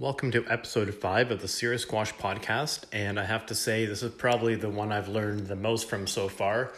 Welcome 0.00 0.30
to 0.30 0.46
episode 0.48 0.94
five 0.94 1.30
of 1.30 1.42
the 1.42 1.46
Serious 1.46 1.82
Squash 1.82 2.14
podcast. 2.14 2.84
And 2.90 3.20
I 3.20 3.24
have 3.26 3.44
to 3.44 3.54
say, 3.54 3.84
this 3.84 4.02
is 4.02 4.10
probably 4.10 4.54
the 4.54 4.70
one 4.70 4.92
I've 4.92 5.08
learned 5.08 5.46
the 5.46 5.56
most 5.56 5.90
from 5.90 6.06
so 6.06 6.26
far. 6.26 6.72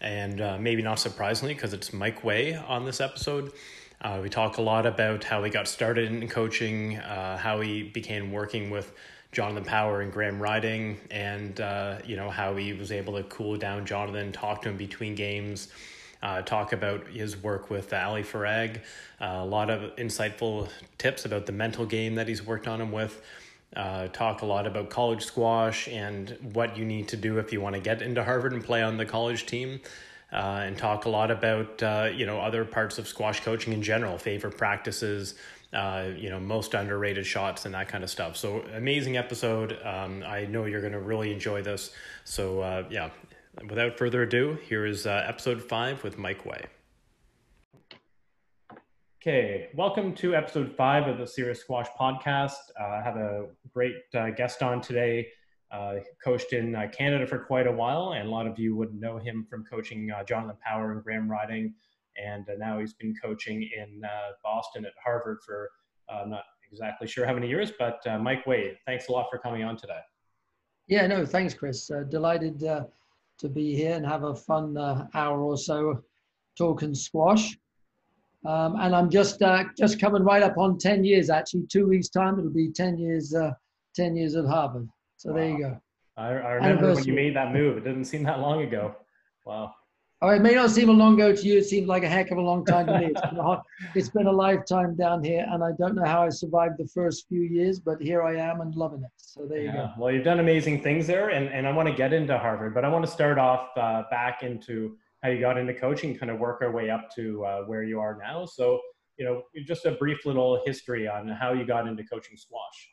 And 0.00 0.40
uh, 0.40 0.56
maybe 0.56 0.80
not 0.80 0.98
surprisingly, 0.98 1.52
because 1.52 1.74
it's 1.74 1.92
Mike 1.92 2.24
Way 2.24 2.54
on 2.56 2.86
this 2.86 3.02
episode. 3.02 3.52
Uh, 4.00 4.20
we 4.22 4.30
talk 4.30 4.56
a 4.56 4.62
lot 4.62 4.86
about 4.86 5.22
how 5.22 5.44
he 5.44 5.50
got 5.50 5.68
started 5.68 6.10
in 6.10 6.26
coaching, 6.28 6.96
uh, 6.96 7.36
how 7.36 7.60
he 7.60 7.82
began 7.82 8.32
working 8.32 8.70
with 8.70 8.90
Jonathan 9.32 9.66
Power 9.66 10.00
and 10.00 10.10
Graham 10.10 10.40
Ryding, 10.40 10.96
and 11.10 11.60
uh, 11.60 11.98
you 12.06 12.16
know 12.16 12.30
how 12.30 12.56
he 12.56 12.72
was 12.72 12.90
able 12.90 13.18
to 13.18 13.22
cool 13.24 13.58
down 13.58 13.84
Jonathan, 13.84 14.32
talk 14.32 14.62
to 14.62 14.70
him 14.70 14.78
between 14.78 15.14
games, 15.14 15.68
uh, 16.22 16.42
talk 16.42 16.72
about 16.72 17.08
his 17.08 17.36
work 17.36 17.68
with 17.68 17.92
Ali 17.92 18.22
Farag, 18.22 18.78
uh, 19.20 19.40
a 19.40 19.44
lot 19.44 19.70
of 19.70 19.94
insightful 19.96 20.68
tips 20.98 21.24
about 21.24 21.46
the 21.46 21.52
mental 21.52 21.84
game 21.84 22.14
that 22.14 22.28
he's 22.28 22.44
worked 22.44 22.68
on 22.68 22.80
him 22.80 22.92
with. 22.92 23.20
Uh, 23.74 24.06
talk 24.08 24.42
a 24.42 24.46
lot 24.46 24.66
about 24.66 24.90
college 24.90 25.24
squash 25.24 25.88
and 25.88 26.36
what 26.52 26.76
you 26.76 26.84
need 26.84 27.08
to 27.08 27.16
do 27.16 27.38
if 27.38 27.52
you 27.52 27.60
want 27.60 27.74
to 27.74 27.80
get 27.80 28.02
into 28.02 28.22
Harvard 28.22 28.52
and 28.52 28.62
play 28.62 28.82
on 28.82 28.98
the 28.98 29.06
college 29.06 29.46
team. 29.46 29.80
Uh, 30.30 30.62
and 30.64 30.78
talk 30.78 31.04
a 31.04 31.10
lot 31.10 31.30
about 31.30 31.82
uh, 31.82 32.08
you 32.10 32.24
know 32.24 32.40
other 32.40 32.64
parts 32.64 32.96
of 32.96 33.06
squash 33.06 33.40
coaching 33.40 33.74
in 33.74 33.82
general, 33.82 34.16
favorite 34.16 34.56
practices, 34.56 35.34
uh, 35.74 36.08
you 36.16 36.30
know 36.30 36.40
most 36.40 36.72
underrated 36.72 37.26
shots 37.26 37.66
and 37.66 37.74
that 37.74 37.86
kind 37.88 38.02
of 38.02 38.08
stuff. 38.08 38.34
So 38.38 38.64
amazing 38.74 39.18
episode. 39.18 39.78
Um, 39.84 40.24
I 40.26 40.46
know 40.46 40.64
you're 40.64 40.80
going 40.80 40.94
to 40.94 41.00
really 41.00 41.34
enjoy 41.34 41.60
this. 41.60 41.92
So 42.24 42.60
uh, 42.60 43.10
yeah, 43.58 43.66
without 43.68 43.98
further 43.98 44.22
ado, 44.22 44.58
here 44.66 44.86
is 44.86 45.06
uh, 45.06 45.24
episode 45.26 45.62
five 45.62 46.02
with 46.02 46.18
Mike 46.18 46.44
Way. 46.46 46.64
Okay, 49.20 49.68
welcome 49.74 50.14
to 50.16 50.34
episode 50.34 50.74
five 50.76 51.06
of 51.06 51.18
the 51.18 51.26
Serious 51.26 51.60
Squash 51.60 51.86
podcast. 51.98 52.56
Uh, 52.80 52.84
I 52.84 53.02
have 53.04 53.16
a 53.16 53.46
great 53.72 53.94
uh, 54.14 54.30
guest 54.30 54.62
on 54.62 54.80
today. 54.80 55.28
Uh, 55.70 55.96
coached 56.22 56.52
in 56.52 56.74
uh, 56.74 56.86
Canada 56.92 57.26
for 57.26 57.38
quite 57.38 57.66
a 57.66 57.72
while, 57.72 58.14
and 58.14 58.26
a 58.26 58.30
lot 58.30 58.46
of 58.46 58.58
you 58.58 58.74
would 58.76 58.92
know 58.94 59.18
him 59.18 59.46
from 59.48 59.64
coaching 59.64 60.10
uh, 60.10 60.24
Jonathan 60.24 60.56
Power 60.62 60.92
and 60.92 61.02
Graham 61.02 61.28
Ryding. 61.30 61.72
And 62.22 62.46
now 62.58 62.78
he's 62.78 62.92
been 62.92 63.14
coaching 63.22 63.62
in 63.62 64.02
Boston 64.42 64.84
at 64.84 64.92
Harvard 65.02 65.38
for 65.46 65.70
I'm 66.10 66.28
not 66.28 66.44
exactly 66.70 67.06
sure 67.06 67.24
how 67.24 67.32
many 67.32 67.48
years, 67.48 67.72
but 67.78 68.02
Mike 68.20 68.46
Way, 68.46 68.76
thanks 68.84 69.08
a 69.08 69.12
lot 69.12 69.28
for 69.30 69.38
coming 69.38 69.62
on 69.62 69.78
today. 69.78 70.00
Yeah, 70.88 71.06
no, 71.06 71.24
thanks, 71.24 71.54
Chris. 71.54 71.90
delighted 72.10 72.62
to 73.42 73.48
be 73.48 73.74
here 73.74 73.94
and 73.94 74.06
have 74.06 74.24
a 74.24 74.34
fun 74.34 74.76
uh, 74.76 75.06
hour 75.14 75.42
or 75.42 75.58
so 75.58 76.02
talking 76.56 76.94
squash. 76.94 77.56
Um, 78.44 78.76
and 78.80 78.96
I'm 78.96 79.10
just 79.10 79.42
uh, 79.42 79.64
just 79.76 80.00
coming 80.00 80.22
right 80.24 80.42
up 80.42 80.58
on 80.58 80.78
10 80.78 81.04
years 81.04 81.30
actually. 81.30 81.66
Two 81.70 81.86
weeks 81.86 82.08
time, 82.08 82.38
it'll 82.38 82.50
be 82.50 82.72
10 82.72 82.98
years 82.98 83.34
uh, 83.34 83.52
10 83.94 84.16
years 84.16 84.34
at 84.34 84.46
Harvard. 84.46 84.88
So 85.16 85.30
wow. 85.30 85.36
there 85.36 85.48
you 85.50 85.58
go. 85.58 85.80
I, 86.16 86.28
I 86.28 86.52
remember 86.54 86.94
when 86.94 87.04
you 87.04 87.12
made 87.12 87.36
that 87.36 87.52
move. 87.52 87.76
It 87.76 87.84
didn't 87.84 88.04
seem 88.04 88.24
that 88.24 88.40
long 88.40 88.62
ago. 88.62 88.96
Wow. 89.44 89.74
Oh, 90.24 90.28
it 90.28 90.40
may 90.40 90.54
not 90.54 90.70
seem 90.70 90.88
a 90.88 90.92
long 90.92 91.16
go 91.16 91.34
to 91.34 91.42
you. 91.42 91.58
It 91.58 91.66
seems 91.66 91.88
like 91.88 92.04
a 92.04 92.08
heck 92.08 92.30
of 92.30 92.38
a 92.38 92.40
long 92.40 92.64
time 92.64 92.86
to 92.86 92.96
me. 92.96 93.06
It's 93.06 93.20
been, 93.20 93.38
a, 93.38 93.60
it's 93.96 94.08
been 94.08 94.28
a 94.28 94.32
lifetime 94.32 94.94
down 94.94 95.24
here, 95.24 95.44
and 95.50 95.64
I 95.64 95.72
don't 95.72 95.96
know 95.96 96.04
how 96.04 96.22
I 96.22 96.28
survived 96.28 96.78
the 96.78 96.86
first 96.86 97.26
few 97.28 97.40
years, 97.40 97.80
but 97.80 98.00
here 98.00 98.22
I 98.22 98.36
am 98.36 98.60
and 98.60 98.72
loving 98.76 99.02
it. 99.02 99.10
So 99.16 99.46
there 99.46 99.62
you 99.62 99.72
go. 99.72 99.90
Well, 99.98 100.12
you've 100.12 100.22
done 100.24 100.38
amazing 100.38 100.80
things 100.80 101.08
there, 101.08 101.30
and, 101.30 101.48
and 101.48 101.66
I 101.66 101.72
want 101.72 101.88
to 101.88 101.94
get 101.94 102.12
into 102.12 102.38
Harvard, 102.38 102.72
but 102.72 102.84
I 102.84 102.88
want 102.88 103.04
to 103.04 103.10
start 103.10 103.36
off 103.36 103.76
uh, 103.76 104.04
back 104.12 104.44
into 104.44 104.96
how 105.24 105.30
you 105.30 105.40
got 105.40 105.58
into 105.58 105.74
coaching, 105.74 106.16
kind 106.16 106.30
of 106.30 106.38
work 106.38 106.62
our 106.62 106.70
way 106.70 106.88
up 106.88 107.10
to 107.16 107.44
uh, 107.44 107.62
where 107.62 107.82
you 107.82 107.98
are 107.98 108.16
now. 108.22 108.46
So, 108.46 108.80
you 109.18 109.24
know, 109.24 109.42
just 109.66 109.86
a 109.86 109.90
brief 109.90 110.24
little 110.24 110.62
history 110.64 111.08
on 111.08 111.26
how 111.26 111.52
you 111.52 111.66
got 111.66 111.88
into 111.88 112.04
coaching 112.04 112.36
squash. 112.36 112.90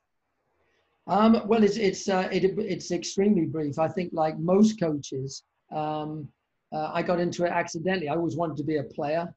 Um, 1.05 1.43
well, 1.47 1.63
it's 1.63 1.77
it's 1.77 2.09
uh, 2.09 2.27
it, 2.31 2.43
it's 2.57 2.91
extremely 2.91 3.45
brief. 3.45 3.77
I 3.77 3.87
think, 3.87 4.11
like 4.13 4.39
most 4.39 4.79
coaches. 4.79 5.43
Um, 5.71 6.27
uh, 6.71 6.91
I 6.93 7.01
got 7.01 7.19
into 7.19 7.45
it 7.45 7.51
accidentally. 7.51 8.09
I 8.09 8.15
always 8.15 8.35
wanted 8.35 8.57
to 8.57 8.63
be 8.63 8.77
a 8.77 8.83
player. 8.83 9.33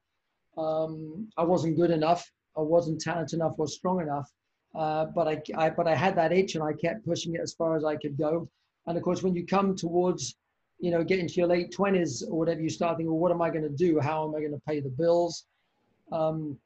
Um, 0.57 1.29
I 1.37 1.43
wasn't 1.43 1.77
good 1.77 1.91
enough. 1.91 2.29
I 2.57 2.61
wasn't 2.61 3.01
talented 3.01 3.39
enough 3.39 3.55
or 3.57 3.67
strong 3.67 4.01
enough. 4.01 4.29
Uh, 4.75 5.05
but 5.05 5.27
I, 5.27 5.41
I, 5.55 5.69
but 5.69 5.87
I 5.87 5.95
had 5.95 6.15
that 6.15 6.31
itch 6.31 6.55
and 6.55 6.63
I 6.63 6.73
kept 6.73 7.05
pushing 7.05 7.35
it 7.35 7.41
as 7.41 7.53
far 7.53 7.75
as 7.75 7.83
I 7.85 7.95
could 7.95 8.17
go. 8.17 8.49
And 8.87 8.97
of 8.97 9.03
course, 9.03 9.23
when 9.23 9.35
you 9.35 9.45
come 9.45 9.75
towards, 9.75 10.35
you 10.79 10.91
know, 10.91 11.03
getting 11.03 11.27
to 11.27 11.33
your 11.33 11.47
late 11.47 11.71
twenties 11.71 12.23
or 12.23 12.39
whatever, 12.39 12.61
you 12.61 12.69
start 12.69 12.97
thinking, 12.97 13.11
well, 13.11 13.19
what 13.19 13.31
am 13.31 13.41
I 13.41 13.49
going 13.49 13.63
to 13.63 13.69
do? 13.69 13.99
How 13.99 14.27
am 14.27 14.35
I 14.35 14.39
going 14.39 14.51
to 14.51 14.61
pay 14.67 14.79
the 14.79 14.89
bills? 14.89 15.45
Um, 16.11 16.57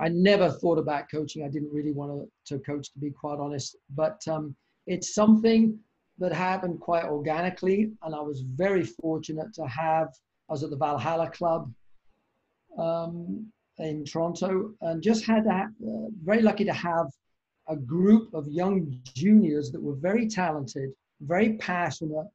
I 0.00 0.08
never 0.08 0.50
thought 0.50 0.78
about 0.78 1.10
coaching. 1.10 1.44
I 1.44 1.48
didn't 1.48 1.72
really 1.72 1.92
want 1.92 2.28
to, 2.46 2.56
to 2.56 2.62
coach, 2.64 2.92
to 2.92 2.98
be 2.98 3.10
quite 3.10 3.38
honest. 3.38 3.76
But 3.94 4.20
um, 4.28 4.56
it's 4.86 5.14
something 5.14 5.78
that 6.18 6.32
happened 6.32 6.80
quite 6.80 7.04
organically. 7.04 7.90
And 8.02 8.14
I 8.14 8.20
was 8.20 8.42
very 8.42 8.84
fortunate 8.84 9.52
to 9.54 9.66
have, 9.66 10.08
I 10.48 10.52
was 10.52 10.62
at 10.62 10.70
the 10.70 10.76
Valhalla 10.76 11.30
Club 11.30 11.72
um, 12.78 13.46
in 13.78 14.04
Toronto 14.04 14.72
and 14.80 15.02
just 15.02 15.24
had 15.24 15.44
that, 15.46 15.66
uh, 15.66 16.08
very 16.22 16.42
lucky 16.42 16.64
to 16.64 16.72
have 16.72 17.06
a 17.68 17.76
group 17.76 18.32
of 18.34 18.46
young 18.46 18.96
juniors 19.14 19.72
that 19.72 19.82
were 19.82 19.96
very 19.96 20.28
talented, 20.28 20.90
very 21.20 21.54
passionate 21.54 22.26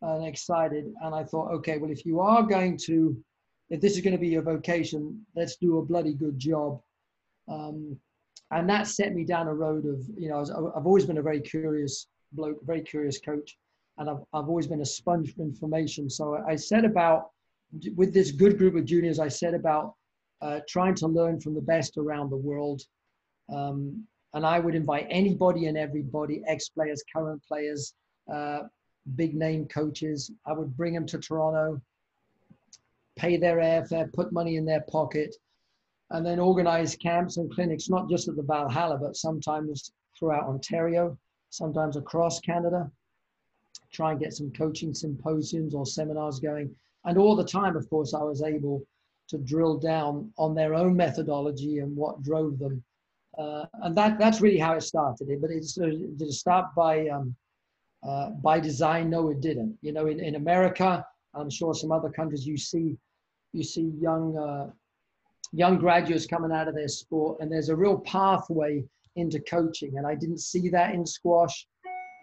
and 0.00 0.26
excited. 0.26 0.86
And 1.02 1.14
I 1.14 1.24
thought, 1.24 1.52
okay, 1.52 1.78
well, 1.78 1.90
if 1.90 2.04
you 2.04 2.20
are 2.20 2.42
going 2.42 2.76
to, 2.86 3.16
if 3.70 3.80
this 3.80 3.94
is 3.94 4.02
going 4.02 4.14
to 4.14 4.18
be 4.18 4.28
your 4.28 4.42
vocation, 4.42 5.24
let's 5.36 5.56
do 5.56 5.78
a 5.78 5.84
bloody 5.84 6.14
good 6.14 6.38
job. 6.38 6.80
Um, 7.48 7.96
and 8.50 8.68
that 8.68 8.86
set 8.86 9.14
me 9.14 9.24
down 9.24 9.48
a 9.48 9.54
road 9.54 9.86
of, 9.86 10.00
you 10.16 10.28
know, 10.28 10.40
I've 10.76 10.86
always 10.86 11.06
been 11.06 11.18
a 11.18 11.22
very 11.22 11.40
curious 11.40 12.06
bloke, 12.32 12.58
very 12.64 12.82
curious 12.82 13.18
coach, 13.18 13.56
and 13.98 14.08
I've, 14.08 14.24
I've 14.32 14.48
always 14.48 14.66
been 14.66 14.80
a 14.80 14.86
sponge 14.86 15.34
for 15.34 15.42
information. 15.42 16.08
So 16.08 16.42
I 16.48 16.56
set 16.56 16.84
about, 16.84 17.30
with 17.94 18.12
this 18.12 18.30
good 18.32 18.58
group 18.58 18.74
of 18.74 18.84
juniors, 18.84 19.18
I 19.18 19.28
set 19.28 19.54
about 19.54 19.94
uh, 20.40 20.60
trying 20.68 20.94
to 20.96 21.06
learn 21.06 21.40
from 21.40 21.54
the 21.54 21.60
best 21.60 21.96
around 21.96 22.30
the 22.30 22.36
world. 22.36 22.82
Um, 23.52 24.04
and 24.34 24.46
I 24.46 24.58
would 24.58 24.74
invite 24.74 25.06
anybody 25.10 25.66
and 25.66 25.76
everybody, 25.76 26.42
ex 26.46 26.68
players, 26.68 27.02
current 27.14 27.42
players, 27.46 27.94
uh, 28.32 28.60
big 29.16 29.34
name 29.34 29.66
coaches. 29.66 30.30
I 30.46 30.52
would 30.52 30.76
bring 30.76 30.94
them 30.94 31.06
to 31.06 31.18
Toronto, 31.18 31.80
pay 33.16 33.36
their 33.36 33.58
airfare, 33.58 34.12
put 34.12 34.32
money 34.32 34.56
in 34.56 34.64
their 34.64 34.82
pocket, 34.90 35.36
and 36.10 36.24
then 36.24 36.38
organize 36.38 36.96
camps 36.96 37.36
and 37.36 37.52
clinics, 37.52 37.88
not 37.88 38.08
just 38.08 38.28
at 38.28 38.36
the 38.36 38.42
Valhalla, 38.42 38.98
but 38.98 39.16
sometimes 39.16 39.92
throughout 40.18 40.44
Ontario 40.44 41.18
sometimes 41.52 41.96
across 41.96 42.40
Canada, 42.40 42.90
try 43.92 44.12
and 44.12 44.20
get 44.20 44.32
some 44.32 44.50
coaching 44.52 44.94
symposiums 44.94 45.74
or 45.74 45.84
seminars 45.84 46.40
going. 46.40 46.74
And 47.04 47.18
all 47.18 47.36
the 47.36 47.44
time, 47.44 47.76
of 47.76 47.88
course, 47.90 48.14
I 48.14 48.22
was 48.22 48.42
able 48.42 48.82
to 49.28 49.36
drill 49.36 49.76
down 49.76 50.32
on 50.38 50.54
their 50.54 50.74
own 50.74 50.96
methodology 50.96 51.78
and 51.78 51.94
what 51.94 52.22
drove 52.22 52.58
them. 52.58 52.82
Uh, 53.36 53.66
and 53.82 53.94
that, 53.94 54.18
that's 54.18 54.40
really 54.40 54.58
how 54.58 54.72
it 54.72 54.80
started. 54.82 55.28
But 55.42 55.50
it's, 55.50 55.78
uh, 55.78 55.86
did 56.16 56.22
it 56.22 56.32
start 56.32 56.74
by, 56.74 57.08
um, 57.08 57.36
uh, 58.02 58.30
by 58.30 58.58
design? 58.58 59.10
No, 59.10 59.28
it 59.28 59.42
didn't. 59.42 59.76
You 59.82 59.92
know, 59.92 60.06
in, 60.06 60.20
in 60.20 60.36
America, 60.36 61.04
I'm 61.34 61.50
sure 61.50 61.74
some 61.74 61.92
other 61.92 62.08
countries 62.08 62.46
you 62.46 62.56
see, 62.56 62.96
you 63.52 63.62
see 63.62 63.92
young, 64.00 64.38
uh, 64.38 64.70
young 65.52 65.76
graduates 65.78 66.26
coming 66.26 66.50
out 66.50 66.68
of 66.68 66.74
their 66.74 66.88
sport 66.88 67.40
and 67.40 67.52
there's 67.52 67.68
a 67.68 67.76
real 67.76 67.98
pathway 67.98 68.82
into 69.16 69.40
coaching. 69.40 69.98
And 69.98 70.06
I 70.06 70.14
didn't 70.14 70.40
see 70.40 70.68
that 70.70 70.94
in 70.94 71.04
squash. 71.06 71.66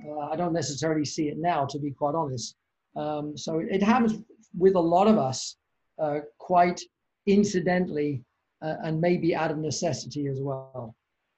Uh, 0.07 0.29
I 0.31 0.35
don't 0.35 0.53
necessarily 0.53 1.05
see 1.05 1.27
it 1.27 1.37
now, 1.37 1.65
to 1.65 1.79
be 1.79 1.91
quite 1.91 2.15
honest. 2.15 2.55
Um, 2.95 3.37
so 3.37 3.59
it 3.59 3.83
happens 3.83 4.21
with 4.57 4.75
a 4.75 4.79
lot 4.79 5.07
of 5.07 5.17
us 5.17 5.57
uh, 6.01 6.19
quite 6.37 6.81
incidentally 7.27 8.23
uh, 8.61 8.75
and 8.83 8.99
maybe 8.99 9.35
out 9.35 9.51
of 9.51 9.57
necessity 9.57 10.27
as 10.27 10.39
well. 10.41 10.95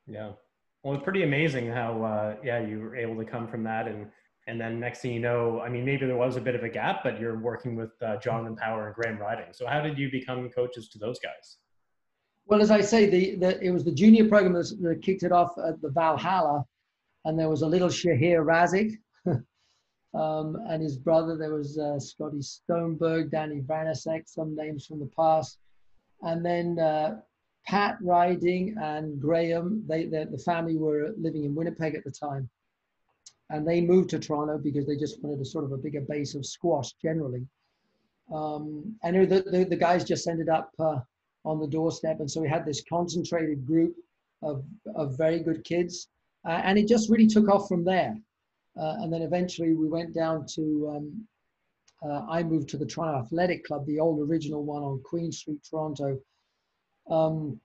Yeah. 0.07 0.31
Well, 0.83 0.95
it's 0.95 1.03
pretty 1.03 1.23
amazing 1.23 1.69
how, 1.69 2.03
uh, 2.03 2.35
yeah, 2.43 2.59
you 2.59 2.79
were 2.79 2.95
able 2.95 3.15
to 3.17 3.25
come 3.25 3.47
from 3.47 3.63
that. 3.63 3.87
And, 3.87 4.07
and 4.47 4.59
then 4.59 4.79
next 4.79 5.01
thing 5.01 5.13
you 5.13 5.19
know, 5.19 5.61
I 5.61 5.69
mean, 5.69 5.85
maybe 5.85 6.07
there 6.07 6.17
was 6.17 6.37
a 6.37 6.41
bit 6.41 6.55
of 6.55 6.63
a 6.63 6.69
gap, 6.69 7.01
but 7.03 7.19
you're 7.19 7.39
working 7.39 7.75
with 7.75 7.91
uh, 8.01 8.17
Jonathan 8.17 8.55
Power 8.55 8.87
and 8.87 8.95
Graham 8.95 9.17
Ryding. 9.17 9.53
So 9.53 9.67
how 9.67 9.81
did 9.81 9.97
you 9.97 10.09
become 10.09 10.49
coaches 10.49 10.89
to 10.89 10.99
those 10.99 11.19
guys? 11.19 11.57
Well, 12.51 12.61
as 12.61 12.69
I 12.69 12.81
say, 12.81 13.05
the, 13.09 13.35
the, 13.37 13.63
it 13.63 13.71
was 13.71 13.85
the 13.85 13.93
junior 13.93 14.27
program 14.27 14.51
that, 14.51 14.77
that 14.81 15.01
kicked 15.01 15.23
it 15.23 15.31
off 15.31 15.57
at 15.57 15.81
the 15.81 15.87
Valhalla, 15.87 16.65
and 17.23 17.39
there 17.39 17.47
was 17.47 17.61
a 17.61 17.67
little 17.67 17.87
Shahir 17.87 18.43
Razik, 18.43 18.97
um, 20.13 20.57
and 20.67 20.83
his 20.83 20.97
brother. 20.97 21.37
There 21.37 21.53
was 21.53 21.77
uh, 21.77 21.97
Scotty 21.97 22.39
Stoneberg, 22.39 23.31
Danny 23.31 23.61
Vanasek, 23.61 24.23
some 24.25 24.53
names 24.53 24.85
from 24.85 24.99
the 24.99 25.09
past, 25.17 25.59
and 26.23 26.45
then 26.45 26.77
uh, 26.77 27.21
Pat 27.65 27.97
Ryding 28.03 28.75
and 28.81 29.17
Graham. 29.21 29.85
They, 29.87 30.07
the 30.07 30.41
family 30.45 30.75
were 30.75 31.13
living 31.17 31.45
in 31.45 31.55
Winnipeg 31.55 31.95
at 31.95 32.03
the 32.03 32.11
time, 32.11 32.49
and 33.49 33.65
they 33.65 33.79
moved 33.79 34.09
to 34.09 34.19
Toronto 34.19 34.57
because 34.57 34.85
they 34.85 34.97
just 34.97 35.23
wanted 35.23 35.39
a 35.39 35.45
sort 35.45 35.63
of 35.63 35.71
a 35.71 35.77
bigger 35.77 36.01
base 36.01 36.35
of 36.35 36.45
squash 36.45 36.91
generally. 37.01 37.47
Um, 38.29 38.93
and 39.03 39.31
the, 39.31 39.41
the, 39.49 39.63
the 39.63 39.77
guys 39.77 40.03
just 40.03 40.27
ended 40.27 40.49
up. 40.49 40.69
Uh, 40.77 40.99
on 41.45 41.59
the 41.59 41.67
doorstep. 41.67 42.19
And 42.19 42.29
so 42.29 42.41
we 42.41 42.49
had 42.49 42.65
this 42.65 42.83
concentrated 42.87 43.65
group 43.65 43.95
of, 44.41 44.63
of 44.95 45.17
very 45.17 45.39
good 45.39 45.63
kids. 45.63 46.07
uh, 46.47 46.61
and 46.63 46.77
it 46.77 46.87
just 46.87 47.09
really 47.09 47.27
took 47.27 47.49
off 47.49 47.67
from 47.67 47.83
there. 47.83 48.15
Uh, 48.79 48.95
and 48.99 49.11
then 49.11 49.21
eventually 49.21 49.73
we 49.73 49.87
went 49.87 50.13
down 50.13 50.45
to, 50.55 50.93
um, 50.95 51.27
uh, 52.03 52.25
I 52.29 52.41
moved 52.41 52.69
to 52.69 52.77
the 52.77 52.85
Toronto 52.85 53.19
Athletic 53.19 53.65
Club, 53.65 53.85
the 53.85 53.99
old 53.99 54.27
original 54.27 54.63
one 54.63 54.81
on 54.83 55.01
Queen 55.03 55.31
Street, 55.31 55.59
Toronto. 55.69 56.17
Um, 57.09 57.59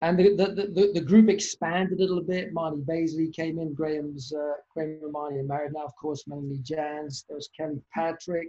and 0.00 0.18
the, 0.18 0.34
the, 0.34 0.46
the, 0.46 0.90
the, 0.94 1.00
group 1.00 1.28
expanded 1.28 1.98
a 1.98 2.02
little 2.02 2.24
bit. 2.24 2.52
Marnie 2.52 2.84
Baizley 2.84 3.32
came 3.32 3.58
in, 3.60 3.72
Graham's, 3.72 4.32
uh, 4.32 4.54
Graham 4.74 4.98
and 5.02 5.14
Marnie 5.14 5.40
are 5.40 5.44
married 5.44 5.74
now, 5.74 5.84
of 5.84 5.94
course, 5.94 6.24
Melanie 6.26 6.58
Jans, 6.62 7.24
there 7.28 7.36
was 7.36 7.48
Kelly 7.56 7.80
Patrick, 7.94 8.48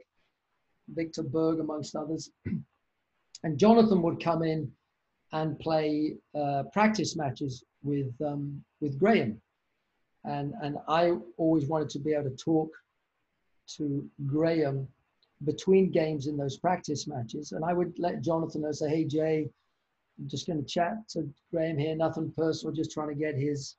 Victor 0.88 1.22
Berg, 1.22 1.60
amongst 1.60 1.96
others. 1.96 2.32
And 3.44 3.58
Jonathan 3.58 4.02
would 4.02 4.24
come 4.24 4.44
in 4.44 4.72
and 5.32 5.60
play 5.60 6.16
uh, 6.36 6.64
practice 6.72 7.16
matches 7.16 7.64
with, 7.84 8.14
um, 8.26 8.64
with 8.82 9.00
Graham. 9.00 9.42
And, 10.26 10.54
and 10.62 10.78
I 10.88 11.14
always 11.38 11.68
wanted 11.68 11.90
to 11.90 12.00
be 12.00 12.14
able 12.14 12.30
to 12.30 12.36
talk 12.36 12.72
to 13.78 14.08
Graham 14.26 14.88
between 15.44 15.92
games 15.92 16.28
in 16.28 16.38
those 16.38 16.58
practice 16.58 17.08
matches. 17.08 17.52
And 17.52 17.66
I 17.66 17.74
would 17.74 17.94
let 17.98 18.22
Jonathan 18.22 18.62
know, 18.62 18.72
say, 18.72 18.90
hey, 18.90 19.04
Jay, 19.04 19.50
I'm 20.20 20.30
just 20.30 20.48
going 20.48 20.64
to 20.64 20.66
chat 20.66 20.94
to 21.10 21.28
Graham 21.52 21.78
here, 21.78 21.96
nothing 21.96 22.32
personal, 22.38 22.74
just 22.74 22.92
trying 22.92 23.10
to 23.10 23.16
get 23.16 23.36
his, 23.36 23.76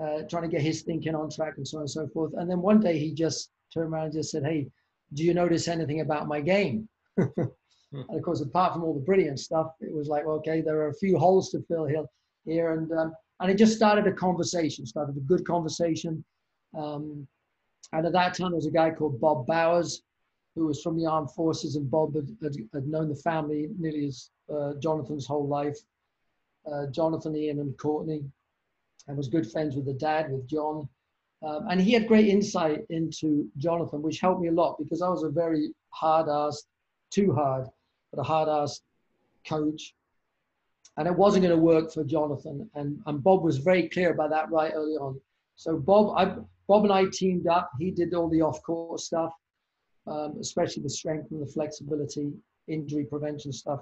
uh, 0.00 0.22
trying 0.30 0.44
to 0.44 0.48
get 0.48 0.62
his 0.62 0.82
thinking 0.82 1.14
on 1.14 1.28
track 1.28 1.54
and 1.56 1.66
so 1.66 1.78
on 1.78 1.82
and 1.82 1.90
so 1.90 2.06
forth. 2.08 2.32
And 2.34 2.50
then 2.50 2.62
one 2.62 2.80
day 2.80 2.98
he 2.98 3.12
just 3.12 3.50
turned 3.74 3.92
around 3.92 4.04
and 4.04 4.14
just 4.14 4.30
said, 4.30 4.44
hey, 4.44 4.68
do 5.12 5.24
you 5.24 5.34
notice 5.34 5.68
anything 5.68 6.00
about 6.00 6.28
my 6.28 6.40
game? 6.40 6.88
Hmm. 7.92 8.02
and 8.08 8.18
of 8.18 8.24
course, 8.24 8.40
apart 8.40 8.72
from 8.72 8.84
all 8.84 8.94
the 8.94 9.04
brilliant 9.04 9.38
stuff, 9.38 9.68
it 9.80 9.92
was 9.92 10.08
like, 10.08 10.24
okay, 10.26 10.60
there 10.60 10.80
are 10.80 10.88
a 10.88 10.94
few 10.94 11.18
holes 11.18 11.50
to 11.50 11.62
fill 11.68 11.86
here, 11.86 12.04
here 12.44 12.72
and 12.72 12.90
um, 12.92 13.12
and 13.40 13.50
it 13.50 13.58
just 13.58 13.76
started 13.76 14.06
a 14.06 14.12
conversation, 14.12 14.86
started 14.86 15.16
a 15.16 15.20
good 15.20 15.46
conversation. 15.46 16.24
Um, 16.76 17.26
and 17.92 18.06
at 18.06 18.12
that 18.12 18.34
time, 18.34 18.50
there 18.50 18.56
was 18.56 18.66
a 18.66 18.70
guy 18.70 18.90
called 18.90 19.20
Bob 19.20 19.46
Bowers, 19.46 20.02
who 20.54 20.66
was 20.66 20.82
from 20.82 20.98
the 20.98 21.06
armed 21.06 21.30
forces, 21.30 21.76
and 21.76 21.90
Bob 21.90 22.14
had, 22.14 22.28
had, 22.42 22.56
had 22.72 22.88
known 22.88 23.08
the 23.08 23.16
family 23.16 23.68
nearly 23.78 24.06
as 24.06 24.30
uh, 24.52 24.72
Jonathan's 24.80 25.26
whole 25.26 25.46
life. 25.46 25.78
Uh, 26.70 26.86
Jonathan, 26.90 27.36
Ian, 27.36 27.60
and 27.60 27.78
Courtney, 27.78 28.24
and 29.06 29.16
was 29.16 29.28
good 29.28 29.48
friends 29.50 29.76
with 29.76 29.86
the 29.86 29.92
dad, 29.92 30.32
with 30.32 30.48
John. 30.48 30.88
Um, 31.46 31.66
and 31.70 31.80
he 31.80 31.92
had 31.92 32.08
great 32.08 32.26
insight 32.26 32.80
into 32.90 33.48
Jonathan, 33.56 34.02
which 34.02 34.18
helped 34.18 34.40
me 34.40 34.48
a 34.48 34.52
lot 34.52 34.76
because 34.78 35.00
I 35.00 35.08
was 35.08 35.22
a 35.22 35.28
very 35.28 35.72
hard-ass, 35.90 36.64
too 37.10 37.32
hard, 37.32 37.68
but 38.16 38.22
a 38.22 38.24
hard-ass 38.24 38.80
coach. 39.46 39.94
And 40.96 41.06
it 41.06 41.14
wasn't 41.14 41.44
going 41.44 41.54
to 41.54 41.62
work 41.62 41.92
for 41.92 42.04
Jonathan. 42.04 42.70
And, 42.74 42.98
and 43.06 43.22
Bob 43.22 43.42
was 43.42 43.58
very 43.58 43.88
clear 43.88 44.12
about 44.12 44.30
that 44.30 44.50
right 44.50 44.72
early 44.74 44.94
on. 44.94 45.20
So 45.56 45.76
Bob, 45.76 46.16
I, 46.16 46.36
Bob 46.68 46.84
and 46.84 46.92
I 46.92 47.04
teamed 47.12 47.46
up. 47.46 47.70
He 47.78 47.90
did 47.90 48.14
all 48.14 48.28
the 48.28 48.42
off-court 48.42 49.00
stuff, 49.00 49.32
um, 50.06 50.36
especially 50.40 50.82
the 50.82 50.90
strength 50.90 51.30
and 51.30 51.42
the 51.42 51.52
flexibility, 51.52 52.32
injury 52.66 53.04
prevention 53.04 53.52
stuff. 53.52 53.80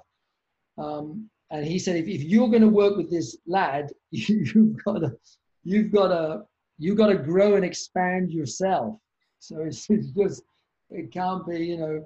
Um, 0.77 1.29
and 1.51 1.65
he 1.65 1.79
said, 1.79 1.95
if, 1.95 2.07
if 2.07 2.23
you're 2.23 2.49
going 2.49 2.61
to 2.61 2.69
work 2.69 2.97
with 2.97 3.09
this 3.09 3.37
lad, 3.47 3.91
you, 4.11 4.45
have 4.53 4.83
got 4.83 4.99
to, 4.99 5.17
you've 5.63 5.91
got 5.91 6.09
to, 6.09 6.43
you've 6.77 6.97
got 6.97 7.07
to 7.07 7.17
grow 7.17 7.55
and 7.55 7.63
expand 7.63 8.31
yourself. 8.31 8.99
So 9.39 9.61
it's, 9.61 9.89
it's 9.89 10.09
just, 10.09 10.43
it 10.89 11.11
can't 11.11 11.47
be, 11.47 11.65
you 11.65 11.77
know, 11.77 12.05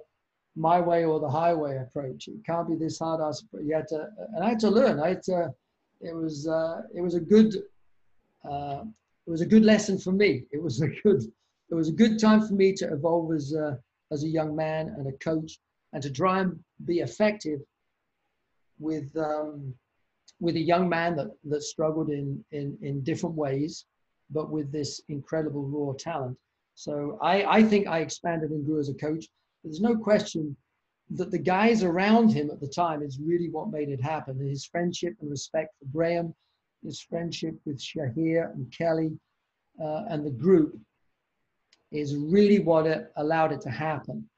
my 0.55 0.79
way 0.79 1.05
or 1.05 1.19
the 1.19 1.29
highway 1.29 1.77
approach. 1.77 2.27
It 2.27 2.45
can't 2.45 2.67
be 2.67 2.75
this 2.75 2.99
hard 2.99 3.21
ass. 3.21 3.43
You 3.53 3.75
had 3.75 3.87
to, 3.89 4.07
and 4.35 4.43
I 4.43 4.49
had 4.49 4.59
to 4.59 4.69
learn. 4.69 4.99
I 4.99 5.09
had 5.09 5.23
to. 5.23 5.53
It 6.01 6.15
was 6.15 6.47
uh, 6.47 6.81
it 6.95 7.01
was 7.01 7.15
a 7.15 7.19
good 7.19 7.55
uh, 8.49 8.83
it 9.27 9.29
was 9.29 9.41
a 9.41 9.45
good 9.45 9.63
lesson 9.63 9.97
for 9.97 10.11
me. 10.11 10.43
It 10.51 10.61
was 10.61 10.81
a 10.81 10.87
good 10.87 11.23
it 11.69 11.75
was 11.75 11.89
a 11.89 11.93
good 11.93 12.19
time 12.19 12.45
for 12.47 12.53
me 12.53 12.73
to 12.73 12.91
evolve 12.91 13.33
as 13.33 13.53
a, 13.53 13.79
as 14.11 14.23
a 14.23 14.27
young 14.27 14.55
man 14.55 14.95
and 14.97 15.07
a 15.07 15.17
coach, 15.17 15.59
and 15.93 16.01
to 16.01 16.09
try 16.09 16.39
and 16.39 16.59
be 16.85 16.99
effective 16.99 17.59
with 18.79 19.15
um, 19.17 19.73
with 20.39 20.55
a 20.55 20.61
young 20.61 20.89
man 20.89 21.15
that 21.17 21.27
that 21.45 21.63
struggled 21.63 22.09
in 22.09 22.43
in 22.51 22.77
in 22.81 23.03
different 23.03 23.35
ways, 23.35 23.85
but 24.31 24.49
with 24.49 24.71
this 24.71 25.01
incredible 25.09 25.63
raw 25.67 25.93
talent. 25.93 26.37
So 26.75 27.19
I 27.21 27.43
I 27.43 27.63
think 27.63 27.87
I 27.87 27.99
expanded 27.99 28.51
and 28.51 28.65
grew 28.65 28.79
as 28.79 28.89
a 28.89 28.93
coach 28.95 29.25
there's 29.63 29.81
no 29.81 29.95
question 29.95 30.55
that 31.11 31.31
the 31.31 31.39
guys 31.39 31.83
around 31.83 32.31
him 32.31 32.51
at 32.51 32.59
the 32.59 32.67
time 32.67 33.01
is 33.01 33.19
really 33.19 33.49
what 33.49 33.71
made 33.71 33.89
it 33.89 34.01
happen. 34.01 34.39
His 34.39 34.65
friendship 34.65 35.15
and 35.21 35.29
respect 35.29 35.73
for 35.79 35.85
Graham, 35.91 36.33
his 36.83 37.01
friendship 37.01 37.55
with 37.65 37.81
Shahir 37.81 38.53
and 38.53 38.71
Kelly 38.71 39.11
uh, 39.83 40.03
and 40.09 40.25
the 40.25 40.31
group 40.31 40.77
is 41.91 42.15
really 42.15 42.59
what 42.59 42.85
it 42.85 43.11
allowed 43.17 43.51
it 43.51 43.61
to 43.61 43.69
happen. 43.69 44.29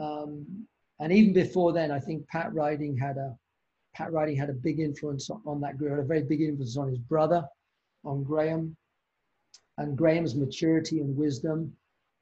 Um, 0.00 0.66
and 1.00 1.12
even 1.12 1.32
before 1.34 1.72
then, 1.72 1.90
I 1.90 1.98
think 1.98 2.26
Pat 2.28 2.52
Ryding 2.52 2.98
had 2.98 3.16
a 3.16 3.36
Pat 3.94 4.10
Ryding 4.10 4.36
had 4.36 4.50
a 4.50 4.54
big 4.54 4.80
influence 4.80 5.30
on, 5.30 5.60
that 5.60 5.78
group, 5.78 5.90
had 5.90 6.00
a 6.00 6.04
very 6.04 6.22
big 6.24 6.40
influence 6.40 6.76
on 6.76 6.88
his 6.88 6.98
brother, 6.98 7.44
on 8.04 8.24
Graham, 8.24 8.76
and 9.78 9.96
Graham's 9.96 10.34
maturity 10.34 10.98
and 11.00 11.16
wisdom 11.16 11.72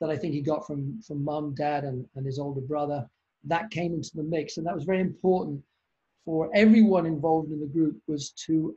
that 0.03 0.11
I 0.11 0.17
think 0.17 0.35
he 0.35 0.41
got 0.41 0.67
from 0.67 1.01
from 1.01 1.25
mum, 1.25 1.55
dad, 1.55 1.85
and, 1.85 2.05
and 2.17 2.27
his 2.27 2.41
older 2.41 2.61
brother. 2.61 3.09
That 3.45 3.71
came 3.71 3.95
into 3.95 4.11
the 4.17 4.25
mix, 4.25 4.57
and 4.57 4.67
that 4.67 4.75
was 4.75 4.83
very 4.83 5.01
important 5.01 5.63
for 6.25 6.51
everyone 6.55 7.07
involved 7.07 7.53
in 7.53 7.61
the 7.61 7.67
group 7.67 7.97
was 8.09 8.31
to 8.47 8.77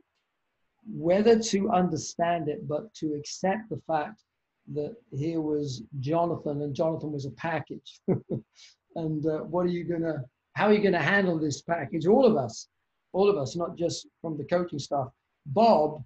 whether 0.88 1.36
to 1.36 1.70
understand 1.70 2.48
it, 2.48 2.68
but 2.68 2.94
to 2.94 3.14
accept 3.14 3.68
the 3.70 3.80
fact 3.88 4.22
that 4.72 4.94
here 5.10 5.40
was 5.40 5.82
Jonathan, 5.98 6.62
and 6.62 6.76
Jonathan 6.76 7.10
was 7.10 7.26
a 7.26 7.32
package. 7.32 8.00
and 8.94 9.26
uh, 9.26 9.40
what 9.40 9.66
are 9.66 9.74
you 9.76 9.82
gonna? 9.82 10.22
How 10.52 10.66
are 10.66 10.74
you 10.74 10.82
gonna 10.82 11.02
handle 11.02 11.40
this 11.40 11.60
package? 11.60 12.06
All 12.06 12.24
of 12.24 12.36
us, 12.36 12.68
all 13.12 13.28
of 13.28 13.36
us, 13.36 13.56
not 13.56 13.76
just 13.76 14.06
from 14.22 14.38
the 14.38 14.44
coaching 14.44 14.78
staff. 14.78 15.08
Bob, 15.46 16.04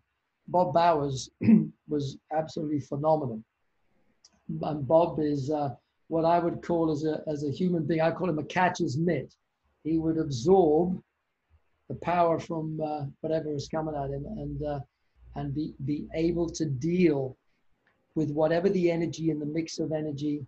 Bob 0.48 0.72
Bowers 0.72 1.28
was 1.88 2.16
absolutely 2.32 2.80
phenomenal 2.80 3.42
Bob 4.58 5.20
is 5.20 5.50
uh, 5.50 5.74
what 6.08 6.24
I 6.24 6.38
would 6.38 6.62
call 6.62 6.90
as 6.90 7.04
a, 7.04 7.22
as 7.26 7.44
a 7.44 7.50
human 7.50 7.84
being, 7.84 8.00
I 8.00 8.10
call 8.10 8.28
him 8.28 8.38
a 8.38 8.44
catcher's 8.44 8.96
mitt. 8.98 9.34
He 9.84 9.98
would 9.98 10.18
absorb 10.18 11.00
the 11.88 11.94
power 11.96 12.38
from 12.38 12.80
uh, 12.80 13.04
whatever 13.20 13.52
is 13.52 13.68
coming 13.68 13.94
at 13.94 14.10
him 14.10 14.24
and, 14.26 14.62
uh, 14.64 14.80
and 15.36 15.54
be, 15.54 15.74
be 15.84 16.06
able 16.14 16.48
to 16.50 16.64
deal 16.64 17.36
with 18.14 18.30
whatever 18.32 18.68
the 18.68 18.90
energy 18.90 19.30
and 19.30 19.40
the 19.40 19.46
mix 19.46 19.78
of 19.78 19.92
energy, 19.92 20.44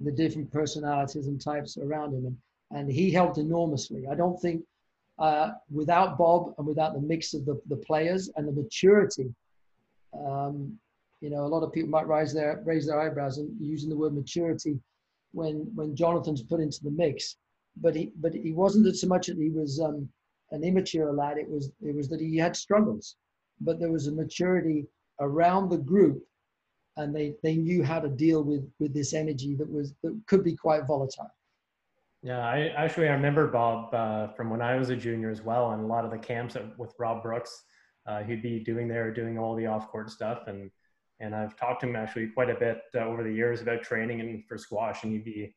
the 0.00 0.12
different 0.12 0.50
personalities 0.52 1.26
and 1.26 1.40
types 1.40 1.76
around 1.76 2.14
him. 2.14 2.26
And, 2.26 2.36
and 2.78 2.90
he 2.90 3.10
helped 3.10 3.38
enormously. 3.38 4.06
I 4.10 4.14
don't 4.14 4.40
think 4.40 4.62
uh, 5.18 5.52
without 5.70 6.18
Bob 6.18 6.54
and 6.58 6.66
without 6.66 6.94
the 6.94 7.00
mix 7.00 7.34
of 7.34 7.44
the, 7.44 7.60
the 7.68 7.76
players 7.76 8.30
and 8.36 8.46
the 8.46 8.52
maturity, 8.52 9.34
um, 10.14 10.78
you 11.20 11.30
know, 11.30 11.44
a 11.44 11.48
lot 11.48 11.62
of 11.62 11.72
people 11.72 11.90
might 11.90 12.08
raise 12.08 12.32
their 12.32 12.62
raise 12.64 12.86
their 12.86 13.00
eyebrows 13.00 13.38
and 13.38 13.50
using 13.60 13.88
the 13.88 13.96
word 13.96 14.14
maturity 14.14 14.78
when 15.32 15.70
when 15.74 15.96
Jonathan's 15.96 16.42
put 16.42 16.60
into 16.60 16.82
the 16.82 16.90
mix. 16.90 17.36
But 17.76 17.94
he 17.94 18.12
but 18.16 18.34
he 18.34 18.52
wasn't 18.52 18.84
that 18.84 18.96
so 18.96 19.06
much 19.06 19.26
that 19.26 19.38
he 19.38 19.50
was 19.50 19.80
um, 19.80 20.08
an 20.50 20.64
immature 20.64 21.12
lad. 21.12 21.38
It 21.38 21.48
was 21.48 21.70
it 21.82 21.94
was 21.94 22.08
that 22.08 22.20
he 22.20 22.36
had 22.36 22.56
struggles, 22.56 23.16
but 23.60 23.78
there 23.78 23.92
was 23.92 24.06
a 24.06 24.12
maturity 24.12 24.86
around 25.20 25.70
the 25.70 25.78
group, 25.78 26.22
and 26.96 27.14
they 27.14 27.34
they 27.42 27.56
knew 27.56 27.82
how 27.82 28.00
to 28.00 28.08
deal 28.08 28.42
with 28.42 28.70
with 28.78 28.92
this 28.92 29.14
energy 29.14 29.54
that 29.56 29.70
was 29.70 29.94
that 30.02 30.18
could 30.26 30.44
be 30.44 30.54
quite 30.54 30.86
volatile. 30.86 31.30
Yeah, 32.22 32.46
I 32.46 32.72
actually 32.76 33.08
I 33.08 33.12
remember 33.12 33.46
Bob 33.46 33.94
uh, 33.94 34.28
from 34.28 34.50
when 34.50 34.62
I 34.62 34.76
was 34.76 34.90
a 34.90 34.96
junior 34.96 35.30
as 35.30 35.42
well, 35.42 35.72
and 35.72 35.82
a 35.82 35.86
lot 35.86 36.04
of 36.04 36.10
the 36.10 36.18
camps 36.18 36.56
with 36.76 36.94
Rob 36.98 37.22
Brooks. 37.22 37.62
Uh, 38.06 38.22
he'd 38.22 38.40
be 38.40 38.60
doing 38.60 38.86
there, 38.86 39.12
doing 39.12 39.36
all 39.36 39.56
the 39.56 39.66
off 39.66 39.88
court 39.88 40.10
stuff, 40.10 40.46
and 40.46 40.70
and 41.20 41.34
I've 41.34 41.56
talked 41.56 41.80
to 41.80 41.88
him 41.88 41.96
actually 41.96 42.28
quite 42.28 42.50
a 42.50 42.54
bit 42.54 42.82
uh, 42.94 43.00
over 43.00 43.22
the 43.22 43.32
years 43.32 43.62
about 43.62 43.82
training 43.82 44.20
and 44.20 44.44
for 44.46 44.58
squash. 44.58 45.02
And 45.02 45.12
he'd 45.12 45.24
be, 45.24 45.54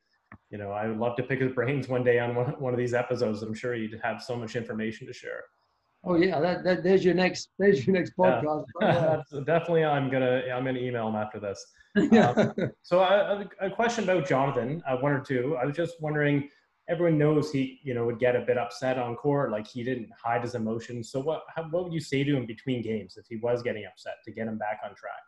you 0.50 0.58
know, 0.58 0.72
I 0.72 0.88
would 0.88 0.98
love 0.98 1.16
to 1.18 1.24
pick 1.24 1.42
his 1.42 1.52
brains 1.52 1.88
one 1.88 2.04
day 2.04 2.20
on 2.20 2.36
one, 2.36 2.48
one 2.60 2.74
of 2.74 2.78
these 2.78 2.94
episodes. 2.94 3.42
I'm 3.42 3.54
sure 3.54 3.74
he'd 3.74 4.00
have 4.04 4.22
so 4.22 4.36
much 4.36 4.56
information 4.56 5.08
to 5.08 5.14
share. 5.14 5.44
Oh 6.06 6.16
yeah, 6.16 6.40
that, 6.40 6.64
that 6.64 6.82
there's 6.82 7.04
your 7.04 7.14
next 7.14 7.50
there's 7.60 7.86
your 7.86 7.94
next 7.94 8.14
podcast. 8.18 8.64
Yeah. 8.82 9.22
definitely, 9.46 9.84
I'm 9.84 10.10
gonna 10.10 10.44
I'm 10.54 10.64
gonna 10.64 10.80
email 10.80 11.10
him 11.10 11.16
after 11.16 11.40
this. 11.40 11.66
Um, 11.98 12.54
so 12.84 13.00
a, 13.00 13.50
a, 13.60 13.70
question 13.70 14.04
about 14.04 14.28
Jonathan, 14.28 14.82
uh, 14.88 14.98
one 14.98 15.12
or 15.12 15.20
two. 15.20 15.58
I 15.62 15.66
was 15.66 15.76
just 15.76 16.00
wondering. 16.00 16.50
Everyone 16.88 17.20
knows 17.20 17.52
he, 17.52 17.80
you 17.84 17.94
know, 17.94 18.06
would 18.06 18.18
get 18.18 18.36
a 18.36 18.42
bit 18.42 18.58
upset 18.58 18.98
on 18.98 19.16
court, 19.16 19.52
like 19.52 19.68
he 19.68 19.84
didn't 19.84 20.10
hide 20.24 20.42
his 20.42 20.56
emotions. 20.56 21.12
So 21.12 21.20
what, 21.20 21.44
how, 21.56 21.64
what 21.70 21.84
would 21.84 21.94
you 21.94 22.00
say 22.00 22.24
to 22.24 22.36
him 22.36 22.48
between 22.48 22.82
games 22.82 23.16
if 23.16 23.28
he 23.30 23.36
was 23.36 23.62
getting 23.62 23.86
upset 23.86 24.14
to 24.26 24.32
get 24.32 24.48
him 24.48 24.58
back 24.58 24.80
on 24.84 24.96
track? 24.96 25.22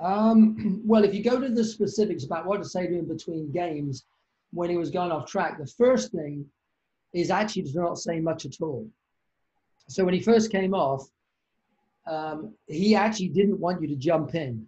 Um, 0.00 0.82
well, 0.84 1.04
if 1.04 1.14
you 1.14 1.22
go 1.22 1.40
to 1.40 1.48
the 1.48 1.64
specifics 1.64 2.24
about 2.24 2.46
what 2.46 2.62
to 2.62 2.68
say 2.68 2.86
to 2.86 2.98
him 2.98 3.06
between 3.06 3.52
games 3.52 4.04
when 4.52 4.70
he 4.70 4.76
was 4.76 4.90
going 4.90 5.12
off 5.12 5.26
track, 5.26 5.58
the 5.58 5.66
first 5.66 6.12
thing 6.12 6.46
is 7.12 7.30
actually 7.30 7.62
to 7.62 7.78
not 7.78 7.98
say 7.98 8.20
much 8.20 8.46
at 8.46 8.60
all. 8.60 8.88
So 9.88 10.04
when 10.04 10.14
he 10.14 10.20
first 10.20 10.50
came 10.50 10.74
off, 10.74 11.08
um, 12.06 12.54
he 12.66 12.94
actually 12.94 13.28
didn't 13.28 13.60
want 13.60 13.80
you 13.80 13.88
to 13.88 13.96
jump 13.96 14.34
in 14.34 14.66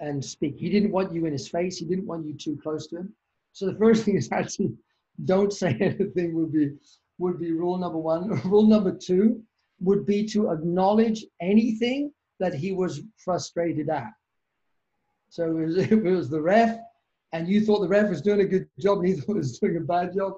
and 0.00 0.24
speak. 0.24 0.56
He 0.58 0.70
didn't 0.70 0.92
want 0.92 1.12
you 1.12 1.26
in 1.26 1.32
his 1.32 1.48
face. 1.48 1.78
He 1.78 1.84
didn't 1.84 2.06
want 2.06 2.26
you 2.26 2.34
too 2.34 2.58
close 2.62 2.86
to 2.88 2.98
him. 2.98 3.14
So 3.52 3.66
the 3.66 3.74
first 3.78 4.04
thing 4.04 4.16
is 4.16 4.28
actually 4.32 4.72
don't 5.24 5.52
say 5.52 5.76
anything 5.80 6.34
would 6.34 6.52
be 6.52 6.72
would 7.18 7.38
be 7.38 7.52
rule 7.52 7.78
number 7.78 7.98
one. 7.98 8.40
rule 8.44 8.66
number 8.66 8.92
two 8.92 9.42
would 9.80 10.06
be 10.06 10.24
to 10.26 10.50
acknowledge 10.50 11.24
anything 11.40 12.12
that 12.40 12.54
he 12.54 12.72
was 12.72 13.02
frustrated 13.16 13.88
at. 13.88 14.12
So 15.28 15.44
it 15.44 15.66
was, 15.66 15.76
it 15.92 16.02
was 16.02 16.28
the 16.28 16.40
ref, 16.40 16.78
and 17.32 17.48
you 17.48 17.64
thought 17.64 17.80
the 17.80 17.88
ref 17.88 18.08
was 18.08 18.22
doing 18.22 18.40
a 18.40 18.44
good 18.44 18.68
job, 18.78 18.98
and 18.98 19.08
he 19.08 19.14
thought 19.20 19.34
he 19.34 19.38
was 19.38 19.58
doing 19.58 19.76
a 19.76 19.80
bad 19.80 20.14
job, 20.14 20.34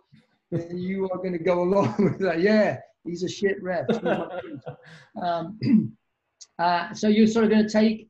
then 0.51 0.79
you 0.79 1.09
are 1.11 1.19
going 1.19 1.33
to 1.33 1.39
go 1.39 1.63
along 1.63 1.95
with 1.99 2.19
that. 2.21 2.41
Yeah, 2.41 2.79
he's 3.05 3.23
a 3.23 3.29
shit 3.29 3.63
ref. 3.63 3.87
um, 5.23 5.59
uh, 6.59 6.93
so 6.93 7.09
you're 7.09 7.27
sort 7.27 7.45
of 7.45 7.51
going 7.51 7.67
to 7.67 7.71
take 7.71 8.09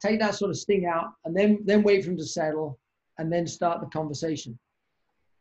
take 0.00 0.20
that 0.20 0.34
sort 0.34 0.50
of 0.50 0.56
sting 0.56 0.86
out, 0.86 1.12
and 1.24 1.36
then 1.36 1.58
then 1.64 1.82
wait 1.82 2.04
for 2.04 2.10
him 2.10 2.16
to 2.18 2.26
settle, 2.26 2.78
and 3.18 3.32
then 3.32 3.46
start 3.46 3.80
the 3.80 3.86
conversation. 3.86 4.58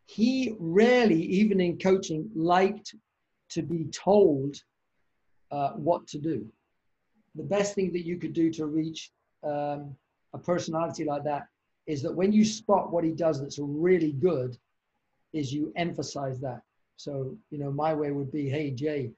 He 0.08 0.56
rarely, 0.58 1.22
even 1.22 1.60
in 1.60 1.78
coaching, 1.78 2.30
liked 2.34 2.96
to 3.50 3.62
be 3.62 3.86
told 3.86 4.56
uh, 5.52 5.72
what 5.72 6.08
to 6.08 6.18
do. 6.18 6.48
The 7.36 7.44
best 7.44 7.76
thing 7.76 7.92
that 7.92 8.06
you 8.06 8.18
could 8.18 8.34
do 8.34 8.50
to 8.54 8.66
reach 8.66 9.12
um, 9.44 9.96
a 10.34 10.38
personality 10.38 11.04
like 11.04 11.24
that 11.24 11.48
is 11.86 12.02
that 12.02 12.14
when 12.14 12.32
you 12.32 12.44
spot 12.44 12.92
what 12.92 13.04
he 13.04 13.12
does 13.12 13.42
that's 13.42 13.60
really 13.60 14.12
good, 14.12 14.58
is 15.34 15.54
you 15.54 15.72
emphasize 15.76 16.40
that. 16.40 16.62
So, 16.98 17.38
you 17.52 17.60
know, 17.60 17.72
my 17.72 17.94
way 17.94 18.12
would 18.12 18.32
be, 18.32 18.50
hey, 18.50 18.72
Jay, 18.72 19.12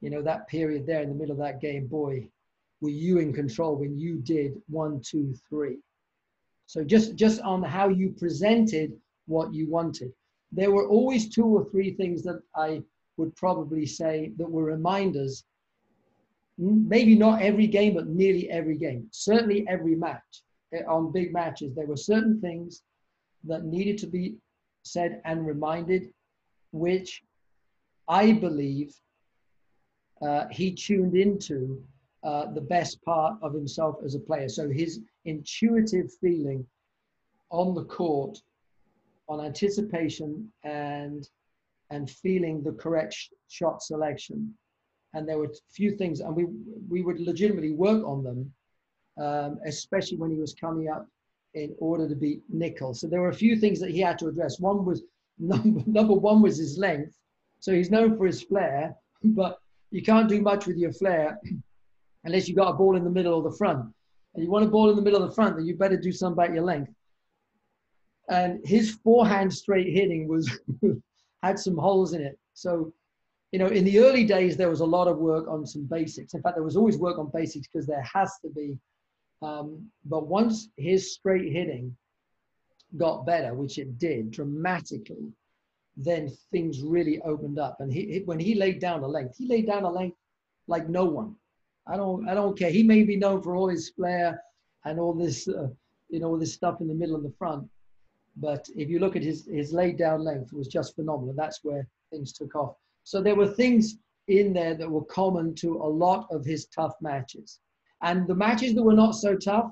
you 0.00 0.10
know, 0.10 0.22
that 0.22 0.48
period 0.48 0.86
there 0.86 1.02
in 1.02 1.08
the 1.08 1.14
middle 1.14 1.32
of 1.32 1.38
that 1.38 1.60
game, 1.60 1.86
boy, 1.86 2.28
were 2.80 2.90
you 2.90 3.18
in 3.18 3.32
control 3.32 3.76
when 3.76 3.96
you 3.98 4.16
did 4.16 4.60
one, 4.68 5.00
two, 5.00 5.34
three? 5.48 5.78
So 6.66 6.82
just 6.84 7.16
just 7.16 7.40
on 7.40 7.62
how 7.62 7.88
you 7.88 8.10
presented 8.10 8.98
what 9.26 9.52
you 9.54 9.68
wanted. 9.68 10.12
There 10.50 10.70
were 10.70 10.88
always 10.88 11.28
two 11.28 11.46
or 11.46 11.64
three 11.70 11.92
things 11.94 12.22
that 12.24 12.42
I 12.56 12.82
would 13.16 13.34
probably 13.36 13.86
say 13.86 14.32
that 14.36 14.50
were 14.50 14.64
reminders. 14.64 15.44
Maybe 16.58 17.14
not 17.14 17.40
every 17.40 17.66
game, 17.66 17.94
but 17.94 18.08
nearly 18.08 18.50
every 18.50 18.76
game. 18.76 19.08
Certainly 19.10 19.66
every 19.68 19.94
match. 19.94 20.42
Eh, 20.72 20.82
on 20.88 21.12
big 21.12 21.32
matches, 21.32 21.74
there 21.74 21.86
were 21.86 21.96
certain 21.96 22.40
things 22.40 22.82
that 23.44 23.64
needed 23.64 23.98
to 23.98 24.06
be 24.06 24.36
said 24.84 25.20
and 25.24 25.46
reminded, 25.46 26.12
which 26.72 27.22
I 28.08 28.32
believe 28.32 28.94
uh, 30.22 30.46
he 30.50 30.72
tuned 30.72 31.16
into 31.16 31.82
uh, 32.22 32.46
the 32.52 32.60
best 32.60 33.02
part 33.04 33.36
of 33.42 33.52
himself 33.52 33.96
as 34.04 34.14
a 34.14 34.20
player. 34.20 34.48
So 34.48 34.70
his 34.70 35.00
intuitive 35.24 36.10
feeling 36.20 36.66
on 37.50 37.74
the 37.74 37.84
court, 37.84 38.38
on 39.28 39.44
anticipation 39.44 40.52
and 40.64 41.28
and 41.90 42.08
feeling 42.10 42.62
the 42.62 42.72
correct 42.72 43.12
sh- 43.12 43.28
shot 43.48 43.82
selection. 43.82 44.54
And 45.14 45.28
there 45.28 45.38
were 45.38 45.46
a 45.46 45.70
few 45.70 45.96
things, 45.96 46.20
and 46.20 46.34
we 46.34 46.46
we 46.88 47.02
would 47.02 47.20
legitimately 47.20 47.72
work 47.72 48.04
on 48.04 48.22
them, 48.24 48.52
um, 49.20 49.58
especially 49.66 50.18
when 50.18 50.30
he 50.30 50.38
was 50.38 50.54
coming 50.54 50.88
up 50.88 51.06
in 51.54 51.74
order 51.78 52.08
to 52.08 52.14
beat 52.14 52.42
Nicol. 52.48 52.94
So 52.94 53.06
there 53.06 53.20
were 53.20 53.28
a 53.28 53.34
few 53.34 53.56
things 53.56 53.78
that 53.80 53.90
he 53.90 54.00
had 54.00 54.18
to 54.20 54.28
address. 54.28 54.58
One 54.58 54.84
was 54.84 55.02
number, 55.38 55.82
number 55.86 56.14
one 56.14 56.42
was 56.42 56.58
his 56.58 56.78
length. 56.78 57.16
So 57.60 57.72
he's 57.72 57.90
known 57.90 58.16
for 58.16 58.26
his 58.26 58.42
flair, 58.42 58.94
but 59.24 59.58
you 59.90 60.02
can't 60.02 60.28
do 60.28 60.40
much 60.40 60.66
with 60.66 60.76
your 60.76 60.92
flair 60.92 61.38
unless 62.24 62.48
you've 62.48 62.56
got 62.56 62.70
a 62.70 62.74
ball 62.74 62.96
in 62.96 63.04
the 63.04 63.10
middle 63.10 63.34
or 63.34 63.42
the 63.42 63.56
front. 63.56 63.92
And 64.34 64.42
you 64.42 64.50
want 64.50 64.64
a 64.64 64.68
ball 64.68 64.88
in 64.88 64.96
the 64.96 65.02
middle 65.02 65.22
of 65.22 65.28
the 65.28 65.34
front, 65.34 65.56
then 65.56 65.66
you 65.66 65.76
better 65.76 65.96
do 65.96 66.12
something 66.12 66.42
about 66.42 66.54
your 66.54 66.64
length. 66.64 66.92
And 68.30 68.66
his 68.66 68.92
forehand 69.04 69.52
straight 69.52 69.92
hitting 69.92 70.26
was 70.26 70.50
had 71.42 71.58
some 71.58 71.76
holes 71.76 72.14
in 72.14 72.22
it. 72.22 72.38
So, 72.54 72.92
you 73.50 73.58
know, 73.58 73.66
in 73.66 73.84
the 73.84 73.98
early 73.98 74.24
days 74.24 74.56
there 74.56 74.70
was 74.70 74.80
a 74.80 74.86
lot 74.86 75.08
of 75.08 75.18
work 75.18 75.48
on 75.48 75.66
some 75.66 75.84
basics. 75.84 76.32
In 76.32 76.40
fact, 76.40 76.56
there 76.56 76.64
was 76.64 76.76
always 76.76 76.96
work 76.96 77.18
on 77.18 77.30
basics 77.34 77.66
because 77.66 77.86
there 77.86 78.02
has 78.02 78.38
to 78.42 78.48
be. 78.48 78.78
Um, 79.42 79.90
but 80.04 80.26
once 80.26 80.68
his 80.76 81.14
straight 81.14 81.52
hitting 81.52 81.96
got 82.96 83.26
better, 83.26 83.54
which 83.54 83.78
it 83.78 83.98
did 83.98 84.30
dramatically, 84.30 85.32
then 85.96 86.30
things 86.50 86.82
really 86.82 87.20
opened 87.22 87.58
up. 87.58 87.80
And 87.80 87.92
he, 87.92 88.22
when 88.24 88.38
he 88.38 88.54
laid 88.54 88.80
down 88.80 89.02
a 89.02 89.08
length, 89.08 89.36
he 89.36 89.46
laid 89.46 89.66
down 89.66 89.84
a 89.84 89.90
length 89.90 90.16
like 90.68 90.88
no 90.88 91.04
one. 91.04 91.34
I 91.86 91.96
don't 91.96 92.28
I 92.28 92.34
don't 92.34 92.56
care. 92.56 92.70
He 92.70 92.82
may 92.82 93.02
be 93.02 93.16
known 93.16 93.42
for 93.42 93.56
all 93.56 93.68
his 93.68 93.90
flair 93.90 94.40
and 94.84 95.00
all 95.00 95.12
this 95.12 95.48
uh, 95.48 95.68
you 96.08 96.20
know 96.20 96.28
all 96.28 96.38
this 96.38 96.54
stuff 96.54 96.80
in 96.80 96.86
the 96.86 96.94
middle 96.94 97.16
and 97.16 97.24
the 97.24 97.34
front, 97.36 97.68
but 98.36 98.68
if 98.76 98.88
you 98.88 99.00
look 99.00 99.16
at 99.16 99.22
his 99.22 99.46
his 99.46 99.72
laid 99.72 99.98
down 99.98 100.22
length, 100.22 100.52
it 100.52 100.56
was 100.56 100.68
just 100.68 100.94
phenomenal. 100.94 101.34
That's 101.34 101.60
where 101.64 101.88
things 102.10 102.32
took 102.32 102.54
off. 102.54 102.76
So 103.02 103.20
there 103.20 103.34
were 103.34 103.48
things 103.48 103.96
in 104.28 104.52
there 104.52 104.74
that 104.74 104.88
were 104.88 105.04
common 105.04 105.54
to 105.56 105.76
a 105.76 105.90
lot 106.04 106.28
of 106.30 106.44
his 106.44 106.66
tough 106.66 106.94
matches, 107.00 107.58
and 108.02 108.26
the 108.26 108.34
matches 108.34 108.74
that 108.74 108.82
were 108.82 108.94
not 108.94 109.12
so 109.12 109.36
tough, 109.36 109.70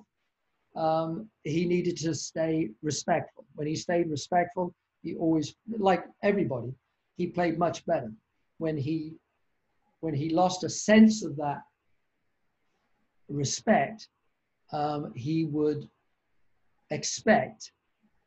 um, 0.76 1.28
he 1.44 1.64
needed 1.66 1.96
to 1.98 2.14
stay 2.14 2.70
respectful. 2.82 3.44
When 3.54 3.66
he 3.66 3.74
stayed 3.74 4.08
respectful, 4.08 4.72
he 5.02 5.14
always 5.16 5.54
like 5.78 6.04
everybody, 6.22 6.72
he 7.16 7.26
played 7.26 7.58
much 7.58 7.84
better. 7.86 8.12
When 8.58 8.76
he 8.76 9.14
when 10.00 10.14
he 10.14 10.30
lost 10.30 10.64
a 10.64 10.68
sense 10.68 11.24
of 11.24 11.36
that 11.36 11.62
respect, 13.28 14.08
um, 14.72 15.12
he 15.14 15.44
would 15.44 15.88
expect 16.90 17.72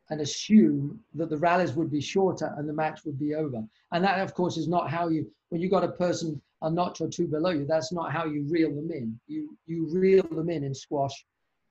and 0.10 0.22
assume 0.22 1.00
that 1.16 1.30
the 1.30 1.38
rallies 1.38 1.74
would 1.74 1.92
be 1.92 2.02
shorter 2.02 2.54
and 2.58 2.68
the 2.68 2.74
match 2.74 3.06
would 3.06 3.18
be 3.18 3.36
over. 3.36 3.64
And 3.92 4.04
that, 4.04 4.20
of 4.20 4.34
course, 4.34 4.58
is 4.58 4.68
not 4.68 4.90
how 4.90 5.08
you, 5.08 5.32
when 5.50 5.62
you 5.62 5.70
got 5.70 5.84
a 5.84 5.92
person 5.94 6.42
a 6.64 6.70
notch 6.70 7.02
or 7.02 7.08
two 7.08 7.28
below 7.28 7.52
you, 7.52 7.66
that's 7.66 7.92
not 7.92 8.12
how 8.12 8.26
you 8.26 8.46
reel 8.50 8.74
them 8.74 8.90
in. 8.92 9.20
You, 9.28 9.58
you 9.68 9.88
reel 9.92 10.24
them 10.24 10.50
in 10.50 10.64
in 10.64 10.74
squash 10.74 11.26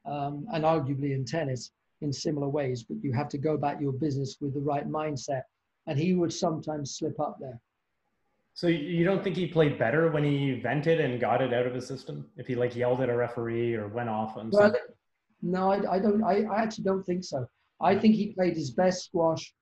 um, 0.05 0.47
and 0.53 0.65
arguably 0.65 1.15
in 1.15 1.25
tennis 1.25 1.73
in 2.03 2.13
similar 2.13 2.49
ways, 2.49 2.83
but 2.83 2.99
you 3.03 3.13
have 3.13 3.29
to 3.31 3.39
go 3.39 3.55
about 3.55 3.81
your 3.81 3.93
business 3.93 4.37
with 4.41 4.55
the 4.55 4.61
right 4.61 4.89
mindset. 4.89 5.43
And 5.87 5.99
he 5.99 6.15
would 6.15 6.33
sometimes 6.33 6.97
slip 6.97 7.19
up 7.19 7.39
there. 7.41 7.61
So 8.55 8.67
you 8.67 9.05
don't 9.05 9.25
think 9.25 9.37
he 9.37 9.47
played 9.47 9.79
better 9.79 10.11
when 10.11 10.25
he 10.25 10.53
vented 10.53 11.01
and 11.01 11.19
got 11.21 11.41
it 11.41 11.55
out 11.55 11.67
of 11.67 11.75
his 11.75 11.87
system? 11.87 12.27
If 12.37 12.47
he 12.47 12.55
like 12.55 12.77
yelled 12.77 13.01
at 13.01 13.09
a 13.09 13.17
referee 13.17 13.75
or 13.75 13.89
went 13.89 14.11
off 14.11 14.37
on 14.37 14.51
well, 14.51 14.63
something? 14.63 14.81
No, 15.41 15.73
I, 15.73 15.95
I 15.95 15.99
don't. 15.99 16.23
I, 16.23 16.43
I, 16.45 16.63
actually 16.63 16.85
don't 16.85 17.03
think 17.03 17.25
so. 17.25 17.47
I 17.81 17.97
think 17.97 18.15
he 18.15 18.33
played 18.33 18.55
his 18.55 18.71
best 18.71 19.07
squash. 19.07 19.53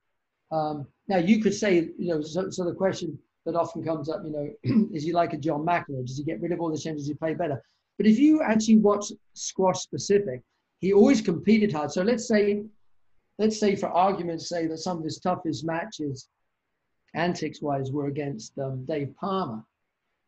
Um, 0.50 0.86
now 1.08 1.18
you 1.18 1.40
could 1.40 1.54
say, 1.54 1.88
you 1.98 2.14
know, 2.14 2.20
so, 2.20 2.50
so, 2.50 2.64
the 2.64 2.74
question 2.74 3.16
that 3.46 3.56
often 3.56 3.82
comes 3.82 4.08
up, 4.08 4.22
you 4.24 4.30
know, 4.30 4.88
is 4.92 5.04
he 5.04 5.12
like 5.12 5.32
a 5.32 5.38
John 5.38 5.64
McEnroe? 5.64 6.06
Does 6.06 6.18
he 6.18 6.24
get 6.24 6.40
rid 6.40 6.52
of 6.52 6.60
all 6.60 6.70
the 6.70 6.78
changes? 6.78 7.04
Does 7.04 7.08
he 7.08 7.14
play 7.14 7.34
better? 7.34 7.62
But 7.96 8.06
if 8.06 8.18
you 8.18 8.42
actually 8.42 8.78
watch 8.78 9.12
squash 9.34 9.80
specific, 9.80 10.42
he 10.80 10.92
always 10.92 11.20
competed 11.20 11.72
hard. 11.72 11.90
So 11.90 12.02
let's 12.02 12.26
say, 12.26 12.64
let's 13.38 13.58
say 13.58 13.76
for 13.76 13.88
argument's 13.88 14.48
sake 14.48 14.70
that 14.70 14.78
some 14.78 14.98
of 14.98 15.04
his 15.04 15.18
toughest 15.18 15.64
matches 15.64 16.28
antics 17.14 17.60
wise 17.60 17.90
were 17.90 18.06
against 18.06 18.58
um, 18.58 18.84
Dave 18.86 19.14
Palmer, 19.16 19.62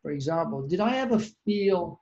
for 0.01 0.11
example. 0.11 0.67
Did 0.67 0.79
I 0.79 0.97
ever 0.97 1.19
feel 1.45 2.01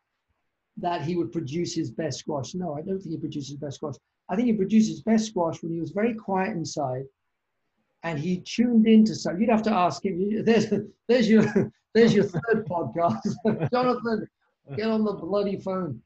that 0.78 1.04
he 1.04 1.16
would 1.16 1.32
produce 1.32 1.74
his 1.74 1.92
best 1.92 2.20
squash? 2.20 2.54
No, 2.56 2.74
I 2.76 2.82
don't 2.82 3.00
think 3.00 3.12
he 3.12 3.18
produced 3.18 3.50
his 3.50 3.58
best 3.58 3.78
squash. 3.78 3.96
I 4.30 4.36
think 4.36 4.48
he 4.48 4.54
produced 4.54 4.90
his 4.90 5.02
best 5.02 5.28
squash 5.28 5.62
when 5.62 5.74
he 5.74 5.80
was 5.80 5.92
very 5.92 6.14
quiet 6.14 6.56
inside 6.56 7.04
and 8.04 8.18
he 8.18 8.42
tuned 8.42 8.88
into 8.88 9.16
something. 9.16 9.42
You'd 9.42 9.52
have 9.52 9.64
to 9.64 9.74
ask 9.74 10.04
him. 10.04 10.44
There's, 10.46 10.68
there's 11.08 11.30
your, 11.30 11.72
there's 11.94 12.14
your 12.14 12.26
third 12.26 12.66
podcast, 12.70 13.70
Jonathan. 13.72 14.28
Get 14.76 14.88
on 14.88 15.04
the 15.04 15.14
bloody 15.14 15.60
phone. 15.60 16.02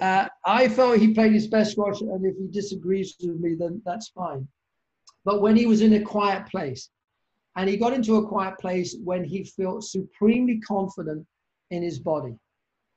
Uh, 0.00 0.28
I 0.44 0.68
felt 0.68 0.98
he 0.98 1.14
played 1.14 1.32
his 1.32 1.48
best 1.48 1.72
squash, 1.72 2.00
and 2.00 2.24
if 2.24 2.36
he 2.36 2.46
disagrees 2.48 3.16
with 3.20 3.40
me, 3.40 3.54
then 3.54 3.82
that's 3.84 4.08
fine. 4.08 4.46
But 5.24 5.40
when 5.40 5.56
he 5.56 5.66
was 5.66 5.80
in 5.80 5.94
a 5.94 6.00
quiet 6.00 6.46
place, 6.46 6.90
and 7.56 7.68
he 7.68 7.76
got 7.76 7.92
into 7.92 8.16
a 8.16 8.26
quiet 8.26 8.58
place 8.58 8.96
when 9.02 9.24
he 9.24 9.44
felt 9.44 9.84
supremely 9.84 10.60
confident 10.60 11.26
in 11.70 11.82
his 11.82 11.98
body. 11.98 12.34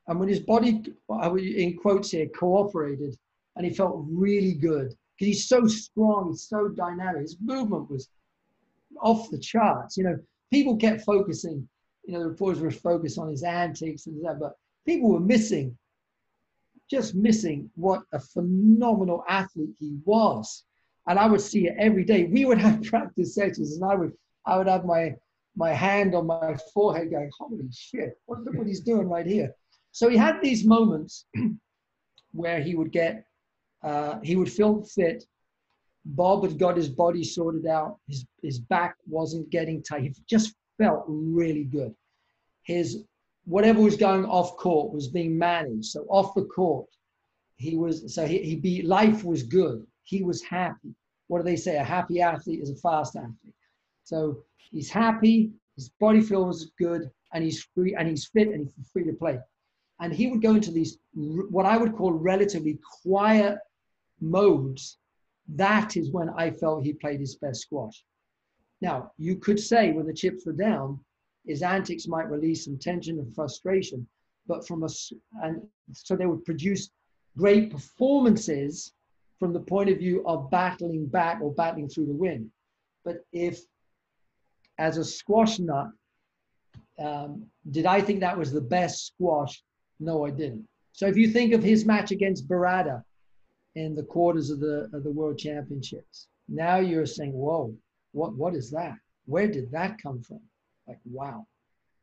And 0.08 0.20
when 0.20 0.30
his 0.30 0.40
body, 0.40 0.84
in 1.10 1.78
quotes 1.78 2.12
here, 2.12 2.28
cooperated, 2.28 3.18
and 3.56 3.66
he 3.66 3.74
felt 3.74 4.06
really 4.08 4.54
good 4.54 4.94
because 5.18 5.28
he's 5.34 5.48
so 5.48 5.68
strong, 5.68 6.30
he's 6.32 6.48
so 6.48 6.68
dynamic. 6.70 7.22
His 7.22 7.38
movement 7.42 7.90
was 7.90 8.10
off 9.02 9.30
the 9.32 9.40
charts. 9.40 9.98
You 9.98 10.06
know, 10.06 10.18
people 10.52 10.78
kept 10.78 11.02
focusing, 11.02 11.68
you 12.06 12.14
know, 12.14 12.20
the 12.20 12.30
reporters 12.30 12.62
were 12.62 12.72
focused 12.72 13.18
on 13.18 13.30
his 13.30 13.44
antics 13.44 14.08
and 14.08 14.24
that, 14.26 14.40
but 14.40 14.54
people 14.86 15.10
were 15.10 15.20
missing, 15.20 15.78
just 16.90 17.16
missing 17.16 17.70
what 17.76 18.04
a 18.14 18.20
phenomenal 18.20 19.24
athlete 19.28 19.76
he 19.80 19.98
was. 20.06 20.64
And 21.08 21.20
I 21.20 21.28
would 21.28 21.42
see 21.42 21.68
it 21.68 21.76
every 21.78 22.04
day. 22.04 22.26
We 22.26 22.46
would 22.46 22.58
have 22.58 22.84
practice 22.92 23.36
sessions, 23.36 23.76
and 23.76 23.90
I 23.90 23.96
would 23.96 24.14
I 24.46 24.58
would 24.58 24.68
have 24.68 24.86
my 24.86 25.16
my 25.56 25.72
hand 25.72 26.16
on 26.16 26.28
my 26.28 26.58
forehead 26.74 27.12
going, 27.12 27.30
holy 27.38 27.68
shit, 27.72 28.20
what, 28.26 28.44
look 28.44 28.56
what 28.56 28.68
he's 28.68 28.82
doing 28.82 29.08
right 29.08 29.26
here. 29.26 29.54
So 29.92 30.10
he 30.10 30.18
had 30.18 30.42
these 30.42 30.66
moments 30.66 31.26
where 32.32 32.62
he 32.62 32.76
would 32.76 32.92
get, 32.92 33.26
uh, 33.84 34.20
he 34.22 34.36
would 34.36 34.52
feel 34.52 34.84
fit. 34.84 35.24
Bob 36.06 36.44
had 36.44 36.60
got 36.60 36.78
his 36.78 36.90
body 36.90 37.24
sorted 37.24 37.66
out. 37.66 37.98
His, 38.08 38.26
his 38.42 38.60
back 38.60 38.96
wasn't 39.08 39.50
getting 39.50 39.82
tight. 39.82 40.04
He 40.04 40.14
just 40.30 40.56
felt 40.78 41.04
really 41.08 41.64
good. 41.64 41.94
His, 42.64 43.04
whatever 43.46 43.82
was 43.82 43.98
going 43.98 44.26
off 44.26 44.56
court 44.58 44.94
was 44.94 45.08
being 45.08 45.38
managed. 45.38 45.86
So 45.86 46.06
off 46.10 46.36
the 46.36 46.46
court, 46.46 46.88
he 47.58 47.76
was, 47.76 48.14
so 48.14 48.26
he, 48.26 48.40
he 48.40 48.56
be, 48.56 48.82
life 48.82 49.24
was 49.24 49.44
good. 49.44 49.86
He 50.04 50.22
was 50.24 50.44
happy. 50.44 50.94
What 51.28 51.40
do 51.40 51.44
they 51.44 51.56
say? 51.56 51.78
A 51.78 51.84
happy 51.84 52.22
athlete 52.22 52.62
is 52.62 52.70
a 52.70 52.76
fast 52.76 53.16
athlete. 53.16 53.56
So 54.04 54.44
he's 54.58 54.90
happy, 54.90 55.52
his 55.76 55.90
body 56.00 56.22
feels 56.22 56.68
good, 56.78 57.10
and 57.34 57.44
he's 57.44 57.64
free, 57.74 57.96
and 57.96 58.08
he's 58.08 58.28
fit, 58.28 58.50
and 58.50 58.72
he's 58.76 58.90
free 58.94 59.04
to 59.06 59.14
play. 59.14 59.40
And 60.00 60.14
he 60.14 60.28
would 60.28 60.42
go 60.42 60.54
into 60.56 60.72
these, 60.72 61.00
what 61.16 61.66
I 61.66 61.78
would 61.78 61.96
call 61.96 62.12
relatively 62.12 62.80
quiet 63.04 63.58
modes. 64.22 64.98
That 65.48 65.96
is 65.96 66.12
when 66.12 66.30
I 66.30 66.52
felt 66.52 66.84
he 66.84 66.94
played 66.94 67.20
his 67.20 67.36
best 67.36 67.62
squash. 67.62 68.04
Now, 68.82 69.12
you 69.18 69.36
could 69.36 69.60
say 69.60 69.92
when 69.92 70.06
the 70.06 70.14
chips 70.14 70.46
were 70.46 70.54
down, 70.54 71.00
his 71.46 71.62
antics 71.62 72.08
might 72.08 72.30
release 72.30 72.66
some 72.66 72.78
tension 72.78 73.20
and 73.20 73.34
frustration, 73.34 74.08
but 74.48 74.68
from 74.68 74.84
us, 74.84 75.12
and 75.44 75.62
so 75.94 76.16
they 76.16 76.26
would 76.26 76.44
produce 76.46 76.90
great 77.38 77.72
performances 77.72 78.94
from 79.40 79.54
the 79.54 79.60
point 79.60 79.90
of 79.90 80.00
view 80.00 80.24
of 80.26 80.50
battling 80.50 81.06
back 81.06 81.42
or 81.42 81.54
battling 81.54 81.90
through 81.90 82.08
the 82.08 82.14
wind. 82.14 82.50
But 83.04 83.26
if, 83.32 83.60
as 84.78 84.98
a 84.98 85.06
squash 85.06 85.60
nut, 85.60 85.90
um, 86.98 87.46
did 87.70 87.86
I 87.86 88.02
think 88.02 88.22
that 88.22 88.38
was 88.38 88.52
the 88.52 88.62
best 88.62 89.08
squash? 89.08 89.64
No, 90.00 90.26
I 90.26 90.32
didn't. 90.32 90.68
So 90.94 91.08
if 91.08 91.18
you 91.18 91.30
think 91.30 91.54
of 91.54 91.62
his 91.62 91.86
match 91.86 92.12
against 92.12 92.48
Barada 92.48 93.04
in 93.76 93.96
the 93.96 94.04
quarters 94.04 94.50
of 94.50 94.60
the 94.60 94.90
of 94.94 95.04
the 95.04 95.12
World 95.12 95.38
Championships, 95.38 96.28
now 96.48 96.78
you're 96.78 97.06
saying, 97.06 97.34
"Whoa, 97.34 97.76
what 98.12 98.36
what 98.36 98.56
is 98.56 98.72
that? 98.72 98.98
Where 99.26 99.48
did 99.48 99.72
that 99.72 100.02
come 100.02 100.22
from?" 100.22 100.42
Like, 100.88 101.00
wow, 101.06 101.48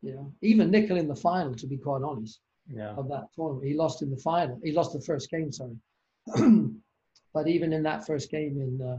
you 0.02 0.14
know. 0.14 0.32
Even 0.42 0.70
Nicol 0.70 0.98
in 0.98 1.08
the 1.08 1.16
final, 1.16 1.54
to 1.54 1.66
be 1.66 1.76
quite 1.76 2.02
honest, 2.02 2.40
yeah. 2.68 2.94
of 2.94 3.08
that 3.08 3.32
tournament, 3.34 3.66
he 3.66 3.74
lost 3.74 4.02
in 4.02 4.10
the 4.10 4.16
final. 4.16 4.60
He 4.62 4.72
lost 4.72 4.92
the 4.92 5.00
first 5.00 5.30
game, 5.30 5.52
sorry. 5.52 5.76
but 7.34 7.48
even 7.48 7.72
in 7.72 7.82
that 7.84 8.06
first 8.06 8.30
game 8.30 8.60
in 8.60 8.86
uh, 8.86 8.98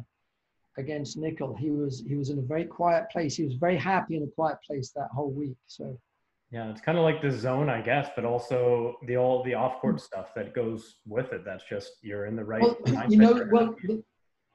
against 0.78 1.18
Nicol, 1.18 1.56
he 1.56 1.70
was 1.70 2.04
he 2.08 2.16
was 2.16 2.30
in 2.30 2.40
a 2.40 2.44
very 2.44 2.66
quiet 2.66 3.10
place. 3.12 3.36
He 3.36 3.44
was 3.44 3.56
very 3.56 3.78
happy 3.78 4.18
in 4.18 4.24
a 4.24 4.36
quiet 4.36 4.58
place 4.66 4.92
that 4.92 5.10
whole 5.14 5.32
week. 5.32 5.58
So 5.68 5.98
yeah, 6.54 6.70
it's 6.70 6.82
kind 6.82 7.00
of 7.00 7.04
like 7.04 7.20
the 7.20 7.32
zone, 7.32 7.68
I 7.68 7.82
guess, 7.82 8.10
but 8.16 8.26
also 8.26 8.98
the 9.08 9.18
all 9.18 9.42
the 9.44 9.56
off 9.56 9.82
court 9.82 10.00
stuff 10.00 10.36
that 10.36 10.54
goes 10.54 10.98
with 11.08 11.34
it. 11.34 11.44
That's 11.44 11.64
just 11.64 11.94
you're 12.04 12.28
in 12.28 12.36
the 12.36 12.46
right. 12.46 12.62
Well, 12.62 12.78
you 13.10 13.18
know, 13.18 13.48
well, 13.52 13.76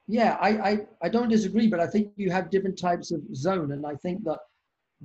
yeah, 0.07 0.39
I, 0.41 0.49
I 0.49 0.79
I 1.03 1.09
don't 1.09 1.29
disagree, 1.29 1.67
but 1.67 1.81
I 1.81 1.89
think 1.89 2.13
you 2.15 2.31
have 2.31 2.51
different 2.51 2.79
types 2.79 3.11
of 3.11 3.21
zone, 3.35 3.73
and 3.73 3.85
I 3.85 3.97
think 3.97 4.23
that 4.25 4.39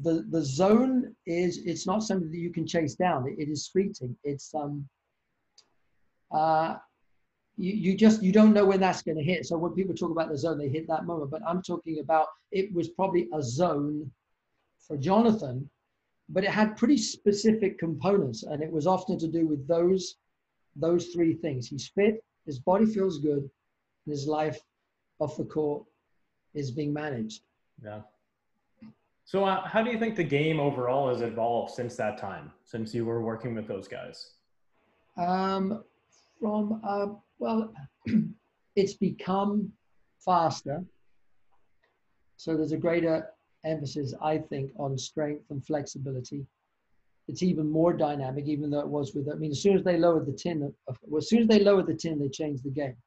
the 0.04 0.24
the 0.30 0.44
zone 0.44 1.16
is 1.26 1.58
it's 1.66 1.88
not 1.88 2.04
something 2.04 2.30
that 2.30 2.38
you 2.38 2.52
can 2.52 2.68
chase 2.68 2.94
down. 2.94 3.28
it, 3.28 3.42
it 3.42 3.50
is 3.50 3.68
fleeting. 3.68 4.16
It's 4.24 4.54
um 4.54 4.88
uh 6.32 6.76
you, 7.58 7.74
you 7.74 7.98
just 7.98 8.22
you 8.22 8.32
don't 8.32 8.54
know 8.54 8.66
when 8.66 8.80
that's 8.80 9.02
going 9.02 9.18
to 9.18 9.24
hit. 9.24 9.48
So 9.48 9.58
when 9.58 9.72
people 9.72 9.96
talk 9.96 10.12
about 10.12 10.30
the 10.30 10.38
zone, 10.38 10.60
they 10.60 10.70
hit 10.70 10.88
that 10.90 11.06
moment. 11.06 11.32
But 11.32 11.42
I'm 11.48 11.64
talking 11.64 12.00
about 12.02 12.28
it 12.52 12.72
was 12.72 12.90
probably 12.90 13.30
a 13.34 13.42
zone 13.42 14.12
for 14.88 14.96
Jonathan, 14.96 15.68
but 16.34 16.44
it 16.44 16.50
had 16.50 16.76
pretty 16.76 16.98
specific 16.98 17.78
components, 17.78 18.42
and 18.44 18.62
it 18.64 18.72
was 18.72 18.88
often 18.88 19.20
to 19.20 19.28
do 19.28 19.48
with 19.48 19.66
those 19.68 20.16
those 20.76 21.08
three 21.08 21.36
things. 21.36 21.68
He's 21.68 21.92
fit, 21.94 22.24
his 22.48 22.58
body 22.58 22.88
feels 22.88 23.20
good, 23.20 23.44
and 23.44 24.10
his 24.10 24.26
life 24.28 24.60
off 25.20 25.38
the 25.38 25.46
court 25.46 25.84
is 26.56 26.72
being 26.72 26.92
managed. 26.92 27.44
Yeah. 27.84 28.02
So 29.26 29.46
uh, 29.46 29.68
how 29.68 29.84
do 29.84 29.92
you 29.92 30.00
think 30.00 30.16
the 30.16 30.24
game 30.24 30.60
overall 30.60 31.10
has 31.10 31.22
evolved 31.22 31.72
since 31.74 31.96
that 31.98 32.18
time, 32.18 32.52
since 32.66 32.94
you 32.94 33.06
were 33.06 33.22
working 33.22 33.54
with 33.54 33.68
those 33.68 33.88
guys? 33.88 34.32
Um, 35.16 35.84
from 36.40 36.82
uh, 36.84 37.08
well, 37.38 37.72
it's 38.76 38.96
become 38.96 39.72
faster. 40.26 40.84
So 42.38 42.58
there's 42.58 42.72
a 42.72 42.78
greater 42.78 43.30
emphasis, 43.66 44.14
I 44.22 44.38
think, 44.38 44.72
on 44.78 44.98
strength 44.98 45.46
and 45.50 45.66
flexibility. 45.66 46.46
It's 47.28 47.44
even 47.44 47.70
more 47.70 47.94
dynamic, 47.94 48.46
even 48.48 48.70
though 48.70 48.82
it 48.82 48.88
was 48.88 49.14
with. 49.16 49.30
I 49.30 49.36
mean, 49.36 49.52
as 49.52 49.62
soon 49.62 49.78
as 49.78 49.84
they 49.84 49.98
lowered 49.98 50.26
the 50.26 50.34
tin, 50.34 50.74
well, 51.08 51.18
as 51.20 51.30
soon 51.30 51.44
as 51.44 51.48
they 51.48 51.60
lowered 51.60 51.88
the 51.88 51.94
tin, 51.94 52.20
they 52.20 52.28
changed 52.28 52.64
the 52.64 52.70
game 52.70 52.98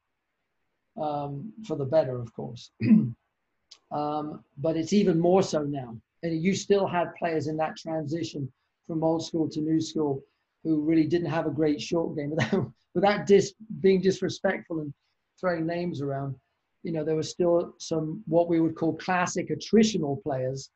um, 1.01 1.53
for 1.67 1.77
the 1.77 1.85
better, 1.85 2.19
of 2.19 2.33
course. 2.33 2.71
um, 3.93 4.45
but 4.59 4.77
it's 4.77 4.93
even 4.93 5.21
more 5.21 5.43
so 5.43 5.63
now. 5.63 5.97
And 6.23 6.43
you 6.43 6.55
still 6.55 6.87
had 6.87 7.15
players 7.15 7.47
in 7.47 7.57
that 7.59 7.77
transition 7.77 8.51
from 8.87 9.05
old 9.05 9.25
school 9.25 9.49
to 9.51 9.61
new 9.61 9.81
school 9.81 10.23
who 10.65 10.81
really 10.81 11.07
didn't 11.07 11.31
have 11.31 11.47
a 11.47 11.51
great 11.51 11.81
short 11.81 12.17
game 12.17 12.31
without 12.37 12.73
without 12.95 13.27
dis, 13.27 13.53
being 13.81 14.01
disrespectful 14.01 14.81
and 14.81 14.93
throwing 15.39 15.67
names 15.67 16.01
around. 16.01 16.35
You 16.87 16.93
know, 16.93 17.05
there 17.05 17.17
were 17.17 17.35
still 17.37 17.75
some 17.79 18.23
what 18.27 18.49
we 18.49 18.61
would 18.61 18.77
call 18.77 18.95
classic 18.97 19.47
attritional 19.51 20.23
players, 20.23 20.71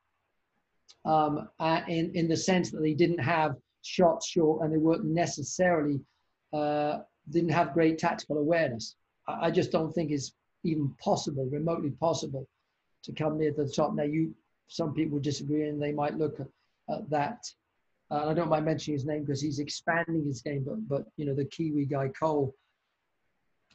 um, 1.05 1.49
in 1.88 2.11
in 2.14 2.29
the 2.29 2.37
sense 2.37 2.70
that 2.70 2.81
they 2.81 2.94
didn't 2.94 3.25
have 3.37 3.53
shots 3.83 4.29
short 4.29 4.62
and 4.62 4.73
they 4.73 4.83
weren't 4.87 5.05
necessarily 5.05 6.01
uh, 6.53 6.99
didn't 7.31 7.57
have 7.59 7.75
great 7.75 7.99
tactical 7.99 8.38
awareness. 8.38 8.96
I, 9.29 9.46
I 9.46 9.51
just 9.51 9.70
don't 9.70 9.92
think 9.92 10.11
it's 10.11 10.33
even 10.64 10.88
possible, 11.03 11.46
remotely 11.51 11.90
possible, 11.90 12.46
to 13.05 13.12
come 13.12 13.38
near 13.38 13.53
the 13.53 13.68
top. 13.68 13.94
Now, 13.94 14.03
you 14.03 14.35
some 14.68 14.92
people 14.94 15.18
disagree 15.18 15.68
and 15.68 15.83
they 15.83 15.92
might 15.92 16.18
look 16.18 16.40
at, 16.40 16.49
at 16.94 17.11
that 17.11 17.40
uh, 18.11 18.27
I 18.29 18.35
don't 18.35 18.49
mind 18.49 18.64
mentioning 18.64 18.99
his 18.99 19.07
name 19.07 19.25
because 19.25 19.40
he's 19.40 19.61
expanding 19.61 20.25
his 20.25 20.42
game, 20.42 20.64
but, 20.66 20.88
but 20.88 21.05
you 21.16 21.27
know, 21.27 21.35
the 21.35 21.44
Kiwi 21.44 21.85
guy, 21.85 22.09
Coll, 22.09 22.55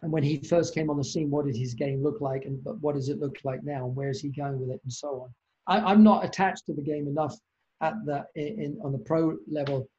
and 0.01 0.11
when 0.11 0.23
he 0.23 0.37
first 0.37 0.73
came 0.73 0.89
on 0.89 0.97
the 0.97 1.03
scene, 1.03 1.29
what 1.29 1.45
did 1.45 1.55
his 1.55 1.73
game 1.73 2.03
look 2.03 2.21
like 2.21 2.45
and 2.45 2.59
what 2.81 2.95
does 2.95 3.09
it 3.09 3.19
look 3.19 3.37
like 3.43 3.63
now 3.63 3.85
and 3.85 3.95
where 3.95 4.09
is 4.09 4.21
he 4.21 4.29
going 4.29 4.59
with 4.59 4.69
it 4.69 4.81
and 4.83 4.93
so 4.93 5.21
on. 5.21 5.33
I, 5.67 5.91
am 5.91 6.03
not 6.03 6.23
attached 6.23 6.65
to 6.67 6.73
the 6.73 6.81
game 6.81 7.07
enough 7.07 7.35
at 7.81 7.93
the 8.05 8.25
in, 8.35 8.77
on 8.83 8.91
the 8.91 8.99
pro 8.99 9.37
level 9.49 9.89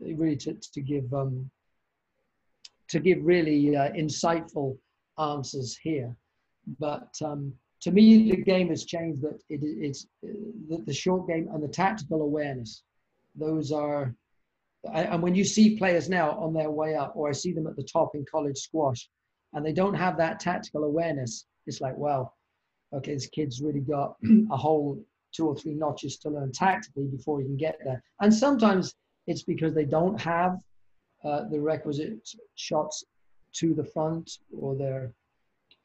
really 0.00 0.36
to, 0.36 0.54
to 0.54 0.80
give 0.80 1.12
um, 1.14 1.50
to 2.88 2.98
give 2.98 3.18
really 3.22 3.76
uh, 3.76 3.90
insightful 3.92 4.76
answers 5.18 5.78
here. 5.80 6.16
But 6.78 7.14
um, 7.22 7.52
to 7.82 7.92
me, 7.92 8.30
the 8.30 8.42
game 8.42 8.68
has 8.70 8.84
changed. 8.84 9.22
That 9.22 9.40
it, 9.48 9.60
it's 9.62 10.06
the, 10.22 10.82
the 10.84 10.92
short 10.92 11.28
game 11.28 11.48
and 11.52 11.62
the 11.62 11.68
tactical 11.68 12.22
awareness 12.22 12.82
those 13.36 13.72
are, 13.72 14.14
and 14.92 15.22
when 15.22 15.34
you 15.34 15.44
see 15.44 15.76
players 15.76 16.08
now 16.08 16.32
on 16.32 16.54
their 16.54 16.70
way 16.70 16.94
up, 16.94 17.12
or 17.14 17.28
I 17.28 17.32
see 17.32 17.52
them 17.52 17.66
at 17.66 17.76
the 17.76 17.82
top 17.82 18.14
in 18.14 18.24
college 18.30 18.58
squash, 18.58 19.08
and 19.52 19.64
they 19.64 19.72
don't 19.72 19.94
have 19.94 20.16
that 20.16 20.40
tactical 20.40 20.84
awareness, 20.84 21.46
it's 21.66 21.80
like, 21.80 21.96
well, 21.96 22.34
okay, 22.92 23.14
this 23.14 23.26
kid's 23.26 23.60
really 23.60 23.80
got 23.80 24.16
a 24.50 24.56
whole 24.56 25.02
two 25.32 25.46
or 25.46 25.56
three 25.56 25.74
notches 25.74 26.16
to 26.18 26.30
learn 26.30 26.50
tactically 26.52 27.06
before 27.06 27.40
he 27.40 27.46
can 27.46 27.56
get 27.56 27.78
there. 27.84 28.02
And 28.20 28.32
sometimes 28.32 28.94
it's 29.26 29.42
because 29.42 29.74
they 29.74 29.84
don't 29.84 30.20
have 30.20 30.58
uh, 31.24 31.44
the 31.48 31.60
requisite 31.60 32.28
shots 32.56 33.04
to 33.52 33.74
the 33.74 33.84
front, 33.84 34.30
or 34.56 34.74
they're 34.76 35.12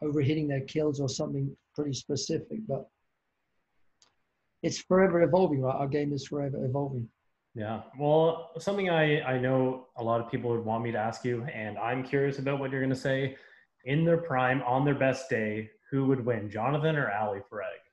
overhitting 0.04 0.48
their 0.48 0.62
kills 0.62 1.00
or 1.00 1.10
something 1.10 1.56
pretty 1.74 1.94
specific. 1.94 2.60
But 2.68 2.88
it's 4.64 4.80
forever 4.80 5.22
evolving, 5.22 5.62
right? 5.62 5.76
Our 5.76 5.88
game 5.88 6.14
is 6.14 6.28
forever 6.28 6.64
evolving. 6.66 7.10
Yeah. 7.56 7.84
Well, 7.98 8.52
something 8.60 8.90
I, 8.90 9.22
I 9.22 9.38
know 9.40 9.88
a 9.96 10.04
lot 10.04 10.20
of 10.20 10.30
people 10.30 10.52
would 10.52 10.66
want 10.66 10.84
me 10.84 10.92
to 10.92 10.98
ask 10.98 11.24
you, 11.24 11.46
and 11.46 11.78
I'm 11.78 12.04
curious 12.04 12.38
about 12.38 12.60
what 12.60 12.70
you're 12.70 12.82
going 12.82 12.90
to 12.90 12.96
say. 12.96 13.38
In 13.86 14.04
their 14.04 14.18
prime, 14.18 14.62
on 14.64 14.84
their 14.84 14.96
best 14.96 15.30
day, 15.30 15.70
who 15.90 16.06
would 16.08 16.26
win, 16.26 16.50
Jonathan 16.50 16.98
or 16.98 17.12
Ali 17.12 17.40
Farag? 17.40 17.86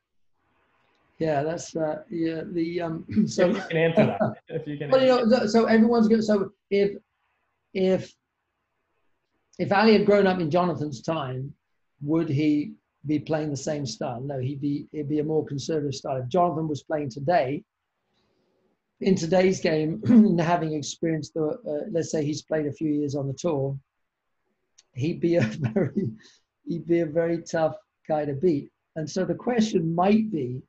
Yeah, 1.18 1.42
that's 1.42 1.77
uh, 1.77 2.03
yeah. 2.11 2.42
The 2.51 2.81
um, 2.81 3.05
so 3.27 3.51
if 3.51 3.57
you 3.57 3.62
can 3.68 3.77
answer 3.77 4.07
that. 4.07 4.35
if 4.48 4.66
you 4.66 4.79
can. 4.79 4.90
Well, 4.90 5.01
you 5.01 5.27
know, 5.27 5.46
so 5.46 5.66
everyone's 5.66 6.09
good. 6.09 6.25
So 6.25 6.51
if 6.70 6.96
if 7.75 8.12
if 9.59 9.72
Ali 9.72 9.92
had 9.92 10.07
grown 10.07 10.27
up 10.27 10.40
in 10.40 10.51
Jonathan's 10.51 11.03
time, 11.03 11.55
would 12.01 12.29
he 12.29 12.72
be 13.07 13.20
playing 13.20 13.51
the 13.51 13.57
same 13.57 13.87
style? 13.87 14.20
No, 14.20 14.40
he'd 14.40 14.61
be 14.61 14.88
it'd 14.92 15.09
be 15.09 15.20
a 15.20 15.25
more 15.25 15.44
conservative 15.44 15.94
style. 15.94 16.16
If 16.16 16.29
Jonathan 16.29 16.66
was 16.66 16.83
playing 16.83 17.11
today, 17.11 17.62
in 19.03 19.17
today's 19.17 19.61
game, 19.61 20.38
having 20.38 20.75
experienced 20.75 21.35
the, 21.35 21.45
uh, 21.45 21.88
let's 21.91 22.11
say 22.11 22.25
he's 22.25 22.43
played 22.43 22.67
a 22.67 22.73
few 22.73 22.91
years 22.91 23.15
on 23.15 23.27
the 23.27 23.35
tour, 23.35 23.77
he'd 24.95 25.21
be 25.21 25.37
a 25.37 25.41
very, 25.75 26.11
he'd 26.67 26.87
be 26.87 27.01
a 27.01 27.07
very 27.07 27.43
tough 27.43 27.77
guy 28.09 28.25
to 28.25 28.35
beat. 28.35 28.71
And 28.97 29.09
so 29.09 29.25
the 29.25 29.35
question 29.35 29.95
might 29.95 30.31
be, 30.31 30.62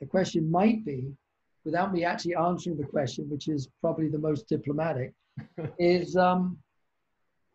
the 0.00 0.06
question 0.06 0.50
might 0.50 0.84
be, 0.84 1.12
without 1.64 1.92
me 1.92 2.04
actually 2.04 2.34
answering 2.34 2.76
the 2.76 2.84
question, 2.84 3.30
which 3.30 3.48
is 3.48 3.68
probably 3.80 4.08
the 4.08 4.18
most 4.18 4.48
diplomatic, 4.48 5.12
is 5.78 6.16
um, 6.16 6.58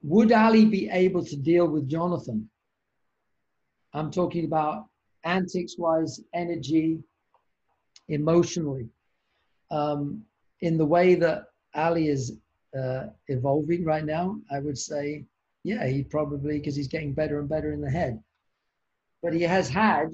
would 0.02 0.32
Ali 0.32 0.65
be 0.65 0.89
able 0.89 1.26
to 1.26 1.36
deal 1.36 1.67
with 1.67 1.89
Jonathan? 1.89 2.50
I'm 3.93 4.12
talking 4.12 4.46
about 4.46 4.86
antics 5.24 5.78
wise, 5.78 6.22
energy, 6.34 7.00
emotionally, 8.08 8.88
um, 9.71 10.23
in 10.62 10.77
the 10.77 10.86
way 10.86 11.15
that 11.15 11.45
Ali 11.75 12.08
is 12.08 12.38
uh, 12.77 13.08
evolving 13.27 13.86
right 13.86 14.06
now. 14.06 14.39
I 14.51 14.60
would 14.60 14.77
say, 14.77 15.25
yeah, 15.63 15.86
he 15.88 16.03
probably, 16.03 16.60
because 16.60 16.75
he's 16.75 16.88
getting 16.88 17.13
better 17.13 17.39
and 17.39 17.49
better 17.49 17.73
in 17.73 17.82
the 17.82 17.89
head. 17.89 18.21
But 19.21 19.34
he 19.34 19.41
has 19.41 19.69
had 19.69 20.12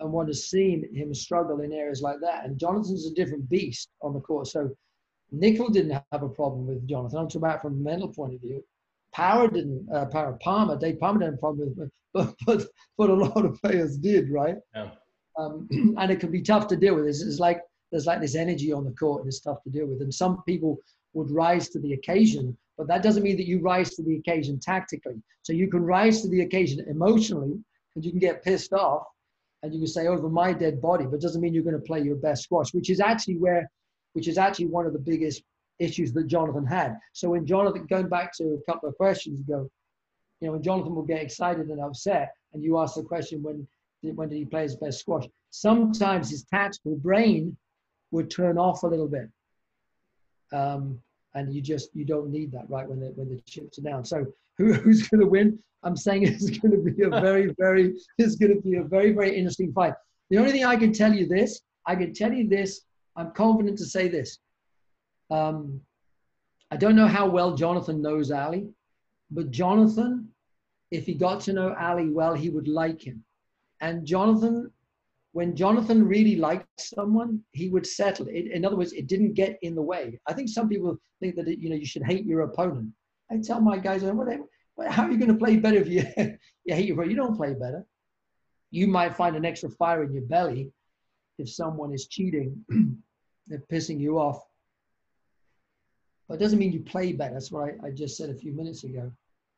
and 0.00 0.12
one 0.12 0.26
has 0.26 0.46
seen 0.50 0.92
him 0.94 1.14
struggle 1.14 1.60
in 1.60 1.72
areas 1.72 2.02
like 2.02 2.20
that. 2.20 2.44
And 2.44 2.58
Jonathan's 2.58 3.06
a 3.06 3.14
different 3.14 3.48
beast 3.48 3.90
on 4.02 4.14
the 4.14 4.20
court. 4.20 4.46
So 4.48 4.70
Nicol 5.30 5.68
didn't 5.68 6.02
have 6.10 6.22
a 6.22 6.28
problem 6.28 6.66
with 6.66 6.88
Jonathan. 6.88 7.18
I'm 7.18 7.28
talking 7.28 7.42
about 7.42 7.62
from 7.62 7.74
a 7.74 7.76
mental 7.76 8.08
point 8.08 8.34
of 8.34 8.40
view. 8.40 8.64
Power 9.12 9.48
didn't. 9.48 9.88
Uh, 9.92 10.06
Power 10.06 10.38
Palmer, 10.42 10.78
Dave 10.78 10.98
Palmer 10.98 11.20
didn't 11.20 11.32
have 11.32 11.38
a 11.38 11.40
problem 11.40 11.74
with, 11.76 11.90
but 12.12 12.34
but 12.46 12.66
but 12.96 13.10
a 13.10 13.14
lot 13.14 13.44
of 13.44 13.60
players 13.60 13.96
did, 13.96 14.30
right? 14.30 14.56
Yeah. 14.74 14.90
Um, 15.38 15.68
and 15.98 16.10
it 16.10 16.20
can 16.20 16.30
be 16.30 16.42
tough 16.42 16.66
to 16.68 16.76
deal 16.76 16.94
with. 16.94 17.06
It's, 17.06 17.22
it's 17.22 17.38
like 17.38 17.62
there's 17.90 18.06
like 18.06 18.20
this 18.20 18.34
energy 18.34 18.72
on 18.72 18.84
the 18.84 18.92
court, 18.92 19.22
and 19.22 19.28
it's 19.28 19.40
tough 19.40 19.62
to 19.64 19.70
deal 19.70 19.86
with. 19.86 20.00
And 20.00 20.12
some 20.12 20.42
people 20.44 20.78
would 21.12 21.30
rise 21.30 21.68
to 21.70 21.80
the 21.80 21.94
occasion, 21.94 22.56
but 22.78 22.86
that 22.88 23.02
doesn't 23.02 23.22
mean 23.22 23.36
that 23.36 23.46
you 23.46 23.60
rise 23.60 23.94
to 23.96 24.02
the 24.02 24.16
occasion 24.16 24.60
tactically. 24.60 25.20
So 25.42 25.52
you 25.52 25.68
can 25.68 25.84
rise 25.84 26.22
to 26.22 26.28
the 26.28 26.42
occasion 26.42 26.84
emotionally, 26.88 27.58
and 27.94 28.04
you 28.04 28.10
can 28.10 28.20
get 28.20 28.44
pissed 28.44 28.72
off, 28.72 29.04
and 29.62 29.74
you 29.74 29.80
can 29.80 29.88
say 29.88 30.06
over 30.06 30.28
my 30.28 30.52
dead 30.52 30.80
body, 30.80 31.04
but 31.04 31.20
doesn't 31.20 31.40
mean 31.40 31.52
you're 31.52 31.64
going 31.64 31.74
to 31.74 31.82
play 31.82 32.00
your 32.00 32.16
best 32.16 32.44
squash, 32.44 32.72
which 32.72 32.90
is 32.90 33.00
actually 33.00 33.36
where, 33.36 33.70
which 34.12 34.28
is 34.28 34.38
actually 34.38 34.66
one 34.66 34.86
of 34.86 34.92
the 34.92 34.98
biggest 34.98 35.42
issues 35.78 36.12
that 36.12 36.26
Jonathan 36.26 36.64
had. 36.64 36.96
So 37.12 37.30
when 37.30 37.46
Jonathan, 37.46 37.86
going 37.88 38.08
back 38.08 38.32
to 38.36 38.44
a 38.44 38.72
couple 38.72 38.88
of 38.88 38.96
questions 38.96 39.40
ago, 39.40 39.68
you 40.40 40.46
know, 40.46 40.52
when 40.52 40.62
Jonathan 40.62 40.94
will 40.94 41.02
get 41.02 41.22
excited 41.22 41.68
and 41.68 41.80
upset, 41.80 42.32
and 42.52 42.62
you 42.62 42.78
ask 42.78 42.94
the 42.94 43.02
question 43.02 43.42
when 43.42 43.66
when 44.02 44.30
did 44.30 44.38
he 44.38 44.46
play 44.46 44.62
his 44.62 44.76
best 44.76 45.00
squash? 45.00 45.26
Sometimes 45.50 46.30
his 46.30 46.44
tactical 46.44 46.96
brain 46.96 47.56
would 48.10 48.30
turn 48.30 48.58
off 48.58 48.82
a 48.82 48.86
little 48.86 49.08
bit, 49.08 49.28
um, 50.52 51.00
and 51.34 51.54
you 51.54 51.60
just 51.60 51.90
you 51.94 52.04
don't 52.04 52.30
need 52.30 52.52
that 52.52 52.68
right 52.68 52.88
when 52.88 53.00
the 53.00 53.08
when 53.16 53.28
the 53.28 53.40
chips 53.42 53.78
are 53.78 53.82
down. 53.82 54.04
So 54.04 54.26
who, 54.58 54.72
who's 54.82 55.08
going 55.08 55.20
to 55.20 55.26
win? 55.26 55.58
I'm 55.82 55.96
saying 55.96 56.22
it's 56.26 56.50
going 56.58 56.72
to 56.72 56.90
be 56.90 57.02
a 57.02 57.08
very 57.08 57.54
very 57.58 57.94
it's 58.18 58.36
going 58.36 58.54
to 58.54 58.60
be 58.60 58.76
a 58.76 58.82
very 58.82 59.12
very 59.12 59.36
interesting 59.36 59.72
fight. 59.72 59.94
The 60.30 60.38
only 60.38 60.52
thing 60.52 60.64
I 60.64 60.76
can 60.76 60.92
tell 60.92 61.12
you 61.12 61.26
this, 61.26 61.60
I 61.86 61.96
can 61.96 62.12
tell 62.14 62.32
you 62.32 62.48
this. 62.48 62.82
I'm 63.16 63.32
confident 63.32 63.76
to 63.78 63.84
say 63.84 64.08
this. 64.08 64.38
Um, 65.30 65.80
I 66.70 66.76
don't 66.76 66.94
know 66.94 67.08
how 67.08 67.28
well 67.28 67.56
Jonathan 67.56 68.00
knows 68.00 68.30
Ali, 68.30 68.68
but 69.30 69.50
Jonathan, 69.50 70.28
if 70.92 71.06
he 71.06 71.14
got 71.14 71.40
to 71.42 71.52
know 71.52 71.74
Ali 71.74 72.08
well, 72.08 72.34
he 72.34 72.48
would 72.48 72.68
like 72.68 73.04
him. 73.04 73.24
And 73.80 74.06
Jonathan, 74.06 74.70
when 75.32 75.54
Jonathan 75.54 76.06
really 76.06 76.36
liked 76.36 76.66
someone, 76.78 77.40
he 77.52 77.68
would 77.68 77.86
settle 77.86 78.26
it. 78.26 78.50
In 78.50 78.64
other 78.64 78.76
words, 78.76 78.92
it 78.92 79.06
didn't 79.06 79.34
get 79.34 79.58
in 79.62 79.74
the 79.74 79.82
way. 79.82 80.18
I 80.26 80.32
think 80.32 80.48
some 80.48 80.68
people 80.68 80.96
think 81.20 81.36
that 81.36 81.46
you 81.46 81.70
know 81.70 81.76
you 81.76 81.86
should 81.86 82.02
hate 82.02 82.24
your 82.24 82.42
opponent. 82.42 82.90
I 83.30 83.38
tell 83.38 83.60
my 83.60 83.78
guys, 83.78 84.02
how 84.02 84.08
are 84.08 85.10
you 85.10 85.18
going 85.18 85.28
to 85.28 85.34
play 85.34 85.56
better 85.56 85.78
if 85.78 85.88
you, 85.88 86.04
you 86.64 86.74
hate 86.74 86.86
your 86.86 86.94
opponent? 86.94 87.10
You 87.12 87.16
don't 87.16 87.36
play 87.36 87.54
better. 87.54 87.84
You 88.72 88.88
might 88.88 89.16
find 89.16 89.36
an 89.36 89.44
extra 89.44 89.70
fire 89.70 90.02
in 90.02 90.12
your 90.12 90.22
belly 90.22 90.72
if 91.38 91.48
someone 91.48 91.92
is 91.94 92.06
cheating, 92.06 92.64
they're 93.46 93.62
pissing 93.70 94.00
you 94.00 94.18
off 94.18 94.44
but 96.30 96.36
it 96.36 96.44
doesn't 96.44 96.60
mean 96.60 96.70
you 96.70 96.78
play 96.78 97.12
better. 97.12 97.34
That's 97.34 97.50
what 97.50 97.64
I, 97.64 97.88
I 97.88 97.90
just 97.90 98.16
said 98.16 98.30
a 98.30 98.34
few 98.34 98.52
minutes 98.52 98.84
ago. 98.84 99.10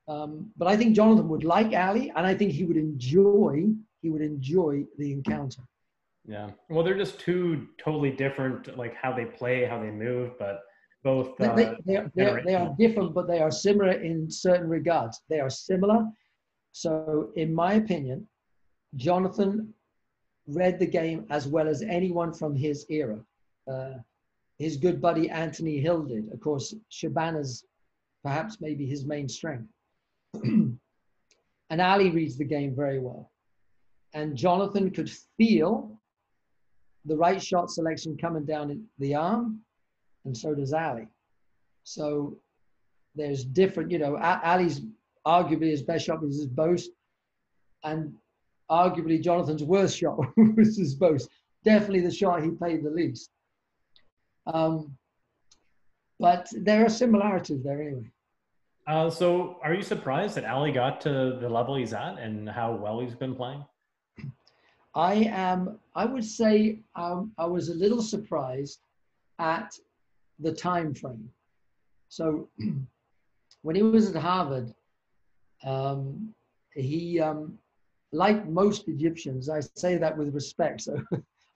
Um, 0.08 0.50
but 0.56 0.68
I 0.68 0.76
think 0.76 0.96
Jonathan 0.96 1.28
would 1.28 1.44
like 1.44 1.74
Ali, 1.74 2.10
and 2.16 2.26
I 2.26 2.34
think 2.34 2.52
he 2.52 2.64
would 2.64 2.78
enjoy 2.78 3.66
he 4.02 4.10
would 4.10 4.20
enjoy 4.20 4.84
the 4.98 5.12
encounter. 5.12 5.62
Yeah. 6.26 6.50
Well, 6.68 6.84
they're 6.84 6.96
just 6.96 7.18
two 7.18 7.68
totally 7.78 8.10
different, 8.10 8.76
like 8.76 8.94
how 8.94 9.12
they 9.12 9.24
play, 9.24 9.64
how 9.64 9.80
they 9.80 9.90
move, 9.90 10.32
but 10.38 10.60
both. 11.02 11.40
Uh, 11.40 11.54
they, 11.54 11.74
they, 11.84 11.96
are, 11.96 12.12
they, 12.14 12.26
are, 12.26 12.42
they 12.44 12.54
are 12.54 12.74
different, 12.78 13.14
but 13.14 13.26
they 13.26 13.40
are 13.40 13.50
similar 13.50 13.92
in 13.92 14.30
certain 14.30 14.68
regards. 14.68 15.22
They 15.28 15.40
are 15.40 15.50
similar. 15.50 16.06
So, 16.72 17.30
in 17.36 17.54
my 17.54 17.74
opinion, 17.74 18.26
Jonathan 18.96 19.72
read 20.46 20.78
the 20.78 20.86
game 20.86 21.26
as 21.30 21.46
well 21.46 21.68
as 21.68 21.82
anyone 21.82 22.32
from 22.32 22.54
his 22.54 22.86
era. 22.88 23.20
Uh, 23.70 23.94
his 24.58 24.76
good 24.76 25.00
buddy 25.00 25.28
Anthony 25.28 25.78
Hill 25.78 26.04
did. 26.04 26.32
Of 26.32 26.40
course, 26.40 26.74
Shabana's 26.90 27.64
perhaps 28.22 28.60
maybe 28.60 28.86
his 28.86 29.04
main 29.04 29.28
strength. 29.28 29.68
and 30.34 30.78
Ali 31.70 32.10
reads 32.10 32.38
the 32.38 32.44
game 32.44 32.74
very 32.74 33.00
well. 33.00 33.31
And 34.14 34.36
Jonathan 34.36 34.90
could 34.90 35.10
feel 35.38 35.98
the 37.04 37.16
right 37.16 37.42
shot 37.42 37.70
selection 37.70 38.16
coming 38.16 38.44
down 38.44 38.86
the 38.98 39.14
arm, 39.14 39.60
and 40.24 40.36
so 40.36 40.54
does 40.54 40.72
Ali. 40.72 41.08
So 41.84 42.38
there's 43.14 43.44
different, 43.44 43.90
you 43.90 43.98
know, 43.98 44.16
Ali's 44.16 44.82
arguably 45.26 45.70
his 45.70 45.82
best 45.82 46.06
shot 46.06 46.22
was 46.22 46.36
his 46.36 46.46
boast, 46.46 46.90
and 47.84 48.14
arguably 48.70 49.22
Jonathan's 49.22 49.64
worst 49.64 49.98
shot 49.98 50.18
was 50.56 50.76
his 50.76 50.94
boast. 50.94 51.28
Definitely 51.64 52.00
the 52.00 52.10
shot 52.10 52.42
he 52.42 52.50
played 52.50 52.84
the 52.84 52.90
least. 52.90 53.30
Um, 54.46 54.96
but 56.18 56.48
there 56.52 56.84
are 56.84 56.88
similarities 56.88 57.62
there 57.62 57.82
anyway. 57.82 58.10
Uh, 58.86 59.08
so, 59.08 59.58
are 59.62 59.74
you 59.74 59.82
surprised 59.82 60.34
that 60.34 60.44
Ali 60.44 60.72
got 60.72 61.00
to 61.02 61.38
the 61.40 61.48
level 61.48 61.76
he's 61.76 61.92
at 61.92 62.18
and 62.18 62.48
how 62.48 62.72
well 62.74 62.98
he's 62.98 63.14
been 63.14 63.34
playing? 63.34 63.64
I 64.94 65.14
am. 65.30 65.78
I 65.94 66.04
would 66.04 66.24
say 66.24 66.80
um, 66.96 67.32
I 67.38 67.46
was 67.46 67.68
a 67.68 67.74
little 67.74 68.02
surprised 68.02 68.80
at 69.38 69.78
the 70.38 70.52
time 70.52 70.94
frame. 70.94 71.30
So, 72.08 72.48
when 73.62 73.76
he 73.76 73.82
was 73.82 74.10
at 74.10 74.20
Harvard, 74.22 74.74
um, 75.64 76.34
he, 76.74 77.20
um, 77.20 77.58
like 78.12 78.46
most 78.48 78.88
Egyptians, 78.88 79.48
I 79.48 79.60
say 79.60 79.96
that 79.96 80.16
with 80.16 80.34
respect. 80.34 80.82
So, 80.82 80.96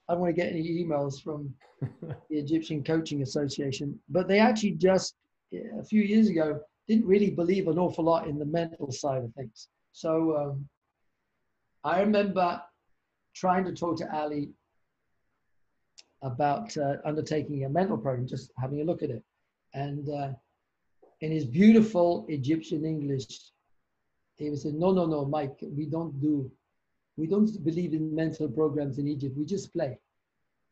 I 0.09 0.13
don't 0.13 0.21
want 0.21 0.35
to 0.35 0.41
get 0.41 0.53
any 0.53 0.63
emails 0.63 1.23
from 1.23 1.53
the 1.81 2.39
Egyptian 2.39 2.83
Coaching 2.83 3.23
Association, 3.23 3.99
but 4.09 4.29
they 4.29 4.39
actually 4.39 4.73
just 4.73 5.17
a 5.53 5.85
few 5.85 6.03
years 6.03 6.29
ago 6.29 6.61
didn't 6.89 7.07
really 7.07 7.31
believe 7.31 7.69
an 7.69 7.79
awful 7.79 8.05
lot 8.05 8.29
in 8.29 8.39
the 8.39 8.45
mental 8.45 8.91
side 8.93 9.25
of 9.25 9.33
things. 9.35 9.69
So 9.93 10.37
um, 10.37 10.69
I 11.85 12.01
remember 12.01 12.63
trying 13.37 13.65
to 13.67 13.73
talk 13.73 13.99
to 13.99 14.17
Ali 14.17 14.51
about 16.23 16.77
uh, 16.77 16.97
undertaking 17.05 17.65
a 17.65 17.69
mental 17.69 17.99
program, 17.99 18.27
just 18.27 18.51
having 18.59 18.81
a 18.81 18.85
look 18.85 19.03
at 19.03 19.11
it. 19.11 19.23
And 19.75 20.09
uh, 20.09 20.31
in 21.21 21.31
his 21.31 21.45
beautiful 21.45 22.27
Egyptian 22.29 22.85
English, 22.85 23.27
he 24.37 24.51
was 24.51 24.63
saying, 24.63 24.79
no, 24.79 24.91
no, 24.93 25.07
no, 25.07 25.25
Mike, 25.25 25.59
we 25.63 25.87
don't 25.87 26.19
do 26.21 26.51
we 27.17 27.27
don't 27.27 27.65
believe 27.65 27.95
in 27.95 28.15
mental 28.15 28.49
programs 28.49 28.99
in 28.99 29.09
Egypt. 29.09 29.37
We 29.37 29.45
just 29.45 29.73
play. 29.73 29.99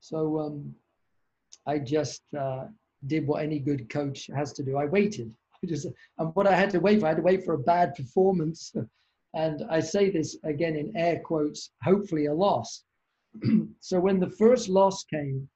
So 0.01 0.39
um, 0.41 0.75
I 1.67 1.79
just 1.79 2.23
uh, 2.39 2.67
did 3.07 3.27
what 3.27 3.43
any 3.43 3.59
good 3.59 3.89
coach 3.89 4.29
has 4.35 4.53
to 4.55 4.63
do. 4.63 4.77
I 4.77 4.85
waited. 4.85 5.33
I 5.63 5.67
just, 5.67 5.87
and 6.19 6.35
what 6.35 6.47
I 6.47 6.55
had 6.55 6.71
to 6.71 6.81
wait 6.81 7.01
for, 7.01 7.07
I 7.07 7.11
had 7.11 7.17
to 7.17 7.23
wait 7.23 7.45
for 7.45 7.55
a 7.55 7.59
bad 7.59 7.95
performance. 7.95 8.75
and 9.35 9.65
I 9.69 9.81
say 9.81 10.11
this 10.11 10.37
again 10.45 10.77
in 10.77 10.97
air 10.97 11.21
quotes, 11.25 11.71
hopefully 11.83 12.27
a 12.27 12.35
loss. 12.35 12.85
so 13.81 13.99
when 13.99 14.21
the 14.21 14.31
first 14.31 14.69
loss 14.69 15.05
came, 15.05 15.49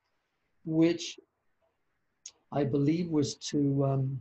which 0.64 1.18
I 2.52 2.64
believe 2.64 3.08
was 3.08 3.36
to 3.50 3.84
um, 3.84 4.20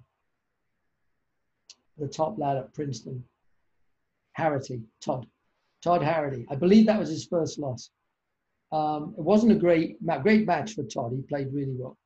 the 1.98 2.08
top 2.08 2.38
lad 2.38 2.58
at 2.58 2.74
Princeton, 2.74 3.24
Harrity, 4.34 4.82
Todd. 5.02 5.26
Todd 5.82 6.04
Harrity. 6.04 6.46
I 6.50 6.56
believe 6.56 6.86
that 6.86 7.00
was 7.00 7.10
his 7.10 7.26
first 7.26 7.58
loss. 7.58 7.90
Um, 8.72 9.16
it 9.18 9.24
wasn't 9.24 9.54
a 9.54 9.56
great, 9.56 9.98
great 10.22 10.46
match 10.46 10.76
for 10.76 10.84
Todd. 10.84 11.14
He 11.14 11.22
played 11.22 11.54
really 11.54 11.76
well. 11.76 11.98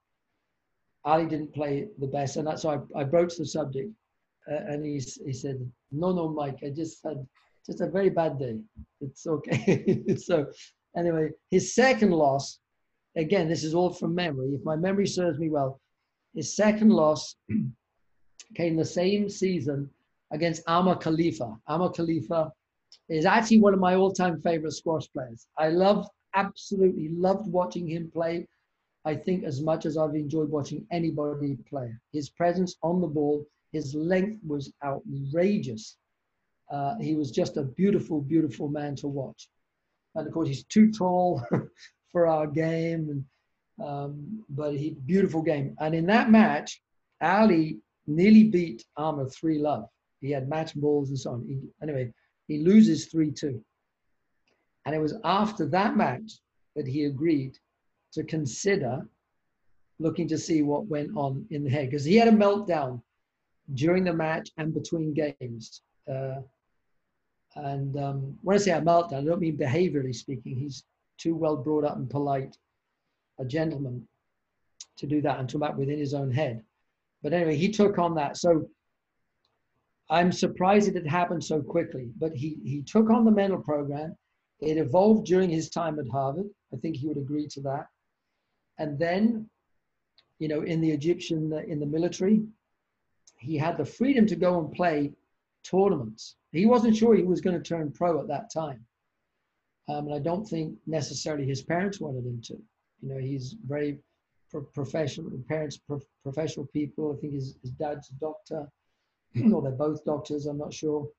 Ali 1.04 1.26
didn't 1.26 1.54
play 1.54 1.88
the 1.98 2.08
best, 2.08 2.38
and 2.38 2.48
that's 2.48 2.64
why 2.64 2.80
I, 2.96 3.02
I 3.02 3.04
broached 3.04 3.40
the 3.40 3.46
subject. 3.46 3.90
And 4.52 4.86
he, 4.86 5.00
he 5.26 5.34
said, 5.34 5.58
"No, 5.92 6.12
no, 6.12 6.30
Mike. 6.30 6.60
I 6.64 6.70
just 6.70 7.04
had 7.04 7.26
just 7.66 7.82
a 7.82 7.88
very 7.90 8.10
bad 8.10 8.38
day. 8.38 8.60
It's 9.00 9.26
okay." 9.26 10.04
so, 10.18 10.48
anyway, 10.98 11.30
his 11.50 11.74
second 11.74 12.12
loss, 12.12 12.60
again, 13.16 13.48
this 13.48 13.64
is 13.64 13.74
all 13.74 13.94
from 13.94 14.14
memory. 14.14 14.50
If 14.50 14.64
my 14.66 14.76
memory 14.76 15.08
serves 15.08 15.40
me 15.40 15.50
well, 15.50 15.80
his 16.36 16.56
second 16.56 16.90
loss 16.90 17.36
came 18.56 18.76
the 18.76 18.86
same 18.86 19.30
season 19.30 19.90
against 20.32 20.64
Amr 20.68 20.96
Khalifa. 20.96 21.58
Amr 21.68 21.90
Khalifa 21.90 22.52
is 23.10 23.26
actually 23.26 23.60
one 23.60 23.74
of 23.74 23.80
my 23.80 23.96
all-time 23.96 24.40
favorite 24.42 24.72
squash 24.72 25.12
players. 25.12 25.48
I 25.58 25.70
love, 25.70 26.08
absolutely 26.36 27.10
loved 27.10 27.48
watching 27.48 27.88
him 27.88 28.10
play. 28.12 28.48
I 29.04 29.16
think, 29.16 29.44
as 29.44 29.62
much 29.62 29.86
as 29.86 29.98
I've 29.98 30.16
enjoyed 30.16 30.50
watching 30.50 30.86
anybody 30.92 31.58
play. 31.68 31.92
His 32.14 32.30
presence 32.30 32.76
on 32.84 33.02
the 33.02 33.08
ball, 33.08 33.46
his 33.72 33.96
length 33.96 34.44
was 34.46 34.72
outrageous. 34.84 35.98
Uh, 36.70 36.98
he 37.00 37.16
was 37.16 37.32
just 37.32 37.58
a 37.58 37.64
beautiful, 37.64 38.22
beautiful 38.22 38.70
man 38.70 38.96
to 38.98 39.08
watch. 39.08 39.50
And 40.16 40.28
of 40.28 40.34
course, 40.34 40.48
he's 40.48 40.64
too 40.66 40.92
tall 40.92 41.42
for 42.12 42.28
our 42.28 42.48
game, 42.48 43.10
and, 43.10 43.88
um, 43.88 44.44
but 44.50 44.76
he 44.76 44.92
beautiful 45.06 45.42
game. 45.42 45.76
And 45.80 45.96
in 45.96 46.06
that 46.08 46.30
match, 46.30 46.82
Ali 47.22 47.80
nearly 48.08 48.46
beat 48.46 48.84
Amr 48.98 49.28
three 49.30 49.60
love. 49.60 49.88
He 50.20 50.32
had 50.32 50.50
match 50.50 50.76
balls 50.76 51.10
and 51.10 51.20
so 51.20 51.32
on. 51.32 51.46
He, 51.48 51.60
anyway, 51.82 52.14
he 52.48 52.60
loses 52.60 53.06
three 53.06 53.32
two. 53.32 53.64
And 54.86 54.96
it 54.96 55.00
was 55.00 55.16
after 55.24 55.66
that 55.68 55.96
match 55.96 56.40
that 56.76 56.88
he 56.88 57.06
agreed 57.06 57.58
to 58.14 58.24
consider 58.24 59.08
looking 60.00 60.28
to 60.28 60.38
see 60.38 60.62
what 60.64 60.88
went 60.88 61.16
on 61.16 61.46
in 61.52 61.64
the 61.64 61.70
head 61.70 61.90
because 61.90 62.04
he 62.04 62.16
had 62.16 62.28
a 62.28 62.32
meltdown 62.32 63.02
during 63.74 64.04
the 64.04 64.14
match 64.14 64.50
and 64.58 64.74
between 64.74 65.14
games. 65.14 65.82
Uh, 66.12 66.42
and 67.56 67.98
um, 67.98 68.38
when 68.42 68.56
I 68.56 68.60
say 68.60 68.72
a 68.72 68.82
meltdown, 68.82 69.22
I 69.22 69.24
don't 69.24 69.42
mean 69.42 69.58
behaviorally 69.58 70.16
speaking. 70.16 70.56
He's 70.56 70.84
too 71.18 71.36
well 71.36 71.58
brought 71.58 71.84
up 71.84 71.98
and 71.98 72.10
polite, 72.10 72.58
a 73.40 73.46
gentleman, 73.46 74.08
to 74.98 75.08
do 75.08 75.22
that 75.22 75.40
and 75.40 75.50
to 75.50 75.58
that 75.60 75.78
within 75.78 76.00
his 76.00 76.14
own 76.14 76.32
head. 76.32 76.64
But 77.22 77.34
anyway, 77.34 77.56
he 77.56 77.70
took 77.70 78.00
on 78.00 78.16
that. 78.16 78.38
So 78.38 78.68
I'm 80.10 80.32
surprised 80.32 80.88
it 80.88 80.96
had 80.96 81.08
happened 81.08 81.44
so 81.44 81.62
quickly. 81.62 82.10
But 82.18 82.34
he 82.34 82.58
he 82.64 82.82
took 82.82 83.10
on 83.10 83.26
the 83.26 83.32
mental 83.32 83.60
program. 83.62 84.16
It 84.60 84.78
evolved 84.78 85.26
during 85.26 85.50
his 85.50 85.70
time 85.70 86.00
at 86.00 86.08
Harvard. 86.08 86.50
I 86.74 86.78
think 86.78 86.96
he 86.96 87.08
would 87.08 87.18
agree 87.18 87.48
to 87.48 87.62
that. 87.62 87.88
And 88.78 88.98
then, 88.98 89.50
you 90.40 90.48
know, 90.48 90.62
in 90.62 90.82
the 90.82 90.92
Egyptian 90.92 91.52
in 91.68 91.80
the 91.80 91.86
military, 91.86 92.44
he 93.42 93.58
had 93.58 93.76
the 93.76 93.86
freedom 93.86 94.26
to 94.28 94.36
go 94.36 94.60
and 94.60 94.72
play 94.72 95.12
tournaments. 95.64 96.36
He 96.52 96.66
wasn't 96.66 96.96
sure 96.96 97.16
he 97.16 97.24
was 97.24 97.42
going 97.42 97.58
to 97.58 97.64
turn 97.64 97.92
pro 97.92 98.20
at 98.20 98.28
that 98.28 98.54
time. 98.54 98.86
Um, 99.90 100.06
and 100.08 100.14
I 100.14 100.20
don't 100.20 100.48
think 100.48 100.76
necessarily 100.86 101.46
his 101.46 101.62
parents 101.62 102.00
wanted 102.00 102.26
him 102.26 102.40
to. 102.46 102.54
You 103.02 103.10
know, 103.10 103.18
he's 103.18 103.56
very 103.66 103.98
pro- 104.52 104.62
professional, 104.62 105.32
parents, 105.50 105.78
pro- 105.78 106.02
professional 106.24 106.68
people. 106.68 107.16
I 107.16 107.20
think 107.20 107.34
his, 107.34 107.58
his 107.64 107.72
dad's 107.72 108.12
a 108.12 108.14
doctor, 108.16 108.70
or 109.54 109.62
they're 109.62 109.72
both 109.72 110.06
doctors, 110.06 110.46
I'm 110.46 110.60
not 110.60 110.74
sure. 110.74 111.10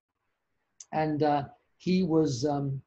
And 0.92 1.24
uh, 1.24 1.44
he 1.78 2.04
was 2.04 2.44
um, 2.44 2.80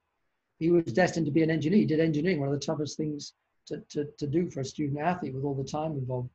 he 0.60 0.72
was 0.72 0.94
destined 0.94 1.26
to 1.26 1.32
be 1.32 1.44
an 1.44 1.52
engineer. 1.52 1.80
He 1.80 1.86
did 1.86 2.00
engineering, 2.00 2.40
one 2.40 2.48
of 2.48 2.58
the 2.58 2.66
toughest 2.66 2.96
things 2.96 3.34
to, 3.68 3.82
to, 3.90 4.06
to 4.18 4.28
do 4.28 4.50
for 4.50 4.62
a 4.62 4.66
student 4.66 5.02
athlete 5.02 5.34
with 5.34 5.44
all 5.44 5.56
the 5.56 5.70
time 5.70 5.94
involved. 5.94 6.30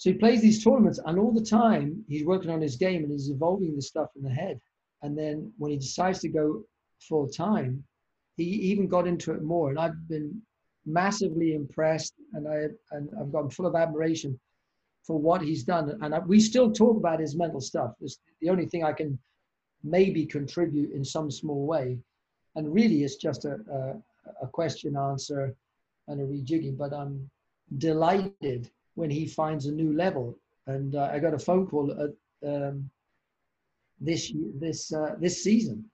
So 0.00 0.08
he 0.08 0.16
plays 0.16 0.40
these 0.40 0.64
tournaments, 0.64 0.98
and 1.04 1.18
all 1.18 1.30
the 1.30 1.44
time 1.44 2.02
he's 2.08 2.24
working 2.24 2.50
on 2.50 2.62
his 2.62 2.76
game 2.76 3.02
and 3.02 3.12
he's 3.12 3.28
evolving 3.28 3.76
the 3.76 3.82
stuff 3.82 4.08
in 4.16 4.22
the 4.22 4.30
head. 4.30 4.58
And 5.02 5.12
then 5.16 5.52
when 5.58 5.72
he 5.72 5.76
decides 5.76 6.20
to 6.20 6.28
go 6.28 6.64
full 7.00 7.28
time, 7.28 7.84
he 8.38 8.44
even 8.44 8.88
got 8.88 9.06
into 9.06 9.32
it 9.32 9.42
more. 9.42 9.68
And 9.68 9.78
I've 9.78 10.08
been 10.08 10.40
massively 10.86 11.54
impressed, 11.54 12.14
and 12.32 12.48
I 12.48 12.68
and 12.92 13.10
I've 13.20 13.30
gotten 13.30 13.50
full 13.50 13.66
of 13.66 13.74
admiration 13.74 14.40
for 15.06 15.18
what 15.18 15.42
he's 15.42 15.64
done. 15.64 15.98
And 16.00 16.14
I, 16.14 16.20
we 16.20 16.40
still 16.40 16.72
talk 16.72 16.96
about 16.96 17.20
his 17.20 17.36
mental 17.36 17.60
stuff. 17.60 17.92
It's 18.00 18.20
the 18.40 18.48
only 18.48 18.64
thing 18.64 18.82
I 18.82 18.94
can 18.94 19.18
maybe 19.84 20.24
contribute 20.24 20.92
in 20.92 21.04
some 21.04 21.30
small 21.30 21.66
way. 21.66 21.98
And 22.56 22.72
really, 22.72 23.04
it's 23.04 23.16
just 23.16 23.44
a, 23.44 23.58
a, 23.70 24.44
a 24.44 24.46
question 24.46 24.96
answer 24.96 25.54
and 26.08 26.22
a 26.22 26.24
rejigging. 26.24 26.78
But 26.78 26.94
I'm 26.94 27.28
delighted 27.76 28.70
when 29.00 29.10
he 29.10 29.26
finds 29.26 29.64
a 29.64 29.72
new 29.72 29.92
level. 29.94 30.38
And 30.66 30.94
uh, 30.94 31.08
I 31.10 31.18
got 31.18 31.34
a 31.34 31.38
phone 31.38 31.66
call 31.66 31.90
at, 31.90 32.12
um, 32.48 32.90
this 33.98 34.32
this 34.64 34.92
uh, 34.92 35.14
this 35.18 35.42
season. 35.42 35.84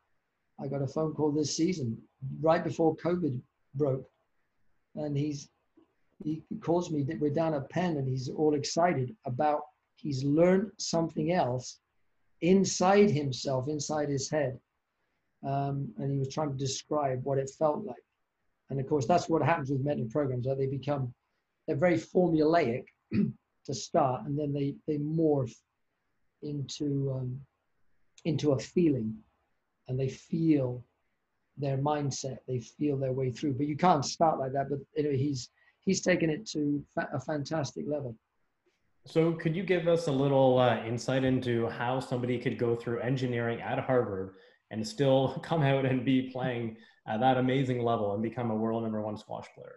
I 0.61 0.66
got 0.66 0.83
a 0.83 0.87
phone 0.87 1.12
call 1.14 1.31
this 1.31 1.57
season 1.57 1.97
right 2.40 2.62
before 2.62 2.97
COVID 2.97 3.40
broke, 3.75 4.07
and 4.97 5.16
he's 5.16 5.49
he 6.25 6.42
calls 6.61 6.90
me. 6.90 7.07
We're 7.21 7.31
down 7.31 7.55
at 7.55 7.71
Penn, 7.71 7.97
and 7.97 8.09
he's 8.09 8.29
all 8.29 8.55
excited 8.55 9.14
about 9.25 9.61
he's 9.97 10.25
learned 10.25 10.71
something 10.79 11.33
else 11.33 11.79
inside 12.40 13.11
himself, 13.11 13.69
inside 13.69 14.09
his 14.09 14.29
head, 14.31 14.59
um, 15.45 15.88
and 15.99 16.11
he 16.12 16.19
was 16.19 16.33
trying 16.35 16.51
to 16.51 16.64
describe 16.66 17.21
what 17.25 17.38
it 17.38 17.51
felt 17.59 17.85
like. 17.85 18.05
And 18.71 18.81
of 18.81 18.87
course, 18.88 19.07
that's 19.07 19.29
what 19.29 19.42
happens 19.42 19.71
with 19.71 19.85
mental 19.85 20.09
programs. 20.11 20.47
That 20.47 20.59
they 20.59 20.66
become 20.66 21.14
they're 21.66 21.77
very 21.77 21.99
formulaic 21.99 22.85
to 23.12 23.75
start, 23.75 24.25
and 24.25 24.38
then 24.38 24.53
they 24.53 24.75
they 24.87 24.99
morph 24.99 25.55
into 26.42 27.12
um, 27.14 27.40
into 28.25 28.53
a 28.53 28.59
feeling, 28.59 29.14
and 29.88 29.99
they 29.99 30.09
feel 30.09 30.85
their 31.57 31.79
mindset. 31.79 32.38
They 32.47 32.61
feel 32.61 32.97
their 32.97 33.12
way 33.12 33.31
through. 33.31 33.55
But 33.55 33.66
you 33.66 33.77
can't 33.77 34.05
start 34.05 34.38
like 34.38 34.53
that. 34.53 34.69
But 34.69 34.81
anyway, 34.97 35.16
he's 35.16 35.51
he's 35.85 36.01
taken 36.01 36.31
it 36.31 36.47
to 36.51 36.85
a 37.12 37.21
fantastic 37.21 37.85
level. 37.88 38.16
So, 39.07 39.33
could 39.33 39.55
you 39.55 39.62
give 39.62 39.87
us 39.87 40.09
a 40.09 40.12
little 40.12 40.59
uh, 40.59 40.85
insight 40.85 41.23
into 41.23 41.69
how 41.69 42.01
somebody 42.01 42.38
could 42.38 42.59
go 42.59 42.75
through 42.75 43.01
engineering 43.01 43.61
at 43.61 43.79
Harvard 43.79 44.35
and 44.71 44.87
still 44.87 45.40
come 45.45 45.62
out 45.62 45.87
and 45.87 46.05
be 46.05 46.31
playing 46.31 46.77
at 47.07 47.21
that 47.21 47.37
amazing 47.37 47.83
level 47.83 48.14
and 48.14 48.23
become 48.23 48.51
a 48.51 48.57
world 48.57 48.83
number 48.83 49.01
one 49.01 49.16
squash 49.16 49.47
player? 49.55 49.77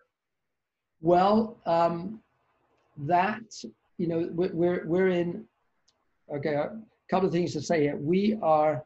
Well, 1.00 1.62
um, 1.66 2.22
that 3.06 3.44
you 3.98 4.08
know 4.08 4.30
we're 4.32 4.86
we're 4.86 5.10
in 5.10 5.46
okay 6.34 6.54
a 6.54 6.72
couple 7.10 7.28
of 7.28 7.34
things 7.34 7.54
to 7.54 7.62
say 7.62 7.82
here. 7.82 7.98
We 7.98 8.38
are 8.42 8.84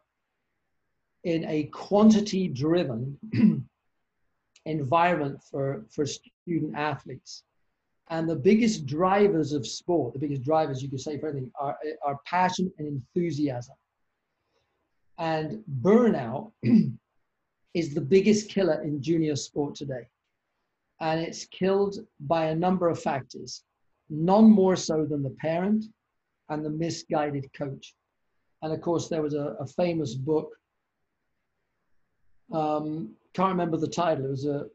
in 1.24 1.46
a 1.46 1.64
quantity 1.66 2.48
driven 2.48 3.18
environment 4.66 5.42
for 5.50 5.86
for 5.90 6.06
student 6.06 6.76
athletes. 6.76 7.44
And 8.10 8.30
the 8.30 8.36
biggest 8.36 8.86
drivers 8.86 9.54
of 9.54 9.66
sport 9.66 10.14
the 10.14 10.20
biggest 10.20 10.44
drivers 10.44 10.84
you 10.84 10.90
could 10.90 11.02
say 11.02 11.18
for 11.18 11.30
anything 11.30 11.52
are, 11.60 11.78
are 12.06 12.20
passion 12.26 12.72
and 12.78 12.88
enthusiasm. 12.88 13.76
And 15.18 15.64
burnout 15.82 16.52
is 17.74 17.94
the 17.94 18.02
biggest 18.02 18.50
killer 18.50 18.82
in 18.84 19.02
junior 19.02 19.36
sport 19.36 19.76
today. 19.76 20.08
And 21.00 21.20
it's 21.20 21.46
killed 21.46 21.98
by 22.20 22.46
a 22.46 22.56
number 22.56 22.88
of 22.90 23.02
factors 23.02 23.64
none 24.14 24.50
more 24.50 24.76
so 24.76 25.06
than 25.06 25.24
the 25.24 25.36
parent 25.42 25.86
and 26.50 26.64
the 26.64 26.70
misguided 26.70 27.52
coach. 27.58 27.96
And 28.62 28.72
of 28.72 28.80
course, 28.80 29.10
there 29.10 29.22
was 29.22 29.34
a, 29.34 29.56
a 29.60 29.66
famous 29.66 30.14
book. 30.14 30.50
Um, 32.54 33.16
can't 33.34 33.50
remember 33.50 33.78
the 33.78 33.88
title. 33.88 34.26
It 34.26 34.30
was 34.30 34.46
a 34.46 34.68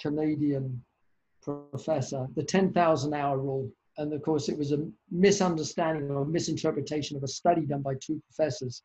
Canadian 0.00 0.82
professor, 1.42 2.26
the 2.36 2.42
10,000 2.42 3.14
hour 3.14 3.38
rule. 3.38 3.70
And 3.98 4.12
of 4.12 4.22
course, 4.22 4.48
it 4.48 4.56
was 4.56 4.72
a 4.72 4.86
misunderstanding 5.10 6.10
or 6.10 6.24
misinterpretation 6.24 7.16
of 7.16 7.24
a 7.24 7.28
study 7.28 7.62
done 7.62 7.82
by 7.82 7.94
two 7.94 8.22
professors 8.28 8.82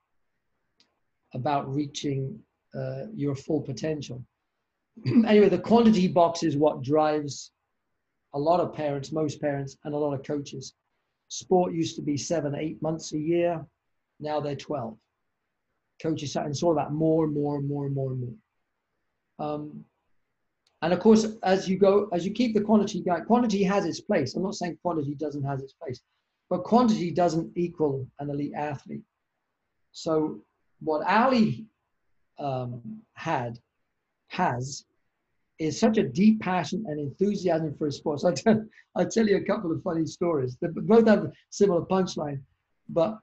about 1.34 1.74
reaching 1.74 2.39
uh, 2.76 3.04
your 3.13 3.36
full 3.36 3.62
potential. 3.62 4.24
anyway, 5.06 5.50
the 5.50 5.60
quantity 5.60 6.08
box 6.08 6.43
is 6.43 6.58
what 6.58 6.82
drives 6.82 7.52
a 8.33 8.39
lot 8.39 8.59
of 8.59 8.73
parents, 8.73 9.11
most 9.11 9.41
parents, 9.41 9.77
and 9.83 9.93
a 9.93 9.97
lot 9.97 10.13
of 10.13 10.23
coaches. 10.23 10.73
Sport 11.27 11.73
used 11.73 11.95
to 11.95 12.01
be 12.01 12.17
seven, 12.17 12.55
eight 12.55 12.81
months 12.81 13.13
a 13.13 13.17
year. 13.17 13.65
Now 14.19 14.39
they're 14.39 14.55
12. 14.55 14.97
Coaches, 16.01 16.35
and 16.35 16.47
it's 16.47 16.63
all 16.63 16.71
about 16.71 16.93
more 16.93 17.25
and 17.25 17.33
more 17.33 17.57
and 17.57 17.67
more 17.67 17.85
and 17.85 17.95
more 17.95 18.11
and 18.11 18.21
more. 18.21 19.47
Um, 19.47 19.85
and 20.81 20.93
of 20.93 20.99
course, 20.99 21.27
as 21.43 21.69
you 21.69 21.77
go, 21.77 22.09
as 22.11 22.25
you 22.25 22.31
keep 22.31 22.53
the 22.53 22.61
quantity 22.61 23.01
going, 23.01 23.23
quantity 23.25 23.63
has 23.63 23.85
its 23.85 24.01
place. 24.01 24.35
I'm 24.35 24.43
not 24.43 24.55
saying 24.55 24.77
quantity 24.81 25.13
doesn't 25.13 25.43
have 25.43 25.59
its 25.59 25.73
place, 25.73 26.01
but 26.49 26.63
quantity 26.63 27.11
doesn't 27.11 27.51
equal 27.55 28.07
an 28.19 28.29
elite 28.29 28.53
athlete. 28.55 29.03
So 29.91 30.41
what 30.79 31.05
Ali 31.07 31.67
um, 32.39 33.01
had, 33.13 33.59
has, 34.29 34.85
is 35.62 35.80
such 35.80 35.97
a 35.97 36.04
deep 36.04 36.41
passion 36.41 36.84
and 36.88 37.00
enthusiasm 37.00 37.76
for 37.78 37.86
his 37.86 37.97
sport. 37.97 38.19
So 38.19 38.30
I 38.30 38.34
tell, 38.34 38.65
I'll 38.95 39.10
tell 39.10 39.28
you 39.28 39.38
a 39.38 39.43
couple 39.43 39.71
of 39.71 39.84
funny 39.84 40.08
stories. 40.08 40.58
They 40.60 40.67
both 40.69 41.08
have 41.08 41.26
a 41.26 41.32
similar 41.52 41.82
punchline. 41.82 42.41
But 42.89 43.19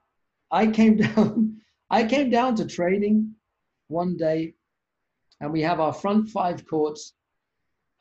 I 0.49 0.67
came 0.67 0.95
down, 1.05 1.59
I 1.89 2.05
came 2.05 2.29
down 2.29 2.55
to 2.55 2.65
training 2.65 3.35
one 3.89 4.15
day, 4.15 4.53
and 5.41 5.51
we 5.51 5.61
have 5.61 5.81
our 5.81 5.91
front 5.91 6.29
five 6.29 6.65
courts, 6.65 7.13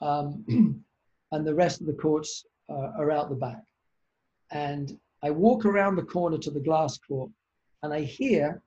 um, 0.01 0.45
and 1.33 1.47
the 1.47 1.55
rest 1.55 1.81
of 1.81 1.89
the 1.89 1.93
courts 1.95 2.47
uh, 2.71 2.93
are 2.97 3.11
out 3.11 3.31
the 3.31 3.35
back. 3.35 3.65
And 4.53 4.97
I 5.23 5.31
walk 5.31 5.65
around 5.65 5.97
the 5.97 6.03
corner 6.03 6.39
to 6.39 6.51
the 6.51 6.61
glass 6.61 6.97
court, 6.97 7.31
and 7.83 7.93
I 7.93 8.03
hear, 8.03 8.63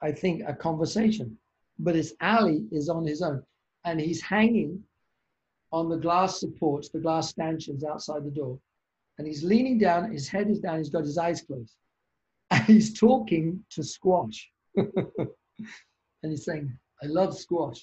I 0.00 0.12
think, 0.12 0.42
a 0.46 0.54
conversation. 0.54 1.36
But 1.80 1.96
it's 1.96 2.12
Ali 2.20 2.66
is 2.70 2.88
on 2.88 3.04
his 3.04 3.20
own, 3.20 3.42
and 3.84 4.00
he's 4.00 4.20
hanging 4.20 4.84
on 5.72 5.88
the 5.88 5.96
glass 5.96 6.40
supports, 6.40 6.88
the 6.88 6.98
glass 6.98 7.30
stanchions 7.30 7.84
outside 7.84 8.24
the 8.24 8.30
door. 8.30 8.58
And 9.18 9.26
he's 9.26 9.42
leaning 9.42 9.78
down, 9.78 10.12
his 10.12 10.28
head 10.28 10.48
is 10.48 10.60
down, 10.60 10.78
he's 10.78 10.90
got 10.90 11.04
his 11.04 11.18
eyes 11.18 11.42
closed. 11.42 11.74
And 12.50 12.64
he's 12.64 12.98
talking 12.98 13.62
to 13.70 13.82
squash. 13.82 14.50
and 14.76 14.88
he's 16.22 16.44
saying, 16.44 16.74
I 17.02 17.06
love 17.06 17.36
squash. 17.36 17.78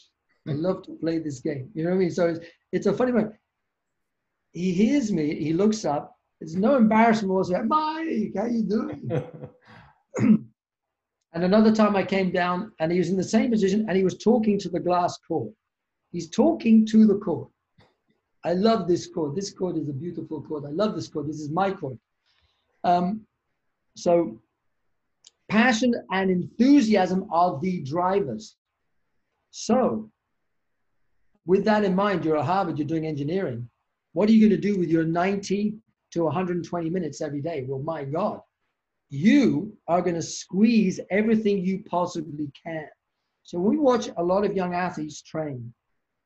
I 0.47 0.53
love 0.53 0.81
to 0.83 0.93
play 0.93 1.19
this 1.19 1.39
game. 1.39 1.69
You 1.75 1.83
know 1.83 1.91
what 1.91 1.97
I 1.97 1.99
mean? 1.99 2.11
So 2.11 2.27
it's, 2.27 2.39
it's 2.71 2.87
a 2.87 2.93
funny 2.93 3.11
moment. 3.11 3.35
He 4.53 4.71
hears 4.71 5.11
me, 5.11 5.35
he 5.35 5.53
looks 5.53 5.85
up, 5.85 6.15
there's 6.39 6.55
no 6.55 6.75
embarrassment 6.75 7.33
whatsoever. 7.33 7.65
Mike, 7.65 8.33
how 8.35 8.43
are 8.43 8.47
you 8.49 8.63
doing? 8.63 9.09
and 10.17 11.43
another 11.43 11.73
time 11.73 11.95
I 11.95 12.03
came 12.03 12.31
down 12.31 12.71
and 12.79 12.91
he 12.91 12.97
was 12.97 13.09
in 13.09 13.17
the 13.17 13.23
same 13.23 13.51
position 13.51 13.85
and 13.87 13.97
he 13.97 14.03
was 14.03 14.17
talking 14.17 14.59
to 14.59 14.69
the 14.69 14.79
glass 14.79 15.17
court. 15.27 15.51
He's 16.11 16.29
talking 16.29 16.85
to 16.87 17.05
the 17.05 17.15
court. 17.15 17.49
I 18.45 18.53
love 18.53 18.87
this 18.87 19.07
court. 19.07 19.35
This 19.35 19.51
court 19.51 19.75
is 19.75 19.89
a 19.89 19.93
beautiful 19.93 20.39
court. 20.39 20.65
I 20.67 20.69
love 20.69 20.93
this 20.93 21.07
court. 21.07 21.25
This 21.25 21.39
is 21.39 21.49
my 21.49 21.71
court. 21.71 21.97
Um, 22.83 23.21
so 23.95 24.39
passion 25.49 25.95
and 26.11 26.29
enthusiasm 26.29 27.27
are 27.31 27.59
the 27.59 27.81
drivers. 27.81 28.55
So 29.49 30.11
with 31.47 31.65
that 31.65 31.83
in 31.83 31.95
mind, 31.95 32.23
you're 32.23 32.37
at 32.37 32.45
Harvard, 32.45 32.77
you're 32.77 32.87
doing 32.87 33.07
engineering. 33.07 33.67
What 34.13 34.29
are 34.29 34.31
you 34.31 34.47
going 34.47 34.61
to 34.61 34.67
do 34.67 34.77
with 34.77 34.89
your 34.89 35.05
90 35.05 35.73
to 36.11 36.23
120 36.23 36.89
minutes 36.91 37.21
every 37.21 37.41
day? 37.41 37.65
Well, 37.67 37.79
my 37.79 38.03
God, 38.03 38.41
you 39.09 39.75
are 39.87 40.03
going 40.03 40.15
to 40.15 40.21
squeeze 40.21 40.99
everything 41.09 41.65
you 41.65 41.83
possibly 41.89 42.51
can. 42.63 42.87
So 43.41 43.57
we 43.57 43.77
watch 43.77 44.09
a 44.17 44.23
lot 44.23 44.45
of 44.45 44.55
young 44.55 44.75
athletes 44.75 45.23
train 45.23 45.73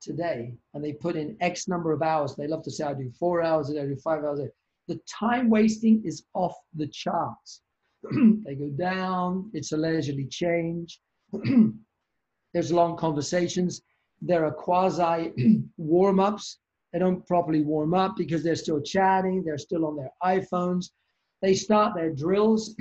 today 0.01 0.53
and 0.73 0.83
they 0.83 0.93
put 0.93 1.15
in 1.15 1.38
X 1.41 1.67
number 1.67 1.91
of 1.91 2.01
hours. 2.01 2.35
They 2.35 2.47
love 2.47 2.63
to 2.63 2.71
say, 2.71 2.85
I 2.85 2.93
do 2.93 3.12
four 3.19 3.41
hours 3.41 3.69
a 3.69 3.73
day, 3.73 3.81
I 3.81 3.85
do 3.85 3.95
five 3.95 4.23
hours 4.23 4.39
a 4.39 4.43
day. 4.43 4.51
The 4.88 4.99
time 5.07 5.49
wasting 5.49 6.01
is 6.03 6.25
off 6.33 6.55
the 6.75 6.88
charts. 6.88 7.62
they 8.12 8.55
go 8.55 8.69
down, 8.69 9.49
it's 9.53 9.71
a 9.71 9.77
leisurely 9.77 10.25
change. 10.25 10.99
There's 12.53 12.71
long 12.71 12.97
conversations. 12.97 13.81
There 14.21 14.45
are 14.45 14.51
quasi 14.51 15.33
warm 15.77 16.19
ups. 16.19 16.59
They 16.91 16.99
don't 16.99 17.25
properly 17.27 17.62
warm 17.62 17.93
up 17.93 18.15
because 18.17 18.43
they're 18.43 18.55
still 18.55 18.81
chatting, 18.81 19.43
they're 19.43 19.59
still 19.59 19.85
on 19.85 19.95
their 19.95 20.12
iPhones. 20.23 20.88
They 21.41 21.53
start 21.53 21.93
their 21.95 22.12
drills. 22.12 22.75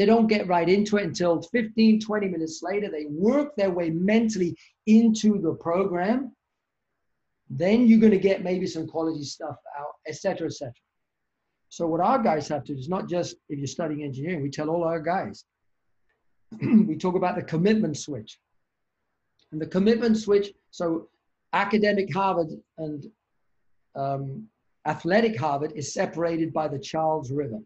They 0.00 0.06
don't 0.06 0.28
get 0.28 0.48
right 0.48 0.66
into 0.66 0.96
it 0.96 1.04
until 1.04 1.42
15, 1.42 2.00
20 2.00 2.28
minutes 2.28 2.62
later. 2.62 2.88
They 2.90 3.04
work 3.10 3.54
their 3.54 3.70
way 3.70 3.90
mentally 3.90 4.56
into 4.86 5.38
the 5.42 5.52
program. 5.52 6.34
Then 7.50 7.86
you're 7.86 8.00
going 8.00 8.12
to 8.12 8.18
get 8.18 8.42
maybe 8.42 8.66
some 8.66 8.86
quality 8.86 9.24
stuff 9.24 9.56
out, 9.78 9.96
etc., 10.08 10.46
etc. 10.46 10.72
So 11.68 11.86
what 11.86 12.00
our 12.00 12.18
guys 12.18 12.48
have 12.48 12.64
to 12.64 12.72
do 12.72 12.78
is 12.78 12.88
not 12.88 13.10
just 13.10 13.36
if 13.50 13.58
you're 13.58 13.66
studying 13.66 14.02
engineering, 14.02 14.40
we 14.42 14.48
tell 14.48 14.70
all 14.70 14.84
our 14.84 15.00
guys. 15.00 15.44
we 16.62 16.96
talk 16.96 17.14
about 17.14 17.36
the 17.36 17.42
commitment 17.42 17.98
switch. 17.98 18.38
And 19.52 19.60
the 19.60 19.66
commitment 19.66 20.16
switch, 20.16 20.48
so 20.70 21.10
academic 21.52 22.10
Harvard 22.10 22.48
and 22.78 23.04
um, 23.94 24.48
athletic 24.86 25.38
Harvard 25.38 25.72
is 25.76 25.92
separated 25.92 26.54
by 26.54 26.68
the 26.68 26.78
Charles 26.78 27.30
River. 27.30 27.58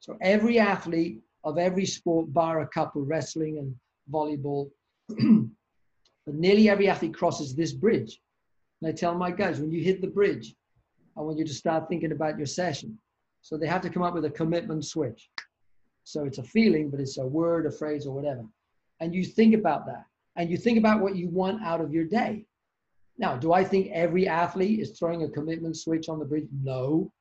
So 0.00 0.18
every 0.20 0.58
athlete 0.58 1.22
of 1.44 1.58
every 1.58 1.86
sport, 1.86 2.32
bar 2.32 2.60
a 2.60 2.68
couple, 2.68 3.02
wrestling 3.02 3.58
and 3.58 3.74
volleyball, 4.10 4.70
but 5.08 6.34
nearly 6.34 6.68
every 6.68 6.88
athlete 6.88 7.14
crosses 7.14 7.54
this 7.54 7.72
bridge. 7.72 8.20
And 8.80 8.88
I 8.88 8.92
tell 8.92 9.14
my 9.14 9.30
guys, 9.30 9.60
when 9.60 9.70
you 9.70 9.82
hit 9.82 10.00
the 10.00 10.08
bridge, 10.08 10.54
I 11.16 11.20
want 11.20 11.38
you 11.38 11.44
to 11.44 11.54
start 11.54 11.88
thinking 11.88 12.12
about 12.12 12.38
your 12.38 12.46
session. 12.46 12.98
So 13.42 13.56
they 13.56 13.66
have 13.66 13.82
to 13.82 13.90
come 13.90 14.02
up 14.02 14.14
with 14.14 14.24
a 14.24 14.30
commitment 14.30 14.84
switch. 14.84 15.28
So 16.04 16.24
it's 16.24 16.38
a 16.38 16.42
feeling, 16.42 16.90
but 16.90 17.00
it's 17.00 17.18
a 17.18 17.26
word, 17.26 17.66
a 17.66 17.70
phrase, 17.70 18.06
or 18.06 18.14
whatever. 18.14 18.44
And 19.00 19.14
you 19.14 19.24
think 19.24 19.54
about 19.54 19.86
that 19.86 20.04
and 20.36 20.50
you 20.50 20.56
think 20.56 20.78
about 20.78 21.00
what 21.00 21.16
you 21.16 21.28
want 21.28 21.62
out 21.62 21.80
of 21.80 21.92
your 21.92 22.04
day. 22.04 22.46
Now, 23.18 23.36
do 23.36 23.52
I 23.52 23.62
think 23.62 23.90
every 23.92 24.26
athlete 24.26 24.80
is 24.80 24.98
throwing 24.98 25.22
a 25.22 25.28
commitment 25.28 25.76
switch 25.76 26.08
on 26.08 26.18
the 26.18 26.24
bridge? 26.24 26.48
No. 26.62 27.12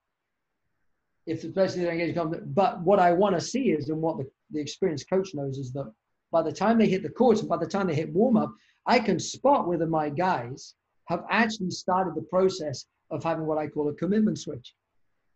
If 1.27 1.43
especially 1.43 1.83
they're 1.83 1.91
engaged, 1.91 2.19
but 2.55 2.81
what 2.81 2.99
I 2.99 3.11
want 3.11 3.35
to 3.35 3.41
see 3.41 3.71
is, 3.71 3.89
and 3.89 4.01
what 4.01 4.17
the, 4.17 4.29
the 4.49 4.59
experienced 4.59 5.09
coach 5.09 5.33
knows 5.33 5.57
is 5.57 5.71
that 5.73 5.91
by 6.31 6.41
the 6.41 6.51
time 6.51 6.77
they 6.77 6.87
hit 6.87 7.03
the 7.03 7.09
courts 7.09 7.41
and 7.41 7.49
by 7.49 7.57
the 7.57 7.67
time 7.67 7.87
they 7.87 7.95
hit 7.95 8.13
warm 8.13 8.37
up, 8.37 8.53
I 8.85 8.99
can 8.99 9.19
spot 9.19 9.67
whether 9.67 9.85
my 9.85 10.09
guys 10.09 10.75
have 11.05 11.23
actually 11.29 11.71
started 11.71 12.15
the 12.15 12.21
process 12.23 12.85
of 13.11 13.23
having 13.23 13.45
what 13.45 13.57
I 13.57 13.67
call 13.67 13.89
a 13.89 13.93
commitment 13.93 14.39
switch. 14.39 14.73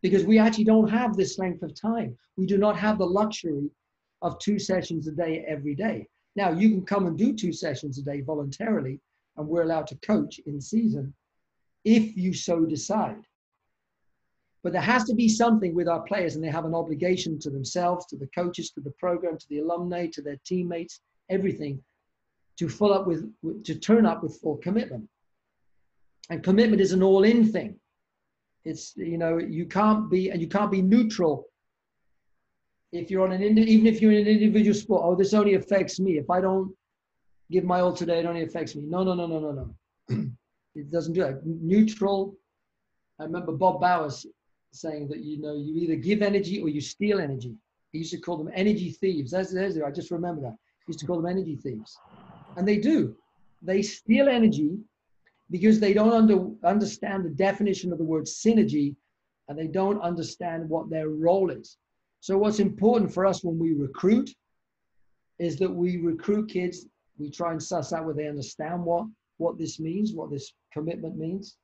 Because 0.01 0.25
we 0.25 0.39
actually 0.39 0.63
don't 0.63 0.89
have 0.89 1.15
this 1.15 1.37
length 1.37 1.63
of 1.63 1.79
time. 1.79 2.17
We 2.37 2.45
do 2.45 2.57
not 2.57 2.77
have 2.77 2.97
the 2.97 3.05
luxury 3.05 3.69
of 4.21 4.39
two 4.39 4.57
sessions 4.57 5.07
a 5.07 5.11
day 5.11 5.45
every 5.47 5.75
day. 5.75 6.07
Now, 6.35 6.51
you 6.51 6.69
can 6.69 6.85
come 6.85 7.07
and 7.07 7.17
do 7.17 7.33
two 7.33 7.53
sessions 7.53 7.97
a 7.97 8.01
day 8.01 8.21
voluntarily, 8.21 8.99
and 9.37 9.47
we're 9.47 9.63
allowed 9.63 9.87
to 9.87 9.95
coach 9.97 10.39
in 10.45 10.59
season 10.59 11.13
if 11.83 12.17
you 12.17 12.33
so 12.33 12.65
decide. 12.65 13.21
But 14.65 14.73
there 14.73 14.81
has 14.81 15.03
to 15.03 15.13
be 15.13 15.29
something 15.29 15.75
with 15.75 15.87
our 15.87 16.01
players, 16.01 16.33
and 16.33 16.43
they 16.43 16.49
have 16.49 16.65
an 16.65 16.73
obligation 16.73 17.37
to 17.37 17.51
themselves, 17.51 18.07
to 18.07 18.17
the 18.17 18.25
coaches, 18.33 18.71
to 18.71 18.81
the 18.81 18.89
program, 18.97 19.37
to 19.37 19.45
the 19.47 19.59
alumni, 19.59 20.07
to 20.07 20.23
their 20.23 20.37
teammates, 20.43 21.01
everything, 21.29 21.83
to 22.57 22.67
fill 22.67 22.91
up 22.91 23.05
with, 23.05 23.31
to 23.63 23.75
turn 23.75 24.07
up 24.07 24.23
with 24.23 24.39
full 24.41 24.57
commitment. 24.57 25.07
And 26.31 26.43
commitment 26.43 26.81
is 26.81 26.93
an 26.93 27.03
all-in 27.03 27.51
thing. 27.51 27.79
It's 28.63 28.93
you 28.97 29.19
know 29.19 29.37
you 29.37 29.67
can't 29.67 30.09
be 30.09 30.31
and 30.31 30.41
you 30.41 30.47
can't 30.47 30.71
be 30.71 30.81
neutral 30.81 31.47
if 32.91 33.11
you're 33.11 33.23
on 33.23 33.33
an 33.33 33.43
even 33.43 33.85
if 33.85 34.01
you're 34.01 34.13
in 34.13 34.25
an 34.25 34.33
individual 34.33 34.73
sport, 34.73 35.03
oh, 35.05 35.15
this 35.15 35.35
only 35.35 35.53
affects 35.53 35.99
me. 35.99 36.17
If 36.17 36.31
I 36.31 36.41
don't 36.41 36.73
give 37.51 37.65
my 37.65 37.81
all 37.81 37.93
today, 37.93 38.17
it 38.17 38.25
only 38.25 38.41
affects 38.41 38.75
me. 38.75 38.81
No, 38.87 39.03
no, 39.03 39.13
no, 39.13 39.27
no, 39.27 39.39
no, 39.39 39.51
no. 39.51 40.25
it 40.75 40.91
doesn't 40.91 41.13
do 41.13 41.21
that. 41.21 41.45
Neutral. 41.45 42.35
I 43.19 43.25
remember 43.25 43.51
Bob 43.51 43.79
Bowers 43.79 44.25
saying 44.75 45.07
that 45.09 45.19
you 45.19 45.41
know 45.41 45.55
you 45.55 45.75
either 45.77 45.95
give 45.95 46.21
energy 46.21 46.61
or 46.61 46.69
you 46.69 46.81
steal 46.81 47.19
energy. 47.19 47.55
He 47.91 47.99
used 47.99 48.11
to 48.11 48.19
call 48.19 48.37
them 48.37 48.51
energy 48.53 48.91
thieves. 48.91 49.31
That's, 49.31 49.53
that's 49.53 49.77
I 49.77 49.91
just 49.91 50.11
remember 50.11 50.41
that. 50.41 50.55
He 50.85 50.91
used 50.91 50.99
to 50.99 51.07
call 51.07 51.21
them 51.21 51.31
energy 51.31 51.55
thieves, 51.55 51.97
and 52.57 52.67
they 52.67 52.77
do. 52.77 53.15
They 53.61 53.81
steal 53.81 54.27
energy 54.27 54.77
because 55.49 55.79
they 55.79 55.93
don't 55.93 56.13
under, 56.13 56.49
understand 56.63 57.25
the 57.25 57.29
definition 57.29 57.91
of 57.91 57.97
the 57.97 58.03
word 58.03 58.25
synergy, 58.25 58.95
and 59.47 59.57
they 59.57 59.67
don't 59.67 60.01
understand 60.01 60.69
what 60.69 60.89
their 60.89 61.09
role 61.09 61.49
is. 61.49 61.77
So 62.19 62.37
what's 62.37 62.59
important 62.59 63.13
for 63.13 63.25
us 63.25 63.43
when 63.43 63.59
we 63.59 63.73
recruit 63.73 64.29
is 65.37 65.57
that 65.57 65.69
we 65.69 65.97
recruit 65.97 66.49
kids, 66.49 66.87
we 67.17 67.29
try 67.29 67.51
and 67.51 67.61
suss 67.61 67.93
out 67.93 68.05
where 68.05 68.13
they 68.13 68.27
understand 68.27 68.83
what, 68.83 69.05
what 69.37 69.57
this 69.57 69.79
means, 69.79 70.13
what 70.13 70.31
this 70.31 70.53
commitment 70.73 71.17
means. 71.17 71.57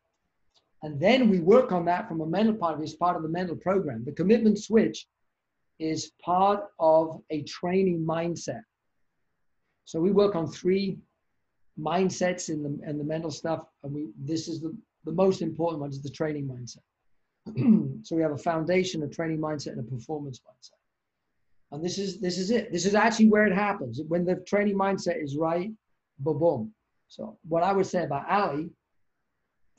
And 0.84 1.00
then 1.00 1.30
we 1.30 1.40
work 1.40 1.72
on 1.72 1.86
that 1.86 2.08
from 2.08 2.22
a 2.22 2.26
mental 2.26 2.56
part 2.56 2.74
of 2.74 2.82
it, 2.82 2.84
it's 2.84 2.96
part 2.96 3.16
of 3.16 3.24
the 3.24 3.30
mental 3.30 3.56
program. 3.56 4.04
The 4.04 4.12
commitment 4.12 4.60
switch 4.60 5.08
is 5.80 6.12
part 6.24 6.66
of 6.80 7.22
a 7.30 7.44
training 7.44 8.06
mindset. 8.06 8.62
So 9.86 10.00
we 10.00 10.12
work 10.12 10.36
on 10.36 10.48
three 10.48 10.98
mindsets 11.80 12.50
in 12.50 12.64
the 12.64 12.80
and 12.88 13.00
the 13.00 13.04
mental 13.04 13.32
stuff, 13.32 13.66
and 13.84 13.94
we 13.94 14.10
this 14.18 14.48
is 14.48 14.62
the, 14.62 14.76
the 15.06 15.12
most 15.12 15.42
important 15.42 15.82
one 15.82 15.90
is 15.90 16.02
the 16.02 16.10
training 16.10 16.48
mindset. 16.48 16.84
so 18.06 18.16
we 18.16 18.22
have 18.22 18.32
a 18.32 18.38
foundation, 18.38 19.04
a 19.04 19.08
training 19.08 19.40
mindset, 19.40 19.74
and 19.74 19.80
a 19.80 19.84
performance 19.84 20.40
mindset. 20.40 20.78
And 21.72 21.84
this 21.84 21.98
is 21.98 22.20
this 22.20 22.38
is 22.38 22.52
it. 22.52 22.72
This 22.72 22.86
is 22.86 22.96
actually 22.96 23.30
where 23.30 23.48
it 23.48 23.54
happens. 23.54 24.02
When 24.08 24.26
the 24.26 24.36
training 24.48 24.78
mindset 24.78 25.22
is 25.22 25.38
right, 25.38 25.72
boom, 26.20 26.40
boom. 26.40 26.74
So 27.08 27.38
what 27.48 27.64
I 27.64 27.74
would 27.74 27.88
say 27.88 28.04
about 28.04 28.30
Ali, 28.30 28.70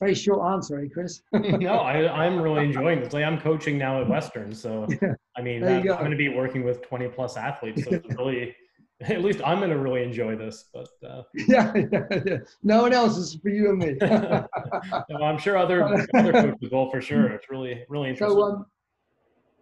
very 0.02 0.14
short 0.16 0.52
answer, 0.52 0.80
eh, 0.80 0.88
Chris? 0.92 1.22
no, 1.32 1.74
I, 1.74 2.24
I'm 2.24 2.40
really 2.40 2.64
enjoying 2.64 3.00
this. 3.00 3.12
Like 3.12 3.24
I'm 3.24 3.40
coaching 3.40 3.78
now 3.78 4.00
at 4.00 4.08
Western, 4.08 4.52
so 4.52 4.88
yeah, 5.02 5.14
I 5.36 5.42
mean, 5.42 5.62
I'm 5.62 5.84
going 5.84 6.10
to 6.10 6.16
be 6.16 6.28
working 6.28 6.64
with 6.64 6.82
20 6.82 7.08
plus 7.08 7.36
athletes. 7.36 7.84
So 7.84 7.90
it's 7.92 8.14
really 8.18 8.56
at 9.02 9.22
least 9.22 9.40
I'm 9.44 9.58
going 9.58 9.70
to 9.70 9.78
really 9.78 10.02
enjoy 10.02 10.34
this. 10.34 10.64
But 10.74 10.88
uh, 11.08 11.22
yeah, 11.34 11.72
yeah, 11.92 12.00
yeah, 12.26 12.36
no 12.64 12.82
one 12.82 12.92
else 12.92 13.16
is 13.16 13.38
for 13.40 13.50
you 13.50 13.70
and 13.70 13.78
me. 13.78 13.96
no, 14.00 15.22
I'm 15.22 15.38
sure 15.38 15.56
other 15.56 15.84
other 15.84 16.32
coaches 16.32 16.70
will 16.72 16.90
for 16.90 17.00
sure. 17.00 17.26
It's 17.28 17.48
really 17.48 17.84
really 17.88 18.10
interesting. 18.10 18.36
So, 18.36 18.44
um, 18.44 18.66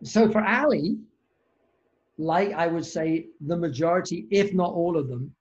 so 0.03 0.31
for 0.31 0.43
Ali, 0.43 0.97
like 2.17 2.53
I 2.53 2.67
would 2.67 2.87
say, 2.87 3.27
the 3.43 3.59
majority, 3.59 4.27
if 4.31 4.55
not 4.55 4.73
all 4.73 4.97
of 4.97 5.09
them, 5.09 5.35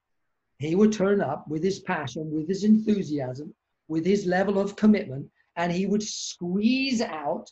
he 0.57 0.75
would 0.75 0.91
turn 0.91 1.21
up 1.21 1.47
with 1.47 1.63
his 1.63 1.79
passion, 1.79 2.29
with 2.31 2.49
his 2.49 2.65
enthusiasm, 2.65 3.53
with 3.89 4.05
his 4.05 4.25
level 4.25 4.57
of 4.57 4.77
commitment, 4.77 5.29
and 5.57 5.71
he 5.71 5.85
would 5.85 6.03
squeeze 6.03 7.01
out 7.01 7.51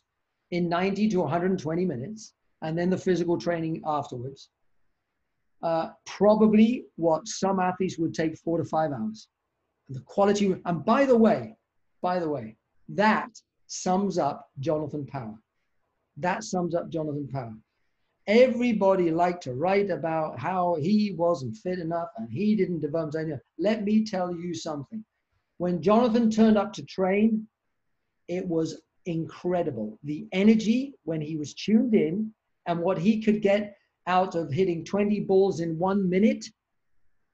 in 0.51 0.69
90 0.69 1.09
to 1.09 1.17
120 1.19 1.85
minutes, 1.85 2.33
and 2.61 2.77
then 2.77 2.89
the 2.89 2.97
physical 2.97 3.37
training 3.37 3.81
afterwards 3.85 4.49
uh, 5.63 5.89
probably 6.05 6.85
what 6.95 7.27
some 7.27 7.59
athletes 7.59 7.97
would 7.97 8.13
take 8.13 8.37
four 8.37 8.57
to 8.57 8.65
five 8.65 8.91
hours. 8.91 9.27
And 9.87 9.95
the 9.95 10.01
quality, 10.01 10.55
and 10.65 10.85
by 10.85 11.05
the 11.05 11.17
way, 11.17 11.55
by 12.01 12.19
the 12.19 12.29
way, 12.29 12.57
that 12.89 13.29
sums 13.67 14.17
up 14.17 14.49
Jonathan 14.59 15.05
Power. 15.05 15.35
That 16.17 16.43
sums 16.43 16.75
up 16.75 16.89
Jonathan 16.89 17.27
Power. 17.27 17.53
Everybody 18.27 19.09
liked 19.11 19.43
to 19.43 19.53
write 19.53 19.89
about 19.89 20.37
how 20.37 20.75
he 20.75 21.15
wasn't 21.17 21.55
fit 21.55 21.79
enough 21.79 22.09
and 22.17 22.29
he 22.29 22.55
didn't 22.55 22.81
develop 22.81 23.15
anything. 23.15 23.39
Let 23.57 23.83
me 23.83 24.03
tell 24.03 24.35
you 24.35 24.53
something. 24.53 25.03
When 25.57 25.81
Jonathan 25.81 26.29
turned 26.29 26.57
up 26.57 26.73
to 26.73 26.85
train, 26.85 27.47
it 28.27 28.45
was 28.45 28.81
incredible. 29.05 29.97
The 30.03 30.27
energy 30.31 30.93
when 31.03 31.21
he 31.21 31.37
was 31.37 31.53
tuned 31.53 31.95
in 31.95 32.31
and 32.67 32.79
what 32.79 32.97
he 32.97 33.21
could 33.21 33.41
get 33.41 33.75
out 34.05 34.35
of 34.35 34.51
hitting 34.51 34.85
20 34.85 35.21
balls 35.21 35.59
in 35.59 35.79
one 35.79 36.09
minute 36.09 36.45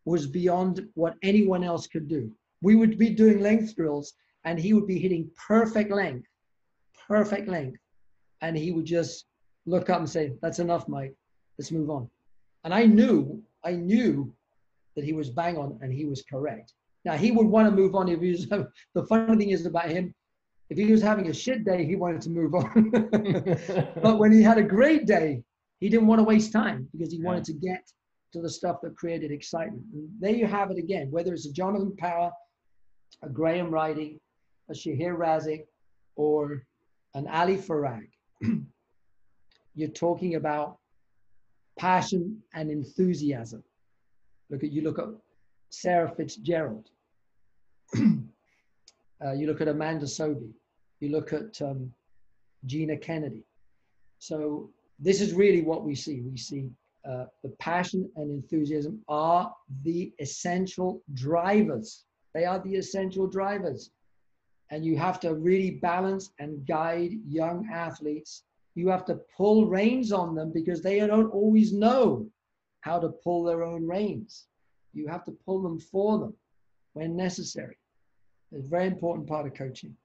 was 0.05 0.27
beyond 0.27 0.87
what 0.95 1.15
anyone 1.21 1.63
else 1.63 1.87
could 1.87 2.07
do. 2.07 2.31
We 2.61 2.75
would 2.75 2.97
be 2.97 3.09
doing 3.09 3.41
length 3.41 3.75
drills 3.75 4.13
and 4.45 4.59
he 4.59 4.73
would 4.73 4.87
be 4.87 4.99
hitting 4.99 5.29
perfect 5.47 5.91
length, 5.91 6.27
perfect 7.07 7.47
length. 7.47 7.79
And 8.41 8.57
he 8.57 8.71
would 8.71 8.85
just 8.85 9.25
look 9.65 9.89
up 9.89 9.99
and 9.99 10.09
say, 10.09 10.33
That's 10.41 10.59
enough, 10.59 10.87
Mike. 10.87 11.15
Let's 11.57 11.71
move 11.71 11.89
on. 11.89 12.09
And 12.63 12.73
I 12.73 12.85
knew, 12.85 13.41
I 13.63 13.73
knew 13.73 14.33
that 14.95 15.05
he 15.05 15.13
was 15.13 15.29
bang 15.29 15.57
on 15.57 15.79
and 15.81 15.93
he 15.93 16.05
was 16.05 16.23
correct. 16.29 16.73
Now 17.05 17.17
he 17.17 17.31
would 17.31 17.47
want 17.47 17.67
to 17.67 17.75
move 17.75 17.95
on 17.95 18.09
if 18.09 18.21
he 18.21 18.31
was 18.31 18.47
the 18.93 19.05
funny 19.07 19.37
thing 19.37 19.49
is 19.49 19.65
about 19.65 19.89
him, 19.89 20.13
if 20.69 20.77
he 20.77 20.91
was 20.91 21.01
having 21.01 21.29
a 21.29 21.33
shit 21.33 21.65
day, 21.65 21.85
he 21.85 21.95
wanted 21.95 22.21
to 22.21 22.29
move 22.29 22.55
on. 22.55 22.89
but 24.01 24.17
when 24.17 24.31
he 24.31 24.41
had 24.41 24.57
a 24.57 24.63
great 24.63 25.05
day, 25.05 25.43
he 25.79 25.89
didn't 25.89 26.07
want 26.07 26.19
to 26.19 26.23
waste 26.23 26.51
time 26.51 26.87
because 26.91 27.11
he 27.11 27.19
yeah. 27.19 27.25
wanted 27.25 27.43
to 27.45 27.53
get 27.53 27.91
to 28.31 28.41
the 28.41 28.49
stuff 28.49 28.77
that 28.81 28.95
created 28.95 29.31
excitement. 29.31 29.83
And 29.93 30.09
there 30.19 30.31
you 30.31 30.47
have 30.47 30.71
it 30.71 30.77
again, 30.77 31.11
whether 31.11 31.33
it's 31.33 31.45
a 31.45 31.51
Jonathan 31.51 31.95
Power, 31.97 32.31
a 33.21 33.29
Graham 33.29 33.69
Ryding, 33.69 34.19
a 34.69 34.73
Shahier 34.73 35.15
Razik, 35.17 35.65
or 36.15 36.63
an 37.13 37.27
Ali 37.27 37.57
Farag. 37.57 38.07
You're 39.75 39.89
talking 39.89 40.35
about 40.35 40.77
passion 41.77 42.41
and 42.53 42.71
enthusiasm. 42.71 43.63
Look 44.49 44.63
at 44.63 44.71
you 44.71 44.81
look 44.81 44.99
at 44.99 45.05
Sarah 45.69 46.11
Fitz-Gerald. 46.15 46.89
uh, 49.25 49.31
you 49.33 49.47
look 49.47 49.61
at 49.61 49.67
Amanda 49.67 50.05
Sobhy. 50.05 50.51
You 50.99 51.09
look 51.09 51.33
at 51.33 51.61
um, 51.61 51.93
Gina 52.65 52.97
Kennedy. 52.97 53.43
So 54.19 54.69
this 54.99 55.21
is 55.21 55.33
really 55.33 55.61
what 55.61 55.83
we 55.83 55.95
see. 55.95 56.21
We 56.21 56.37
see 56.37 56.69
uh, 57.09 57.25
the 57.43 57.49
passion 57.59 58.09
and 58.15 58.31
enthusiasm 58.31 59.01
are 59.07 59.53
the 59.83 60.13
essential 60.19 61.01
drivers. 61.13 62.05
They 62.33 62.45
are 62.45 62.59
the 62.59 62.75
essential 62.75 63.27
drivers. 63.27 63.91
And 64.71 64.85
you 64.85 64.97
have 64.97 65.19
to 65.19 65.35
really 65.35 65.71
balance 65.71 66.31
and 66.39 66.65
guide 66.65 67.11
young 67.27 67.69
athletes. 67.71 68.43
You 68.75 68.87
have 68.89 69.05
to 69.05 69.19
pull 69.35 69.67
reins 69.67 70.11
on 70.11 70.33
them 70.33 70.51
because 70.51 70.81
they 70.81 70.99
don't 70.99 71.31
always 71.31 71.73
know 71.73 72.25
how 72.81 72.99
to 72.99 73.09
pull 73.09 73.43
their 73.43 73.63
own 73.63 73.85
reins. 73.85 74.47
You 74.93 75.07
have 75.07 75.25
to 75.25 75.31
pull 75.45 75.61
them 75.61 75.79
for 75.79 76.19
them 76.19 76.33
when 76.93 77.15
necessary. 77.15 77.77
It's 78.55 78.67
a 78.67 78.69
very 78.69 78.87
important 78.87 79.27
part 79.27 79.47
of 79.47 79.53
coaching. 79.53 79.95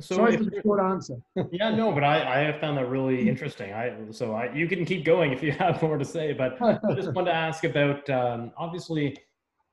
So 0.00 0.16
Sorry 0.16 0.36
for 0.36 0.44
the 0.44 0.60
short 0.62 0.80
answer. 0.80 1.16
yeah, 1.52 1.70
no, 1.70 1.92
but 1.92 2.02
I, 2.02 2.40
I 2.40 2.44
have 2.44 2.60
found 2.60 2.76
that 2.78 2.88
really 2.88 3.28
interesting. 3.32 3.72
I 3.72 3.94
so 4.10 4.34
I, 4.34 4.52
you 4.52 4.66
can 4.66 4.84
keep 4.84 5.04
going 5.04 5.32
if 5.32 5.42
you 5.42 5.52
have 5.64 5.80
more 5.82 5.98
to 5.98 6.04
say, 6.04 6.32
but 6.32 6.60
I 6.60 6.78
just 6.94 7.12
wanted 7.12 7.30
to 7.30 7.36
ask 7.36 7.64
about 7.64 8.08
um, 8.10 8.52
obviously 8.56 9.16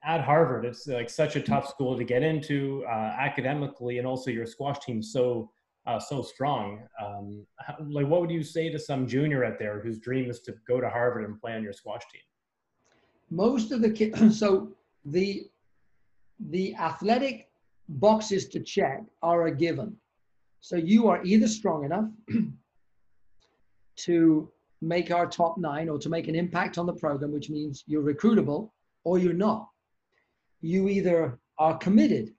at 0.03 0.21
Harvard, 0.21 0.65
it's 0.65 0.87
like 0.87 1.09
such 1.09 1.35
a 1.35 1.41
tough 1.41 1.67
school 1.67 1.95
to 1.97 2.03
get 2.03 2.23
into 2.23 2.83
uh, 2.87 3.15
academically, 3.19 3.97
and 3.99 4.07
also 4.07 4.31
your 4.31 4.45
squash 4.45 4.79
team 4.79 5.01
so 5.01 5.51
uh, 5.87 5.99
so 5.99 6.21
strong. 6.21 6.83
Um, 7.03 7.45
how, 7.59 7.75
like, 7.87 8.07
what 8.07 8.21
would 8.21 8.31
you 8.31 8.43
say 8.43 8.69
to 8.69 8.79
some 8.79 9.07
junior 9.07 9.43
out 9.43 9.57
there 9.57 9.79
whose 9.79 9.99
dream 9.99 10.29
is 10.29 10.39
to 10.41 10.53
go 10.67 10.79
to 10.79 10.89
Harvard 10.89 11.25
and 11.25 11.39
play 11.39 11.53
on 11.53 11.63
your 11.63 11.73
squash 11.73 12.03
team? 12.11 12.21
Most 13.31 13.71
of 13.71 13.81
the 13.81 13.89
kids, 13.89 14.39
so 14.39 14.71
the 15.05 15.47
the 16.49 16.75
athletic 16.75 17.50
boxes 17.89 18.47
to 18.49 18.59
check 18.59 19.03
are 19.21 19.47
a 19.47 19.55
given 19.55 19.97
so 20.61 20.75
you 20.75 21.07
are 21.07 21.23
either 21.23 21.47
strong 21.47 21.83
enough 21.83 22.05
to 23.97 24.51
make 24.81 25.11
our 25.11 25.27
top 25.27 25.57
nine 25.57 25.89
or 25.89 25.97
to 25.97 26.09
make 26.09 26.27
an 26.27 26.35
impact 26.35 26.77
on 26.77 26.85
the 26.85 26.93
program, 26.93 27.31
which 27.31 27.49
means 27.49 27.83
you're 27.87 28.03
recruitable, 28.03 28.69
or 29.03 29.17
you're 29.17 29.33
not. 29.33 29.67
You 30.61 30.87
either 30.87 31.39
are 31.57 31.77
committed. 31.77 32.33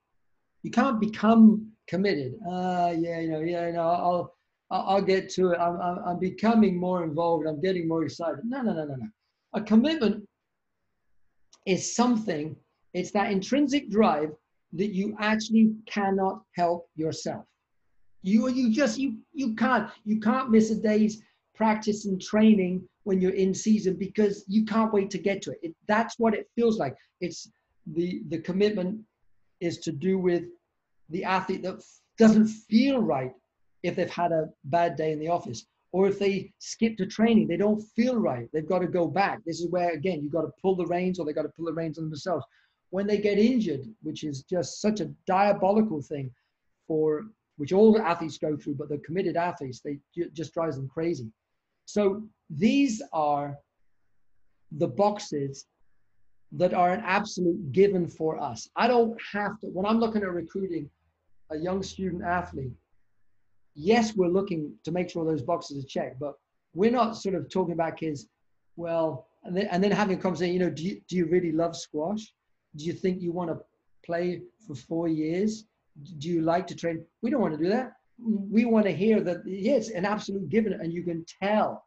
You 0.63 0.71
can't 0.71 1.01
become 1.01 1.73
committed. 1.89 2.35
Uh, 2.49 2.95
yeah, 2.97 3.21
you 3.21 3.31
know, 3.31 3.41
yeah, 3.41 3.71
no, 3.73 3.81
I'll, 3.81 4.35
I'll 4.71 5.03
get 5.03 5.29
to 5.31 5.51
it. 5.51 5.59
I'm, 5.59 5.81
I'm, 5.81 5.99
I'm 6.07 6.19
becoming 6.19 6.79
more 6.79 7.03
involved. 7.03 7.47
I'm 7.47 7.61
getting 7.61 7.89
more 7.89 8.05
excited. 8.05 8.41
No, 8.45 8.63
no, 8.63 8.73
no, 8.73 8.85
no, 8.85 8.95
no. 8.95 9.09
A 9.55 9.61
commitment 9.61 10.27
is 11.67 11.95
something. 11.95 12.57
It's 12.95 13.11
that 13.13 13.33
intrinsic 13.33 13.91
drive 13.91 14.31
that 14.73 14.95
you 14.95 15.17
actually 15.19 15.75
cannot 15.87 16.43
help 16.57 16.89
yourself. 16.97 17.45
You 18.23 18.49
you 18.49 18.73
just 18.73 18.99
you 18.99 19.19
you 19.33 19.55
can't 19.55 19.91
you 20.05 20.21
can't 20.21 20.51
miss 20.51 20.71
a 20.71 20.77
day's 20.77 21.23
practice 21.55 22.07
and 22.07 22.21
training 22.21 22.83
when 23.05 23.21
you're 23.21 23.33
in 23.35 23.53
season 23.53 23.97
because 23.97 24.45
you 24.47 24.65
can't 24.65 24.93
wait 24.93 25.11
to 25.11 25.19
get 25.19 25.43
to 25.43 25.51
it. 25.51 25.59
it. 25.63 25.75
That's 25.89 26.19
what 26.19 26.35
it 26.35 26.49
feels 26.55 26.79
like. 26.79 26.95
It's 27.21 27.51
the 27.95 28.23
the 28.29 28.39
commitment 28.39 29.01
is 29.61 29.79
to 29.79 29.93
do 29.93 30.19
with 30.19 30.45
the 31.11 31.25
athlete 31.25 31.63
that 31.63 31.83
doesn't 32.19 32.47
feel 32.47 33.01
right 33.01 33.33
if 33.83 33.97
they've 33.97 34.11
had 34.11 34.33
a 34.33 34.49
bad 34.65 34.97
day 34.97 35.13
in 35.13 35.19
the 35.19 35.29
office 35.29 35.67
or 35.93 36.09
if 36.09 36.19
they 36.19 36.53
skip 36.59 36.97
to 36.97 37.07
training 37.07 37.49
they 37.49 37.57
don't 37.57 37.83
feel 37.97 38.17
right 38.17 38.49
they've 38.53 38.69
got 38.69 38.79
to 38.79 38.87
go 38.87 39.07
back 39.07 39.41
this 39.45 39.61
is 39.61 39.69
where 39.71 39.91
again 39.91 40.21
you've 40.23 40.33
got 40.33 40.43
to 40.43 40.53
pull 40.61 40.77
the 40.77 40.87
reins 40.87 41.19
or 41.19 41.27
they've 41.27 41.35
got 41.35 41.43
to 41.43 41.53
pull 41.57 41.67
the 41.67 41.73
reins 41.73 41.99
on 41.99 42.05
themselves 42.05 42.45
when 42.93 43.07
they 43.07 43.19
get 43.19 43.39
injured 43.39 43.85
which 44.03 44.23
is 44.23 44.43
just 44.43 44.81
such 44.81 45.01
a 45.01 45.11
diabolical 45.27 46.01
thing 46.01 46.31
for 46.87 47.25
which 47.57 47.73
all 47.73 48.01
athletes 48.01 48.39
go 48.39 48.57
through, 48.57 48.75
but 48.75 48.89
the 48.89 48.99
committed 48.99 49.37
athletes, 49.37 49.81
they 49.81 49.99
just 50.33 50.55
drives 50.55 50.77
them 50.77 50.89
crazy. 50.89 51.31
So 51.85 52.23
these 52.51 53.03
are 53.13 53.57
the 54.73 54.89
boxes 54.89 55.67
that 56.53 56.75
are 56.75 56.91
an 56.91 57.03
absolute 57.05 57.73
given 57.73 58.09
for 58.09 58.39
us. 58.39 58.69
I 58.77 58.89
don't 58.89 59.17
have 59.33 59.59
to, 59.61 59.69
when 59.69 59.87
I'm 59.87 60.01
looking 60.01 60.23
at 60.23 60.31
recruiting 60.31 60.89
a 61.51 61.57
young 61.57 61.83
student 61.83 62.23
athlete, 62.23 62.73
yes, 63.75 64.17
we're 64.17 64.29
looking 64.29 64.73
to 64.85 64.91
make 64.91 65.09
sure 65.09 65.25
those 65.25 65.43
boxes 65.43 65.85
are 65.85 65.89
checked, 65.89 66.19
but 66.19 66.35
we're 66.75 66.91
not 66.91 67.17
sort 67.17 67.35
of 67.35 67.49
talking 67.49 67.75
about 67.75 67.97
kids, 67.97 68.27
well, 68.77 69.29
and 69.45 69.57
then, 69.57 69.67
and 69.71 69.83
then 69.83 69.93
having 69.93 70.19
a 70.19 70.21
conversation, 70.21 70.55
you 70.55 70.61
know, 70.61 70.71
do 70.71 70.83
you, 70.83 71.01
do 71.09 71.17
you 71.17 71.27
really 71.27 71.53
love 71.53 71.77
squash? 71.77 72.33
Do 72.77 72.85
you 72.85 72.93
think 72.93 73.21
you 73.21 73.33
want 73.33 73.51
to 73.51 73.59
play 74.05 74.43
for 74.67 74.75
four 74.75 75.09
years? 75.09 75.67
do 76.19 76.29
you 76.29 76.43
like 76.43 76.67
to 76.69 76.75
train? 76.75 77.05
We 77.23 77.31
don't 77.31 77.41
want 77.41 77.55
to 77.55 77.63
do 77.63 77.71
that. 77.71 77.93
We 78.19 78.65
want 78.65 78.87
to 78.87 78.93
hear 78.93 79.21
that 79.21 79.39
yes, 79.47 79.91
an 79.91 80.05
absolute 80.05 80.49
given, 80.49 80.75
and 80.75 80.93
you 80.93 81.03
can 81.03 81.25
tell. 81.43 81.85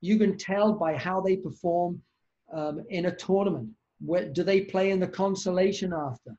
You 0.00 0.18
can 0.18 0.36
tell 0.36 0.72
by 0.72 0.96
how 0.96 1.20
they 1.20 1.36
perform 1.36 2.02
um, 2.52 2.84
in 2.90 3.06
a 3.06 3.14
tournament. 3.14 3.70
Where, 4.04 4.28
do 4.28 4.42
they 4.42 4.62
play 4.62 4.90
in 4.90 5.00
the 5.00 5.06
consolation 5.06 5.92
after? 5.92 6.36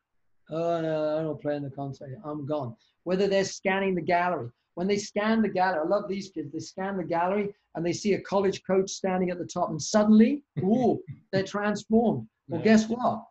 Oh 0.52 0.82
no, 0.82 1.18
I 1.18 1.22
don't 1.24 1.42
play 1.42 1.56
in 1.56 1.64
the 1.64 1.72
consolation. 1.72 2.22
I'm 2.24 2.46
gone. 2.46 2.76
Whether 3.04 3.28
they're 3.28 3.46
scanning 3.46 3.96
the 3.96 4.02
gallery. 4.02 4.50
When 4.76 4.88
they 4.88 4.98
scan 4.98 5.42
the 5.42 5.50
gallery, 5.50 5.80
I 5.80 5.88
love 5.88 6.10
these 6.10 6.30
kids. 6.30 6.52
They 6.52 6.60
scan 6.60 6.98
the 6.98 7.04
gallery 7.04 7.56
and 7.76 7.86
they 7.86 7.94
see 7.94 8.14
a 8.14 8.22
college 8.22 8.62
coach 8.66 8.90
standing 8.90 9.30
at 9.30 9.38
the 9.38 9.46
top, 9.46 9.70
and 9.70 9.82
suddenly, 9.82 10.44
ooh, 10.60 11.02
they're 11.32 11.44
transformed. 11.44 12.28
Well, 12.48 12.62
guess 12.62 12.88
what? 12.88 13.24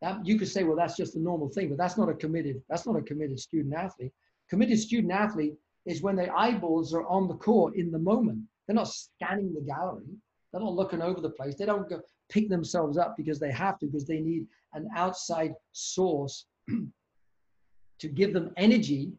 That, 0.00 0.24
you 0.24 0.38
could 0.38 0.48
say, 0.48 0.62
well, 0.64 0.76
that's 0.76 0.96
just 0.96 1.16
a 1.16 1.20
normal 1.20 1.48
thing, 1.48 1.68
but 1.68 1.78
that's 1.78 1.98
not 1.98 2.08
a 2.08 2.14
committed, 2.14 2.62
that's 2.68 2.86
not 2.86 2.96
a 2.96 3.02
committed 3.02 3.40
student 3.40 3.74
athlete. 3.74 4.12
Committed 4.48 4.78
student 4.78 5.12
athlete 5.12 5.54
is 5.86 6.02
when 6.02 6.16
their 6.16 6.36
eyeballs 6.36 6.94
are 6.94 7.06
on 7.06 7.28
the 7.28 7.34
court 7.34 7.74
in 7.76 7.90
the 7.90 7.98
moment. 7.98 8.40
They're 8.66 8.76
not 8.76 8.88
scanning 8.88 9.54
the 9.54 9.60
gallery. 9.60 10.04
They're 10.52 10.60
not 10.60 10.74
looking 10.74 11.02
over 11.02 11.20
the 11.20 11.30
place. 11.30 11.56
They 11.56 11.66
don't 11.66 11.88
go 11.88 12.00
pick 12.28 12.48
themselves 12.48 12.96
up 12.96 13.16
because 13.16 13.38
they 13.38 13.50
have 13.50 13.78
to, 13.78 13.86
because 13.86 14.06
they 14.06 14.20
need 14.20 14.46
an 14.74 14.88
outside 14.94 15.54
source 15.72 16.46
to 17.98 18.08
give 18.08 18.32
them 18.32 18.52
energy 18.56 19.12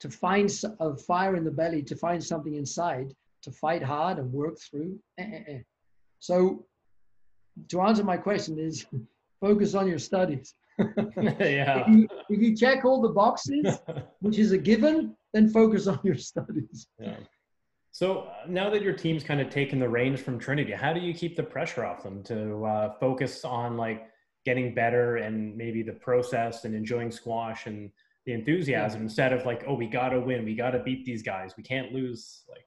to 0.00 0.08
find 0.08 0.50
a 0.80 0.96
fire 0.96 1.36
in 1.36 1.44
the 1.44 1.50
belly, 1.50 1.82
to 1.82 1.96
find 1.96 2.24
something 2.24 2.54
inside, 2.54 3.14
to 3.42 3.52
fight 3.52 3.82
hard 3.82 4.18
and 4.18 4.32
work 4.32 4.58
through. 4.58 4.98
Eh, 5.18 5.26
eh, 5.32 5.42
eh. 5.48 5.58
So 6.18 6.66
to 7.68 7.82
answer 7.82 8.04
my 8.04 8.16
question 8.16 8.58
is 8.58 8.86
focus 9.40 9.74
on 9.74 9.88
your 9.88 9.98
studies. 9.98 10.54
yeah. 10.78 11.84
If 11.86 11.88
you, 11.88 12.08
if 12.28 12.40
you, 12.40 12.56
check 12.56 12.84
all 12.84 13.00
the 13.00 13.10
boxes, 13.10 13.78
which 14.20 14.38
is 14.38 14.52
a 14.52 14.58
given, 14.58 15.14
then 15.32 15.48
focus 15.48 15.86
on 15.86 16.00
your 16.02 16.16
studies. 16.16 16.86
Yeah. 16.98 17.16
So 17.92 18.20
uh, 18.20 18.46
now 18.48 18.70
that 18.70 18.82
your 18.82 18.94
team's 18.94 19.24
kind 19.24 19.40
of 19.40 19.50
taken 19.50 19.78
the 19.78 19.88
reins 19.88 20.20
from 20.20 20.38
Trinity, 20.38 20.72
how 20.72 20.92
do 20.92 21.00
you 21.00 21.12
keep 21.12 21.36
the 21.36 21.42
pressure 21.42 21.84
off 21.84 22.02
them 22.02 22.22
to 22.24 22.64
uh, 22.64 22.92
focus 23.00 23.44
on 23.44 23.76
like 23.76 24.08
getting 24.44 24.74
better 24.74 25.16
and 25.16 25.56
maybe 25.56 25.82
the 25.82 25.92
process 25.92 26.64
and 26.64 26.74
enjoying 26.74 27.10
squash 27.10 27.66
and 27.66 27.90
the 28.26 28.32
enthusiasm 28.32 29.02
instead 29.02 29.32
of 29.32 29.44
like, 29.44 29.64
oh, 29.66 29.74
we 29.74 29.86
got 29.86 30.10
to 30.10 30.20
win, 30.20 30.44
we 30.44 30.54
got 30.54 30.70
to 30.70 30.78
beat 30.78 31.04
these 31.04 31.22
guys, 31.22 31.54
we 31.56 31.62
can't 31.62 31.92
lose. 31.92 32.44
Like, 32.48 32.64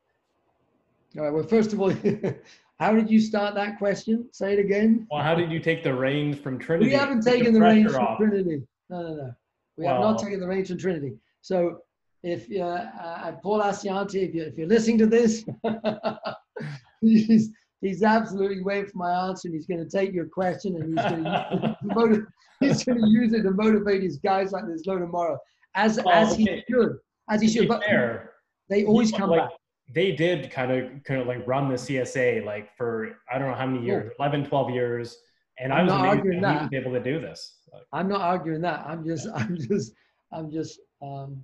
all 1.17 1.23
right. 1.23 1.33
Well, 1.33 1.43
first 1.43 1.73
of 1.73 1.81
all, 1.81 1.89
how 2.79 2.93
did 2.93 3.09
you 3.09 3.19
start 3.19 3.55
that 3.55 3.77
question? 3.77 4.27
Say 4.31 4.53
it 4.53 4.59
again. 4.59 5.07
Well, 5.11 5.21
how 5.21 5.35
did 5.35 5.51
you 5.51 5.59
take 5.59 5.83
the 5.83 5.93
reins 5.93 6.37
from 6.37 6.59
Trinity? 6.59 6.89
We 6.89 6.95
haven't 6.95 7.21
taken 7.21 7.53
the, 7.53 7.59
the 7.59 7.65
reins 7.65 7.93
from 7.93 8.17
Trinity. 8.17 8.63
No, 8.89 9.01
no, 9.01 9.15
no. 9.15 9.31
We 9.77 9.85
well, 9.85 9.93
have 9.93 10.01
not 10.01 10.19
taken 10.19 10.39
the 10.39 10.47
reins 10.47 10.69
from 10.69 10.77
Trinity. 10.77 11.13
So 11.41 11.79
if 12.23 12.47
uh, 12.51 12.63
uh, 12.63 13.31
Paul 13.43 13.61
Assaiante, 13.61 14.27
if 14.27 14.33
you're, 14.33 14.47
if 14.47 14.57
you're 14.57 14.67
listening 14.67 14.97
to 14.99 15.05
this, 15.05 15.45
he's, 17.01 17.51
he's 17.81 18.03
absolutely 18.03 18.63
waiting 18.63 18.89
for 18.89 18.97
my 18.97 19.27
answer 19.27 19.47
and 19.47 19.55
he's 19.55 19.67
going 19.67 19.83
to 19.83 19.89
take 19.89 20.13
your 20.13 20.25
question 20.25 20.75
and 20.75 20.97
he's 20.97 21.11
going 21.11 21.23
to 21.23 22.27
he's 22.59 22.83
going 22.83 22.99
to 22.99 23.07
use 23.07 23.33
it 23.33 23.43
to 23.43 23.51
motivate 23.51 24.01
his 24.01 24.17
guys 24.17 24.51
like 24.51 24.65
there's 24.65 24.85
no 24.85 24.97
tomorrow, 24.97 25.37
as 25.75 25.99
well, 26.03 26.13
as 26.13 26.35
he 26.35 26.63
should, 26.69 26.97
as 27.29 27.41
he 27.41 27.49
should. 27.49 27.67
But 27.67 27.83
fair, 27.83 28.33
they 28.69 28.85
always 28.85 29.11
come 29.11 29.29
like, 29.29 29.41
back. 29.41 29.51
They 29.91 30.11
did 30.13 30.49
kind 30.49 30.71
of 30.71 31.03
kind 31.03 31.21
of 31.21 31.27
like 31.27 31.45
run 31.47 31.69
the 31.69 31.75
CSA 31.75 32.45
like 32.45 32.75
for 32.75 33.17
I 33.31 33.37
don't 33.37 33.49
know 33.49 33.55
how 33.55 33.67
many 33.67 33.85
years, 33.85 34.13
11, 34.17 34.45
12 34.45 34.69
years, 34.71 35.17
and 35.59 35.73
I'm 35.73 35.81
I 35.81 35.83
was 35.83 35.93
not 35.93 36.05
arguing 36.07 36.41
that. 36.41 36.73
able 36.73 36.91
to 36.91 37.03
do 37.03 37.19
this. 37.19 37.57
I'm 37.91 38.07
not 38.07 38.21
arguing 38.21 38.61
that. 38.61 38.85
I'm 38.85 39.05
just 39.05 39.27
I'm 39.35 39.57
just 39.57 39.93
I'm 40.31 40.51
just 40.51 40.79
um, 41.01 41.43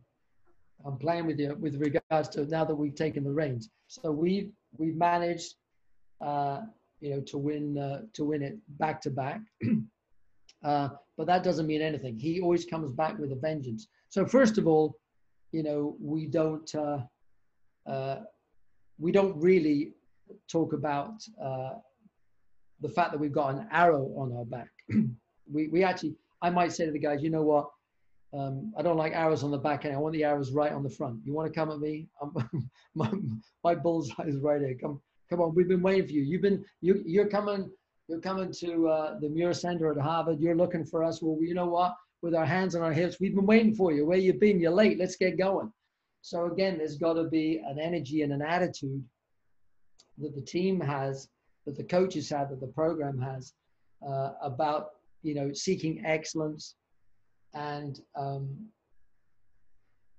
I'm 0.86 0.98
playing 0.98 1.28
with 1.28 1.40
you 1.40 1.56
with 1.60 1.76
regards 1.76 2.30
to 2.30 2.46
now 2.46 2.64
that 2.66 2.76
we've 2.76 2.96
taken 2.96 3.24
the 3.24 3.32
reins. 3.32 3.70
So 3.88 4.12
we've 4.12 4.52
we've 4.78 4.96
managed, 4.96 5.56
uh, 6.22 6.62
you 7.02 7.12
know, 7.12 7.22
to 7.22 7.38
win 7.38 7.78
uh, 7.78 8.02
to 8.14 8.24
win 8.26 8.42
it 8.42 8.58
back 8.78 9.02
to 9.02 9.10
back. 9.10 9.42
Uh, 10.62 10.90
but 11.18 11.26
that 11.26 11.42
doesn't 11.42 11.68
mean 11.68 11.82
anything. 11.82 12.20
He 12.20 12.42
always 12.42 12.66
comes 12.66 12.92
back 12.92 13.18
with 13.18 13.32
a 13.32 13.36
vengeance. 13.36 13.88
So 14.10 14.26
first 14.26 14.58
of 14.58 14.68
all, 14.68 14.98
you 15.54 15.64
know, 15.64 15.96
we 16.02 16.26
don't 16.26 16.70
uh, 16.76 17.00
we 19.00 19.12
don't 19.12 19.36
really 19.38 19.94
talk 20.48 20.74
about 20.74 21.14
uh, 21.42 21.72
the 22.82 22.90
fact 22.90 23.12
that 23.12 23.20
we've 23.20 23.32
got 23.32 23.56
an 23.56 23.68
arrow 23.72 24.12
on 24.18 24.36
our 24.38 24.46
back. 24.46 24.70
we 25.52 25.68
we 25.68 25.84
actually, 25.84 26.16
I 26.42 26.50
might 26.50 26.74
say 26.74 26.86
to 26.86 26.92
the 26.92 27.00
guys, 27.00 27.22
you 27.22 27.30
know 27.30 27.44
what? 27.44 27.70
Um, 28.32 28.74
I 28.78 28.84
don't 28.84 28.98
like 28.98 29.14
arrows 29.14 29.44
on 29.44 29.52
the 29.52 29.58
back 29.58 29.86
end. 29.86 29.96
I 29.96 29.98
want 29.98 30.14
the 30.14 30.24
arrows 30.24 30.52
right 30.52 30.72
on 30.72 30.84
the 30.84 30.90
front. 30.90 31.20
You 31.26 31.34
want 31.34 31.52
to 31.52 31.60
come 31.60 31.72
at 31.72 31.80
me? 31.80 32.08
my, 32.96 33.12
my 33.64 33.76
bullseye 33.76 34.26
is 34.26 34.38
right 34.38 34.62
here. 34.62 34.76
Come, 34.80 35.02
come 35.30 35.42
on. 35.42 35.56
We've 35.56 35.68
been 35.68 35.82
waiting 35.82 36.06
for 36.06 36.14
you. 36.14 36.22
You've 36.22 36.44
been, 36.44 36.64
you, 36.82 37.02
you're 37.06 37.28
coming, 37.28 37.72
you're 38.08 38.20
coming 38.20 38.54
to 38.60 38.88
uh, 38.88 39.20
the 39.20 39.30
Murr 39.30 39.54
Center 39.54 39.92
at 39.92 39.98
Harvard. 39.98 40.40
You're 40.40 40.56
looking 40.56 40.86
for 40.86 41.04
us. 41.04 41.24
Well, 41.24 41.40
you 41.42 41.56
know 41.56 41.66
what? 41.66 41.96
With 42.22 42.36
our 42.36 42.46
hands 42.46 42.76
on 42.76 42.84
our 42.84 42.94
hips, 42.94 43.20
we've 43.20 43.34
been 43.34 43.48
waiting 43.48 43.74
for 43.74 43.92
you. 43.92 44.06
Where 44.06 44.18
you 44.18 44.34
been? 44.34 44.60
You're 44.60 44.72
late. 44.72 45.00
Let's 45.00 45.16
get 45.16 45.38
going. 45.38 45.72
So 46.22 46.46
again, 46.46 46.78
there's 46.78 46.98
got 46.98 47.14
to 47.14 47.24
be 47.26 47.62
an 47.66 47.80
energy 47.80 48.22
and 48.22 48.34
an 48.34 48.42
attitude 48.42 49.04
that 50.18 50.36
the 50.36 50.42
team 50.42 50.80
has, 50.82 51.30
that 51.66 51.78
the 51.78 51.84
coaches 51.84 52.30
have, 52.30 52.50
that 52.50 52.60
the 52.60 52.68
program 52.68 53.20
has 53.20 53.54
uh, 54.08 54.32
about 54.42 54.92
you 55.22 55.36
know 55.36 55.52
seeking 55.54 56.04
excellence, 56.06 56.76
and 57.54 58.00
um, 58.18 58.50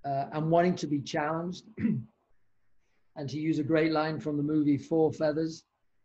uh, 0.04 0.26
and 0.32 0.50
wanting 0.50 0.74
to 0.76 0.86
be 0.86 1.00
challenged. 1.00 1.64
and 3.16 3.28
to 3.28 3.38
use 3.38 3.58
a 3.58 3.62
great 3.62 3.92
line 3.92 4.18
from 4.20 4.36
the 4.36 4.42
movie 4.42 4.78
Four 4.78 5.12
Feathers, 5.12 5.64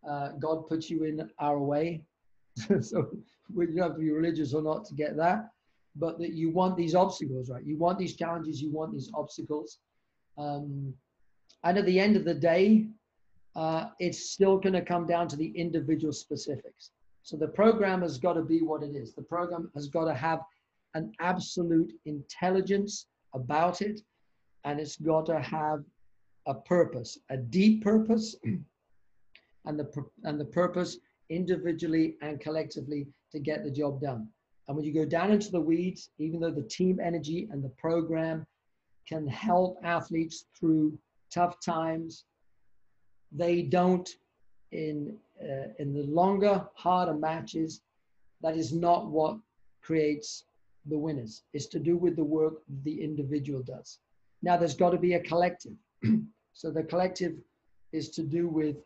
uh, 0.10 0.30
God 0.40 0.68
puts 0.68 0.90
you 0.90 1.04
in 1.04 1.30
our 1.40 1.60
way. 1.60 2.02
so 2.82 3.10
you 3.56 3.68
don't 3.68 3.78
have 3.78 3.94
to 3.94 4.00
be 4.00 4.12
religious 4.12 4.54
or 4.54 4.62
not 4.62 4.86
to 4.86 4.94
get 4.96 5.16
that, 5.18 5.50
but 5.96 6.20
that 6.20 6.34
you 6.34 6.50
want 6.50 6.76
these 6.76 6.96
obstacles, 6.96 7.50
right? 7.50 7.66
You 7.66 7.78
want 7.78 7.98
these 7.98 8.16
challenges, 8.16 8.62
you 8.62 8.72
want 8.72 8.92
these 8.92 9.10
obstacles. 9.14 9.80
Um, 10.38 10.94
and 11.64 11.78
at 11.78 11.86
the 11.86 12.00
end 12.00 12.16
of 12.16 12.26
the 12.26 12.34
day, 12.34 12.88
uh, 13.56 13.88
it's 14.00 14.32
still 14.32 14.58
going 14.58 14.74
to 14.74 14.82
come 14.82 15.08
down 15.08 15.28
to 15.30 15.36
the 15.36 15.48
individual 15.56 16.12
specifics. 16.12 16.92
So 17.24 17.38
the 17.38 17.48
program 17.48 18.02
has 18.02 18.18
got 18.18 18.34
to 18.34 18.44
be 18.44 18.62
what 18.62 18.84
it 18.84 18.96
is. 18.96 19.14
The 19.14 19.24
program 19.24 19.72
has 19.74 19.88
got 19.88 20.06
to 20.06 20.14
have 20.14 20.42
an 20.94 21.12
absolute 21.20 21.92
intelligence 22.06 23.08
about 23.34 23.82
it, 23.82 24.02
and 24.64 24.80
it's 24.80 24.98
got 24.98 25.26
to 25.28 25.40
have 25.40 25.84
a 26.46 26.54
purpose, 26.54 27.18
a 27.30 27.38
deep 27.38 27.84
purpose, 27.84 28.36
and 29.66 29.80
the 29.80 29.90
and 30.24 30.40
the 30.40 30.46
purpose 30.46 30.98
individually 31.30 32.16
and 32.22 32.40
collectively 32.40 33.08
to 33.32 33.40
get 33.40 33.64
the 33.64 33.72
job 33.72 34.00
done. 34.00 34.28
And 34.68 34.76
when 34.76 34.86
you 34.86 34.94
go 34.94 35.06
down 35.06 35.32
into 35.32 35.52
the 35.52 35.62
weeds, 35.62 36.10
even 36.18 36.40
though 36.40 36.52
the 36.52 36.64
team 36.64 37.00
energy 37.00 37.48
and 37.52 37.64
the 37.64 37.70
program 37.70 38.46
can 39.08 39.28
help 39.28 39.78
athletes 39.84 40.46
through 40.60 40.98
tough 41.32 41.60
times, 41.64 42.26
they 43.32 43.62
don't 43.62 44.10
in 44.72 45.18
uh, 45.42 45.68
in 45.80 45.94
the 45.94 46.04
longer, 46.04 46.66
harder 46.74 47.14
matches. 47.14 47.82
That 48.42 48.58
is 48.58 48.74
not 48.74 49.08
what 49.08 49.38
creates 49.82 50.46
the 50.86 50.98
winners. 50.98 51.44
It's 51.54 51.68
to 51.68 51.80
do 51.80 51.98
with 51.98 52.16
the 52.16 52.24
work 52.24 52.56
the 52.84 53.02
individual 53.02 53.62
does. 53.62 54.00
Now, 54.42 54.58
there's 54.58 54.76
got 54.76 54.92
to 54.92 54.98
be 54.98 55.14
a 55.14 55.20
collective. 55.20 55.74
so 56.54 56.72
the 56.72 56.84
collective 56.84 57.34
is 57.92 58.10
to 58.12 58.24
do 58.24 58.48
with 58.48 58.78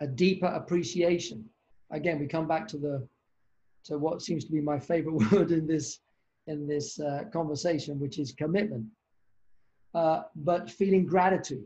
a 0.00 0.06
deeper 0.06 0.46
appreciation. 0.46 1.44
Again, 1.90 2.18
we 2.18 2.26
come 2.26 2.48
back 2.48 2.66
to 2.68 2.78
the 2.78 3.06
to 3.84 3.98
what 3.98 4.22
seems 4.22 4.44
to 4.44 4.52
be 4.52 4.60
my 4.60 4.78
favorite 4.78 5.14
word 5.32 5.50
in 5.50 5.66
this 5.66 6.00
in 6.46 6.66
this 6.66 6.98
uh, 6.98 7.24
conversation, 7.32 8.00
which 8.00 8.18
is 8.18 8.32
commitment. 8.32 8.84
Uh, 9.94 10.22
but 10.34 10.70
feeling 10.70 11.06
gratitude 11.06 11.64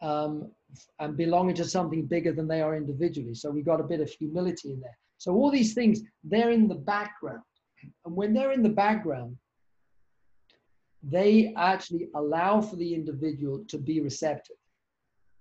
um, 0.00 0.50
and 0.98 1.16
belonging 1.16 1.54
to 1.54 1.64
something 1.64 2.04
bigger 2.06 2.32
than 2.32 2.48
they 2.48 2.60
are 2.60 2.74
individually. 2.74 3.34
So 3.34 3.50
we 3.50 3.62
got 3.62 3.80
a 3.80 3.84
bit 3.84 4.00
of 4.00 4.10
humility 4.10 4.72
in 4.72 4.80
there. 4.80 4.98
So 5.18 5.32
all 5.34 5.50
these 5.50 5.74
things, 5.74 6.00
they're 6.24 6.50
in 6.50 6.66
the 6.66 6.74
background. 6.74 7.42
And 8.04 8.16
when 8.16 8.32
they're 8.32 8.52
in 8.52 8.62
the 8.62 8.68
background, 8.68 9.36
they 11.02 11.52
actually 11.56 12.08
allow 12.14 12.60
for 12.60 12.76
the 12.76 12.94
individual 12.94 13.64
to 13.68 13.78
be 13.78 14.00
receptive. 14.00 14.56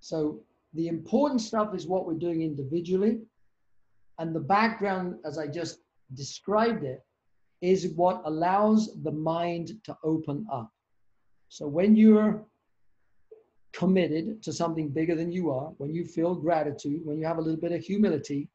So 0.01 0.41
the 0.74 0.88
important 0.88 1.41
stuff 1.41 1.74
is 1.74 1.88
what 1.88 2.06
we're 2.06 2.14
doing 2.16 2.41
individually. 2.41 3.20
And 4.20 4.36
the 4.36 4.39
background, 4.39 5.16
as 5.26 5.38
I 5.38 5.47
just 5.47 5.80
described 6.14 6.84
it, 6.84 7.01
is 7.61 7.93
what 7.95 8.22
allows 8.26 9.01
the 9.03 9.11
mind 9.11 9.72
to 9.86 9.97
open 10.03 10.45
up. 10.51 10.72
So 11.49 11.68
when 11.68 11.95
you're 11.95 12.45
committed 13.72 14.43
to 14.43 14.53
something 14.53 14.89
bigger 14.89 15.16
than 15.16 15.32
you 15.32 15.51
are, 15.51 15.72
when 15.78 15.93
you 15.93 16.05
feel 16.05 16.36
gratitude, 16.36 17.01
when 17.05 17.18
you 17.18 17.26
have 17.26 17.38
a 17.38 17.41
little 17.41 17.59
bit 17.59 17.72
of 17.72 17.82
humility, 17.82 18.49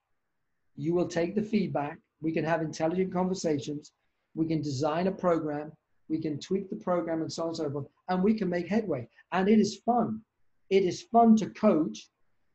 you 0.76 0.94
will 0.94 1.09
take 1.09 1.34
the 1.34 1.42
feedback 1.42 1.98
we 2.20 2.32
can 2.32 2.44
have 2.44 2.62
intelligent 2.62 3.12
conversations. 3.12 3.92
We 4.34 4.46
can 4.46 4.61
design 4.61 5.06
a 5.06 5.12
program. 5.12 5.72
We 6.09 6.20
can 6.20 6.38
tweak 6.38 6.70
the 6.70 6.76
program 6.76 7.22
and 7.22 7.32
so 7.32 7.42
on 7.42 7.48
and 7.48 7.56
so 7.56 7.70
forth. 7.70 7.86
And 8.09 8.22
we 8.22 8.34
can 8.34 8.48
make 8.48 8.68
headway. 8.68 9.09
And 9.32 9.48
it 9.48 9.59
is 9.59 9.80
fun. 9.84 10.22
It 10.70 10.84
is 10.84 11.02
fun 11.02 11.36
to 11.36 11.50
coach 11.50 12.09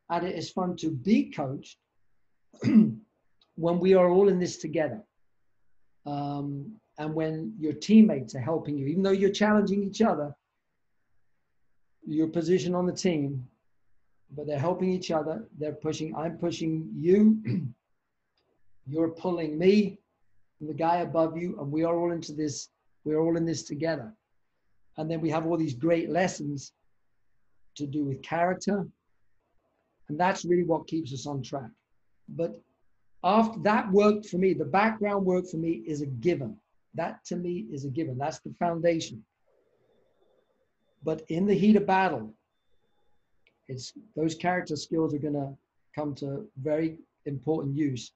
and 0.10 0.26
it 0.26 0.36
is 0.36 0.52
fun 0.52 0.76
to 0.78 0.92
be 0.92 1.32
coached 1.32 1.78
when 2.64 3.80
we 3.80 3.94
are 3.94 4.10
all 4.10 4.30
in 4.30 4.40
this 4.40 4.58
together. 4.58 5.02
Um, 6.06 6.74
and 6.98 7.14
when 7.14 7.54
your 7.60 7.74
teammates 7.74 8.36
are 8.36 8.42
helping 8.42 8.78
you, 8.78 8.88
even 8.88 9.04
though 9.04 9.12
you're 9.12 9.32
challenging 9.32 9.84
each 9.84 10.02
other, 10.02 10.36
your 12.06 12.28
position 12.28 12.76
on 12.76 12.86
the 12.86 12.94
team, 12.94 13.48
but 14.36 14.48
they're 14.48 14.60
helping 14.60 14.92
each 14.92 15.12
other. 15.12 15.48
They're 15.58 15.74
pushing, 15.74 16.16
I'm 16.16 16.38
pushing 16.38 16.90
you. 16.96 17.42
You're 18.86 19.12
pulling 19.12 19.58
me 19.58 20.00
and 20.60 20.70
the 20.70 20.74
guy 20.74 20.98
above 20.98 21.38
you, 21.38 21.58
and 21.60 21.72
we 21.72 21.84
are 21.84 21.98
all 21.98 22.12
into 22.12 22.34
this, 22.34 22.70
we're 23.04 23.20
all 23.20 23.38
in 23.38 23.46
this 23.46 23.64
together. 23.64 24.14
And 24.98 25.10
then 25.10 25.22
we 25.22 25.30
have 25.30 25.46
all 25.46 25.58
these 25.58 25.74
great 25.74 26.10
lessons 26.10 26.74
to 27.76 27.86
do 27.86 28.06
with 28.06 28.22
character. 28.22 28.88
And 30.10 30.20
that's 30.20 30.46
really 30.46 30.64
what 30.64 30.88
keeps 30.88 31.14
us 31.14 31.26
on 31.26 31.42
track. 31.42 31.70
But 32.36 32.60
after 33.24 33.60
that 33.62 33.92
worked 33.92 34.28
for 34.28 34.38
me, 34.38 34.54
the 34.54 34.66
background 34.66 35.26
work 35.26 35.48
for 35.48 35.58
me 35.58 35.84
is 35.86 36.02
a 36.02 36.06
given. 36.06 36.58
That 36.96 37.24
to 37.26 37.36
me 37.36 37.66
is 37.72 37.86
a 37.86 37.90
given. 37.90 38.18
That's 38.18 38.40
the 38.40 38.54
foundation. 38.60 39.24
But 41.04 41.24
in 41.30 41.46
the 41.46 41.54
heat 41.54 41.76
of 41.76 41.86
battle, 41.86 42.34
it's 43.68 43.94
those 44.16 44.36
character 44.36 44.76
skills 44.76 45.14
are 45.14 45.20
going 45.20 45.34
to 45.34 45.56
come 45.96 46.14
to 46.16 46.48
very 46.62 47.00
important 47.26 47.76
use 47.76 48.12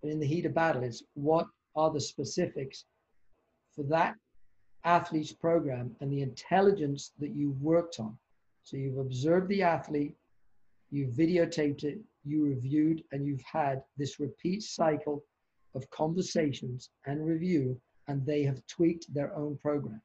but 0.00 0.10
in 0.10 0.20
the 0.20 0.26
heat 0.26 0.46
of 0.46 0.54
battle, 0.54 0.82
is 0.82 1.02
what 1.14 1.46
are 1.74 1.90
the 1.90 2.00
specifics 2.00 2.84
for 3.74 3.82
that 3.84 4.14
athlete's 4.84 5.32
program 5.32 5.94
and 6.00 6.12
the 6.12 6.22
intelligence 6.22 7.12
that 7.18 7.34
you've 7.34 7.60
worked 7.60 7.98
on. 8.00 8.16
So 8.62 8.76
you've 8.76 8.98
observed 8.98 9.48
the 9.48 9.62
athlete, 9.62 10.14
you've 10.90 11.14
videotaped 11.14 11.84
it, 11.84 11.98
you 12.28 12.44
reviewed, 12.44 13.02
and 13.12 13.26
you've 13.26 13.42
had 13.42 13.82
this 13.96 14.20
repeat 14.20 14.62
cycle 14.62 15.24
of 15.74 15.88
conversations 15.90 16.90
and 17.06 17.24
review 17.24 17.80
and 18.08 18.24
they 18.24 18.42
have 18.42 18.66
tweaked 18.66 19.12
their 19.14 19.34
own 19.36 19.56
program. 19.58 20.00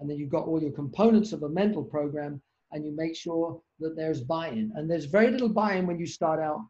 And 0.00 0.10
then 0.10 0.18
you've 0.18 0.30
got 0.30 0.46
all 0.46 0.60
your 0.60 0.72
components 0.72 1.32
of 1.32 1.44
a 1.44 1.48
mental 1.48 1.82
program 1.82 2.42
and 2.72 2.84
you 2.84 2.92
make 2.92 3.16
sure 3.16 3.60
that 3.80 3.96
there's 3.96 4.20
buy-in. 4.20 4.72
And 4.74 4.90
there's 4.90 5.06
very 5.06 5.30
little 5.30 5.48
buy-in 5.48 5.86
when 5.86 5.98
you 5.98 6.06
start 6.06 6.40
out 6.40 6.60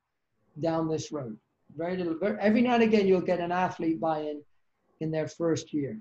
down 0.61 0.89
this 0.89 1.11
road. 1.11 1.36
Very 1.76 1.97
little. 1.97 2.14
Very, 2.18 2.39
every 2.39 2.62
now 2.62 2.74
and 2.74 2.82
again, 2.82 3.07
you'll 3.07 3.20
get 3.20 3.41
an 3.41 3.53
athlete 3.53 4.01
buy-in 4.01 4.43
in 5.01 5.11
their 5.11 5.28
first 5.28 5.72
year, 5.72 5.99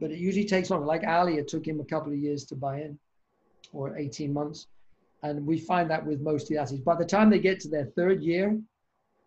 but 0.00 0.10
it 0.10 0.18
usually 0.18 0.44
takes 0.44 0.70
longer. 0.70 0.86
Like 0.86 1.06
Ali, 1.06 1.38
it 1.38 1.48
took 1.48 1.66
him 1.66 1.80
a 1.80 1.84
couple 1.84 2.12
of 2.12 2.18
years 2.18 2.44
to 2.46 2.56
buy 2.56 2.80
in, 2.80 2.98
or 3.72 3.96
18 3.96 4.32
months. 4.32 4.66
And 5.22 5.46
we 5.46 5.58
find 5.58 5.90
that 5.90 6.04
with 6.04 6.20
most 6.20 6.52
athletes. 6.52 6.84
By 6.84 6.96
the 6.96 7.04
time 7.04 7.28
they 7.30 7.38
get 7.38 7.60
to 7.60 7.68
their 7.68 7.86
third 7.86 8.22
year, 8.22 8.58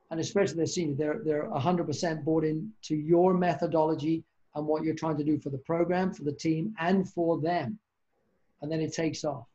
and 0.09 0.19
especially 0.19 0.57
their 0.57 0.65
senior, 0.65 0.95
they're, 0.95 1.21
they're 1.23 1.49
100% 1.49 2.23
bought 2.23 2.43
in 2.43 2.71
to 2.83 2.95
your 2.95 3.33
methodology 3.33 4.23
and 4.55 4.65
what 4.65 4.83
you're 4.83 4.95
trying 4.95 5.17
to 5.17 5.23
do 5.23 5.39
for 5.39 5.49
the 5.49 5.57
program, 5.59 6.13
for 6.13 6.23
the 6.23 6.33
team, 6.33 6.73
and 6.79 7.09
for 7.09 7.39
them. 7.39 7.79
And 8.61 8.71
then 8.71 8.81
it 8.81 8.93
takes 8.93 9.23
off. 9.23 9.47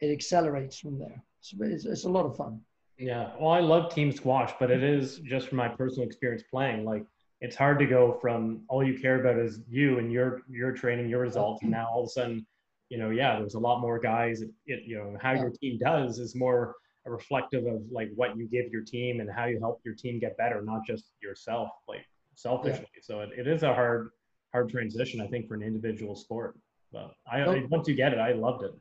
It 0.00 0.10
accelerates 0.10 0.78
from 0.78 0.98
there. 0.98 1.22
So 1.40 1.56
it's, 1.60 1.84
it's 1.84 2.04
a 2.04 2.08
lot 2.08 2.26
of 2.26 2.36
fun. 2.36 2.60
Yeah. 2.98 3.30
Well, 3.38 3.50
I 3.50 3.60
love 3.60 3.94
team 3.94 4.12
squash, 4.12 4.52
but 4.58 4.70
it 4.70 4.82
is 4.82 5.18
just 5.18 5.48
from 5.48 5.56
my 5.56 5.68
personal 5.68 6.06
experience 6.06 6.42
playing. 6.50 6.84
Like 6.84 7.04
it's 7.40 7.56
hard 7.56 7.78
to 7.78 7.86
go 7.86 8.18
from 8.20 8.62
all 8.68 8.84
you 8.84 8.98
care 8.98 9.20
about 9.20 9.38
is 9.38 9.60
you 9.68 9.98
and 9.98 10.12
your 10.12 10.42
your 10.50 10.72
training, 10.72 11.08
your 11.08 11.20
results, 11.20 11.62
and 11.62 11.70
now 11.70 11.88
all 11.90 12.02
of 12.02 12.08
a 12.08 12.10
sudden, 12.10 12.46
you 12.90 12.98
know, 12.98 13.10
yeah, 13.10 13.38
there's 13.38 13.54
a 13.54 13.58
lot 13.58 13.80
more 13.80 13.98
guys. 13.98 14.42
It, 14.42 14.50
it 14.66 14.82
you 14.84 14.98
know 14.98 15.16
how 15.22 15.32
your 15.32 15.50
team 15.50 15.78
does 15.78 16.18
is 16.18 16.34
more 16.34 16.74
reflective 17.06 17.64
of 17.66 17.82
like 17.90 18.10
what 18.14 18.36
you 18.36 18.46
give 18.46 18.70
your 18.70 18.82
team 18.82 19.20
and 19.20 19.30
how 19.30 19.46
you 19.46 19.58
help 19.58 19.80
your 19.84 19.94
team 19.94 20.18
get 20.18 20.36
better, 20.36 20.60
not 20.60 20.84
just 20.86 21.06
yourself, 21.22 21.70
like 21.88 22.04
selfishly. 22.34 22.86
Yeah. 22.94 23.00
So 23.02 23.20
it, 23.20 23.30
it 23.36 23.46
is 23.46 23.62
a 23.62 23.72
hard 23.72 24.10
hard 24.52 24.68
transition, 24.68 25.20
I 25.20 25.28
think, 25.28 25.48
for 25.48 25.54
an 25.54 25.62
individual 25.62 26.16
sport. 26.16 26.58
But 26.92 27.14
I, 27.30 27.40
I 27.42 27.64
once 27.70 27.86
you 27.88 27.94
get 27.94 28.12
it, 28.12 28.18
I 28.18 28.32
loved 28.32 28.64
it. 28.64 28.72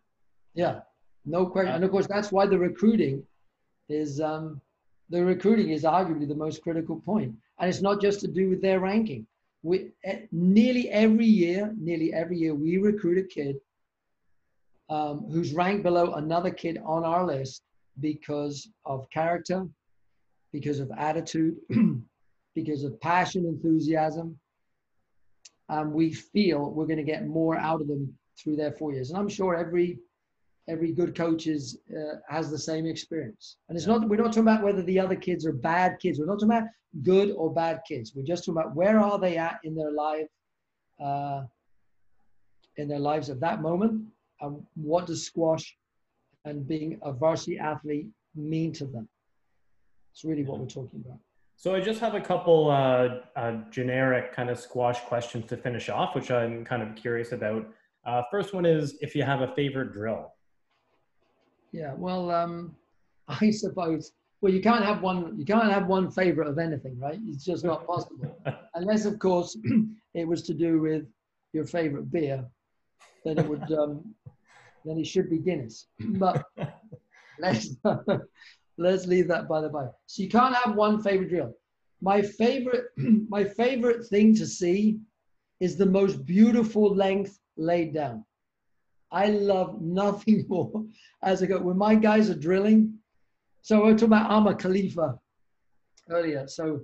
Yeah, 0.55 0.80
no 1.26 1.45
question. 1.45 1.76
And 1.76 1.84
of 1.84 1.91
course, 1.91 2.07
that's 2.07 2.32
why 2.32 2.47
the 2.47 2.57
recruiting 2.57 3.24
is 3.88 4.20
um, 4.20 4.60
the 5.10 5.24
recruiting 5.24 5.70
is 5.70 5.84
arguably 5.84 6.28
the 6.28 6.36
most 6.36 6.64
critical 6.64 6.95
point. 6.95 7.05
point, 7.05 7.36
and 7.60 7.70
it's 7.70 7.82
not 7.82 8.01
just 8.01 8.20
to 8.22 8.28
do 8.28 8.49
with 8.49 8.62
their 8.62 8.80
ranking. 8.80 9.28
We 9.62 9.91
eh, 10.03 10.22
nearly 10.32 10.89
every 10.89 11.26
year, 11.26 11.76
nearly 11.78 12.12
every 12.14 12.38
year, 12.38 12.55
we 12.55 12.78
recruit 12.78 13.20
a 13.20 13.24
kid 13.24 13.60
um, 14.90 15.28
who's 15.32 15.54
ranked 15.54 15.84
below 15.84 16.14
another 16.14 16.50
kid 16.50 16.80
on 16.86 17.04
our 17.04 17.26
list 17.26 17.64
because 18.00 18.70
of 18.86 19.10
character, 19.10 19.68
because 20.52 20.80
of 20.80 20.92
attitude, 20.98 21.58
because 22.56 22.84
of 22.84 23.00
passion, 23.00 23.46
enthusiasm. 23.46 24.38
And 25.70 25.94
we 25.94 26.14
feel 26.14 26.72
we're 26.72 26.88
going 26.88 26.98
to 26.98 27.04
get 27.04 27.28
more 27.28 27.58
out 27.58 27.82
of 27.82 27.88
them 27.88 28.18
through 28.38 28.56
their 28.56 28.72
four 28.72 28.92
years. 28.92 29.12
And 29.12 29.20
I'm 29.20 29.30
sure 29.30 29.56
every 29.56 30.00
every 30.68 30.92
good 30.92 31.16
coach 31.16 31.48
is 31.48 31.80
uh, 31.92 32.18
has 32.28 32.50
the 32.50 32.58
same 32.58 32.86
experience. 32.86 33.58
And 33.68 33.78
it's 33.78 33.88
not 33.88 34.08
we're 34.08 34.18
not 34.18 34.28
talking 34.28 34.44
about 34.44 34.64
whether 34.64 34.82
the 34.82 35.00
other 35.00 35.16
kids 35.16 35.46
are 35.46 35.54
bad 35.54 36.00
kids. 36.00 36.20
We're 36.20 36.26
not 36.26 36.40
talking 36.40 36.50
about 36.50 36.70
good 37.04 37.32
or 37.32 37.54
bad 37.54 37.82
kids. 37.88 38.14
We're 38.16 38.24
just 38.24 38.46
talking 38.46 38.60
about 38.60 38.76
where 38.76 39.00
are 39.00 39.20
they 39.20 39.38
at 39.38 39.60
in 39.64 39.76
their 39.76 39.92
life, 39.92 40.28
uh, 41.04 41.44
in 42.78 42.88
their 42.88 43.00
lives 43.00 43.30
at 43.30 43.40
that 43.42 43.62
moment, 43.62 44.06
and 44.42 44.64
what 44.76 45.08
does 45.08 45.26
squash 45.26 45.76
and 46.46 46.68
being 46.68 47.00
a 47.04 47.12
varsity 47.12 47.58
athlete 47.58 48.08
mean 48.36 48.72
to 48.74 48.86
them. 48.86 49.08
It's 50.12 50.24
really 50.24 50.44
what 50.44 50.60
we're 50.60 50.66
talking 50.66 51.04
about. 51.06 51.20
So 51.56 51.76
I 51.76 51.82
just 51.82 52.00
have 52.00 52.16
a 52.16 52.22
couple 52.22 52.70
uh, 52.72 53.20
uh, 53.36 53.52
generic 53.70 54.34
kind 54.34 54.50
of 54.50 54.58
squash 54.58 55.02
questions 55.02 55.46
to 55.48 55.58
finish 55.58 55.90
off, 55.90 56.16
which 56.16 56.32
I'm 56.32 56.64
kind 56.64 56.82
of 56.82 56.96
curious 56.96 57.34
about. 57.34 57.68
Uh, 58.06 58.24
first 58.32 58.54
one 58.54 58.66
is 58.66 58.98
if 59.02 59.14
you 59.14 59.24
have 59.24 59.42
a 59.42 59.54
favorite 59.56 59.92
drill. 59.92 60.34
Yeah, 61.72 61.94
well, 61.98 62.32
um, 62.32 62.76
I 63.28 63.52
suppose. 63.52 64.14
Well, 64.42 64.54
you 64.54 64.62
can't 64.62 64.86
have 64.86 65.02
one. 65.02 65.38
You 65.38 65.44
can't 65.44 65.70
have 65.70 65.88
one 65.88 66.10
favorite 66.10 66.48
of 66.48 66.58
anything, 66.60 66.98
right? 66.98 67.20
It's 67.28 67.44
just 67.44 67.66
not 67.66 67.86
possible, 67.86 68.42
unless, 68.76 69.04
of 69.04 69.20
course, 69.20 69.58
it 70.14 70.26
was 70.26 70.44
to 70.44 70.54
do 70.54 70.80
with 70.80 71.04
your 71.52 71.66
favorite 71.66 72.10
beer. 72.10 72.46
Then 73.26 73.38
it 73.38 73.50
would. 73.50 73.70
Um, 73.74 74.16
then 74.86 74.98
it 74.98 75.08
should 75.08 75.30
be 75.30 75.40
Guinness. 75.40 75.88
But 76.00 76.44
let's 77.40 77.76
let's 78.78 79.06
leave 79.06 79.28
that 79.28 79.48
by 79.48 79.62
the 79.62 79.70
by. 79.70 79.88
So 80.08 80.24
you 80.24 80.30
can't 80.30 80.56
have 80.56 80.76
one 80.76 81.02
favorite 81.02 81.30
drill. 81.30 81.54
My 82.02 82.22
favorite, 82.22 82.86
my 82.98 83.44
favorite 83.44 84.06
thing 84.08 84.34
to 84.36 84.46
see 84.46 85.00
is 85.60 85.76
the 85.76 85.86
most 85.86 86.26
beautiful 86.26 86.96
length 86.96 87.40
laid 87.58 87.94
down. 87.94 88.24
I 89.12 89.28
love 89.28 89.82
nothing 89.82 90.46
more 90.50 90.86
as 91.24 91.44
I 91.44 91.48
go 91.48 91.60
when 91.60 91.78
my 91.78 91.96
guys 91.96 92.30
are 92.30 92.36
drilling. 92.36 92.94
So 93.62 93.84
we're 93.84 93.94
talking 93.94 94.06
about 94.06 94.32
Amr 94.32 94.56
Khalifa 94.56 95.20
earlier. 96.10 96.48
So 96.48 96.82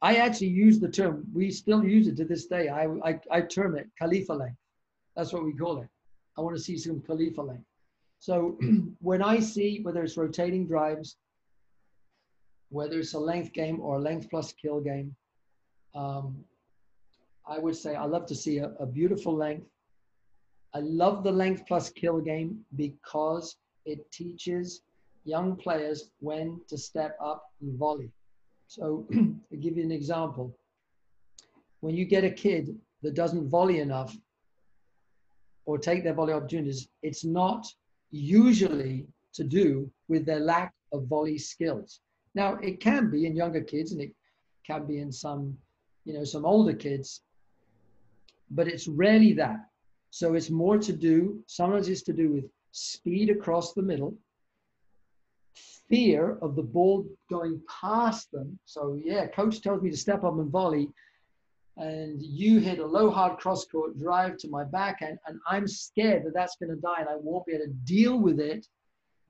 I 0.00 0.16
actually 0.16 0.48
use 0.48 0.80
the 0.80 0.88
term. 0.88 1.26
We 1.34 1.50
still 1.50 1.84
use 1.84 2.06
it 2.06 2.16
to 2.16 2.24
this 2.24 2.46
day. 2.46 2.68
I 2.68 2.86
I, 3.04 3.20
I 3.30 3.40
term 3.42 3.76
it 3.76 3.88
Khalifa 3.98 4.32
length. 4.32 4.56
That's 5.16 5.32
what 5.32 5.44
we 5.44 5.54
call 5.54 5.82
it. 5.82 5.88
I 6.36 6.40
want 6.40 6.56
to 6.56 6.62
see 6.62 6.76
some 6.76 7.00
Khalifa 7.00 7.42
length. 7.42 7.64
So 8.18 8.58
when 9.00 9.22
I 9.22 9.40
see 9.40 9.80
whether 9.82 10.02
it's 10.02 10.16
rotating 10.16 10.66
drives, 10.66 11.16
whether 12.68 12.98
it's 12.98 13.14
a 13.14 13.18
length 13.18 13.52
game 13.52 13.80
or 13.80 13.96
a 13.96 14.00
length 14.00 14.30
plus 14.30 14.52
kill 14.52 14.80
game, 14.80 15.14
um, 15.94 16.44
I 17.46 17.58
would 17.58 17.76
say 17.76 17.96
I 17.96 18.04
love 18.04 18.26
to 18.26 18.34
see 18.34 18.58
a, 18.58 18.70
a 18.78 18.86
beautiful 18.86 19.34
length 19.34 19.66
I 20.72 20.80
love 20.80 21.24
the 21.24 21.32
length 21.32 21.64
plus 21.66 21.90
kill 21.90 22.20
game 22.20 22.60
because 22.76 23.56
it 23.84 24.10
teaches 24.12 24.82
young 25.24 25.56
players 25.56 26.10
when 26.20 26.60
to 26.68 26.78
step 26.78 27.16
up 27.22 27.44
and 27.60 27.76
volley. 27.76 28.10
So 28.68 29.06
to 29.12 29.56
give 29.58 29.76
you 29.76 29.82
an 29.82 29.90
example, 29.90 30.56
when 31.80 31.96
you 31.96 32.04
get 32.04 32.24
a 32.24 32.30
kid 32.30 32.78
that 33.02 33.14
doesn't 33.14 33.48
volley 33.48 33.80
enough 33.80 34.16
or 35.70 35.78
take 35.78 36.02
their 36.02 36.14
volley 36.14 36.32
opportunities, 36.32 36.88
it's 37.04 37.24
not 37.24 37.64
usually 38.10 39.06
to 39.32 39.44
do 39.44 39.88
with 40.08 40.26
their 40.26 40.40
lack 40.40 40.74
of 40.92 41.06
volley 41.06 41.38
skills. 41.38 42.00
Now 42.34 42.56
it 42.56 42.80
can 42.80 43.08
be 43.08 43.24
in 43.26 43.36
younger 43.36 43.60
kids 43.60 43.92
and 43.92 44.00
it 44.00 44.12
can 44.66 44.84
be 44.84 44.98
in 44.98 45.12
some, 45.12 45.56
you 46.04 46.12
know, 46.12 46.24
some 46.24 46.44
older 46.44 46.72
kids, 46.72 47.22
but 48.50 48.66
it's 48.66 48.88
rarely 48.88 49.32
that. 49.34 49.60
So 50.10 50.34
it's 50.34 50.50
more 50.50 50.76
to 50.76 50.92
do, 50.92 51.40
sometimes 51.46 51.88
it's 51.88 52.02
to 52.02 52.12
do 52.12 52.32
with 52.32 52.46
speed 52.72 53.30
across 53.30 53.72
the 53.72 53.82
middle, 53.82 54.16
fear 55.88 56.36
of 56.42 56.56
the 56.56 56.64
ball 56.64 57.06
going 57.30 57.62
past 57.80 58.32
them. 58.32 58.58
So 58.64 58.98
yeah, 59.04 59.28
coach 59.28 59.60
tells 59.60 59.82
me 59.82 59.90
to 59.90 59.96
step 59.96 60.24
up 60.24 60.36
and 60.36 60.50
volley, 60.50 60.88
and 61.76 62.20
you 62.22 62.58
hit 62.58 62.78
a 62.78 62.86
low 62.86 63.10
hard 63.10 63.38
cross 63.38 63.64
court 63.64 63.98
drive 63.98 64.36
to 64.38 64.48
my 64.48 64.64
backhand, 64.64 65.18
and 65.26 65.38
I'm 65.48 65.66
scared 65.66 66.24
that 66.24 66.34
that's 66.34 66.56
going 66.56 66.74
to 66.74 66.80
die, 66.80 67.00
and 67.00 67.08
I 67.08 67.16
won't 67.16 67.46
be 67.46 67.52
able 67.54 67.66
to 67.66 67.72
deal 67.84 68.18
with 68.18 68.40
it 68.40 68.66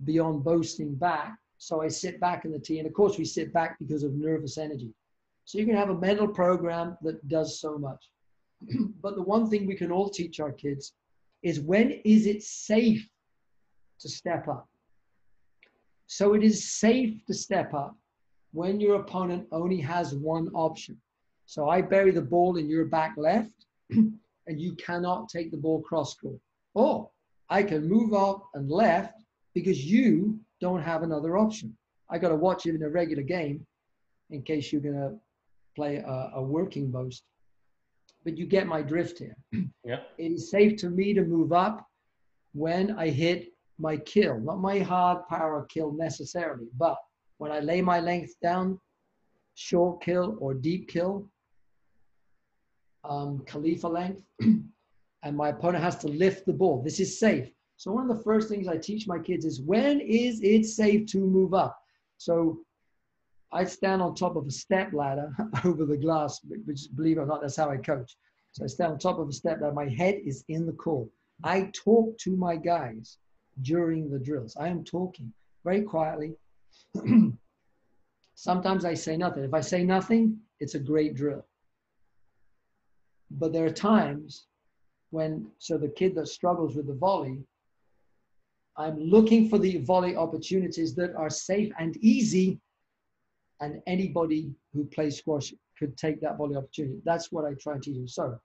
beyond 0.04 0.44
boasting 0.44 0.94
back. 0.94 1.36
So 1.58 1.82
I 1.82 1.88
sit 1.88 2.20
back 2.20 2.44
in 2.44 2.52
the 2.52 2.58
tee, 2.58 2.78
and 2.78 2.88
of 2.88 2.94
course 2.94 3.18
we 3.18 3.24
sit 3.24 3.52
back 3.52 3.78
because 3.78 4.02
of 4.02 4.14
nervous 4.14 4.58
energy. 4.58 4.92
So 5.44 5.58
you 5.58 5.66
can 5.66 5.76
have 5.76 5.90
a 5.90 5.98
mental 5.98 6.28
program 6.28 6.96
that 7.02 7.26
does 7.28 7.60
so 7.60 7.76
much. 7.78 8.02
but 9.02 9.16
the 9.16 9.22
one 9.22 9.48
thing 9.48 9.66
we 9.66 9.74
can 9.74 9.92
all 9.92 10.08
teach 10.08 10.40
our 10.40 10.52
kids 10.52 10.94
is 11.42 11.60
when 11.60 11.90
is 12.04 12.26
it 12.26 12.42
safe 12.42 13.08
to 14.00 14.08
step 14.08 14.48
up? 14.48 14.68
So 16.06 16.34
it 16.34 16.42
is 16.42 16.72
safe 16.72 17.24
to 17.26 17.34
step 17.34 17.72
up 17.74 17.96
when 18.52 18.80
your 18.80 18.96
opponent 18.96 19.46
only 19.52 19.80
has 19.80 20.14
one 20.14 20.48
option. 20.54 21.00
So 21.50 21.68
I 21.68 21.82
bury 21.82 22.12
the 22.12 22.22
ball 22.22 22.58
in 22.58 22.68
your 22.68 22.84
back 22.84 23.14
left 23.16 23.66
and 23.90 24.14
you 24.46 24.74
cannot 24.76 25.28
take 25.28 25.50
the 25.50 25.56
ball 25.56 25.80
cross 25.82 26.14
court. 26.14 26.38
Or 26.74 27.10
I 27.48 27.64
can 27.64 27.88
move 27.88 28.14
up 28.14 28.48
and 28.54 28.70
left 28.70 29.24
because 29.52 29.84
you 29.84 30.38
don't 30.60 30.80
have 30.80 31.02
another 31.02 31.36
option. 31.36 31.76
I 32.08 32.18
got 32.18 32.28
to 32.28 32.36
watch 32.36 32.66
it 32.66 32.76
in 32.76 32.84
a 32.84 32.88
regular 32.88 33.24
game 33.24 33.66
in 34.30 34.42
case 34.42 34.70
you're 34.70 34.80
going 34.80 34.94
to 34.94 35.16
play 35.74 35.96
a, 35.96 36.30
a 36.36 36.42
working 36.42 36.88
boast 36.92 37.24
but 38.24 38.36
you 38.36 38.46
get 38.46 38.66
my 38.66 38.82
drift 38.82 39.18
here. 39.18 39.36
Yeah. 39.82 40.00
It 40.18 40.32
is 40.32 40.50
safe 40.50 40.76
to 40.82 40.90
me 40.90 41.14
to 41.14 41.22
move 41.22 41.52
up 41.52 41.86
when 42.52 42.92
I 42.92 43.08
hit 43.08 43.48
my 43.78 43.96
kill, 43.96 44.38
not 44.38 44.60
my 44.60 44.78
hard 44.80 45.26
power 45.26 45.66
kill 45.70 45.92
necessarily, 45.92 46.66
but 46.76 46.98
when 47.38 47.50
I 47.50 47.60
lay 47.60 47.80
my 47.80 47.98
length 47.98 48.34
down, 48.42 48.78
short 49.54 50.02
kill 50.02 50.36
or 50.38 50.52
deep 50.52 50.88
kill, 50.88 51.30
um, 53.04 53.42
Khalifa 53.46 53.88
length, 53.88 54.22
and 55.22 55.36
my 55.36 55.48
opponent 55.50 55.82
has 55.84 55.96
to 55.98 56.08
lift 56.08 56.46
the 56.46 56.52
ball. 56.52 56.82
This 56.82 57.00
is 57.00 57.18
safe. 57.18 57.50
So 57.76 57.92
one 57.92 58.10
of 58.10 58.16
the 58.16 58.22
first 58.22 58.48
things 58.48 58.68
I 58.68 58.76
teach 58.76 59.06
my 59.06 59.18
kids 59.18 59.44
is 59.44 59.62
when 59.62 60.00
is 60.00 60.40
it 60.42 60.66
safe 60.66 61.06
to 61.12 61.18
move 61.18 61.54
up? 61.54 61.78
So 62.18 62.60
I 63.52 63.64
stand 63.64 64.02
on 64.02 64.14
top 64.14 64.36
of 64.36 64.46
a 64.46 64.50
step 64.50 64.92
ladder 64.92 65.34
over 65.64 65.84
the 65.84 65.96
glass, 65.96 66.40
which 66.66 66.88
believe 66.94 67.16
it 67.16 67.22
or 67.22 67.26
not, 67.26 67.40
that's 67.40 67.56
how 67.56 67.70
I 67.70 67.78
coach. 67.78 68.16
So 68.52 68.64
I 68.64 68.66
stand 68.66 68.92
on 68.92 68.98
top 68.98 69.18
of 69.18 69.28
a 69.28 69.32
step 69.32 69.60
ladder. 69.60 69.72
my 69.72 69.88
head 69.88 70.20
is 70.24 70.44
in 70.48 70.66
the 70.66 70.72
call. 70.72 71.10
I 71.42 71.70
talk 71.72 72.18
to 72.18 72.36
my 72.36 72.56
guys 72.56 73.16
during 73.62 74.10
the 74.10 74.18
drills. 74.18 74.56
I 74.58 74.68
am 74.68 74.84
talking 74.84 75.32
very 75.64 75.82
quietly. 75.82 76.34
Sometimes 78.34 78.84
I 78.84 78.94
say 78.94 79.16
nothing. 79.16 79.44
If 79.44 79.54
I 79.54 79.60
say 79.60 79.84
nothing, 79.84 80.38
it's 80.60 80.74
a 80.74 80.78
great 80.78 81.14
drill. 81.14 81.44
But 83.30 83.52
there 83.52 83.64
are 83.64 83.70
times 83.70 84.46
when, 85.10 85.50
so 85.58 85.78
the 85.78 85.88
kid 85.88 86.14
that 86.16 86.28
struggles 86.28 86.76
with 86.76 86.86
the 86.86 86.94
volley, 86.94 87.38
I'm 88.76 88.98
looking 88.98 89.48
for 89.48 89.58
the 89.58 89.78
volley 89.78 90.16
opportunities 90.16 90.94
that 90.94 91.14
are 91.14 91.30
safe 91.30 91.72
and 91.78 91.96
easy, 91.98 92.60
and 93.60 93.82
anybody 93.86 94.54
who 94.72 94.84
plays 94.86 95.18
squash 95.18 95.52
could 95.78 95.96
take 95.96 96.20
that 96.20 96.38
volley 96.38 96.56
opportunity. 96.56 97.00
That's 97.04 97.30
what 97.30 97.44
I 97.44 97.54
try 97.60 97.78
to 97.78 97.92
do. 97.92 98.06
So 98.06 98.38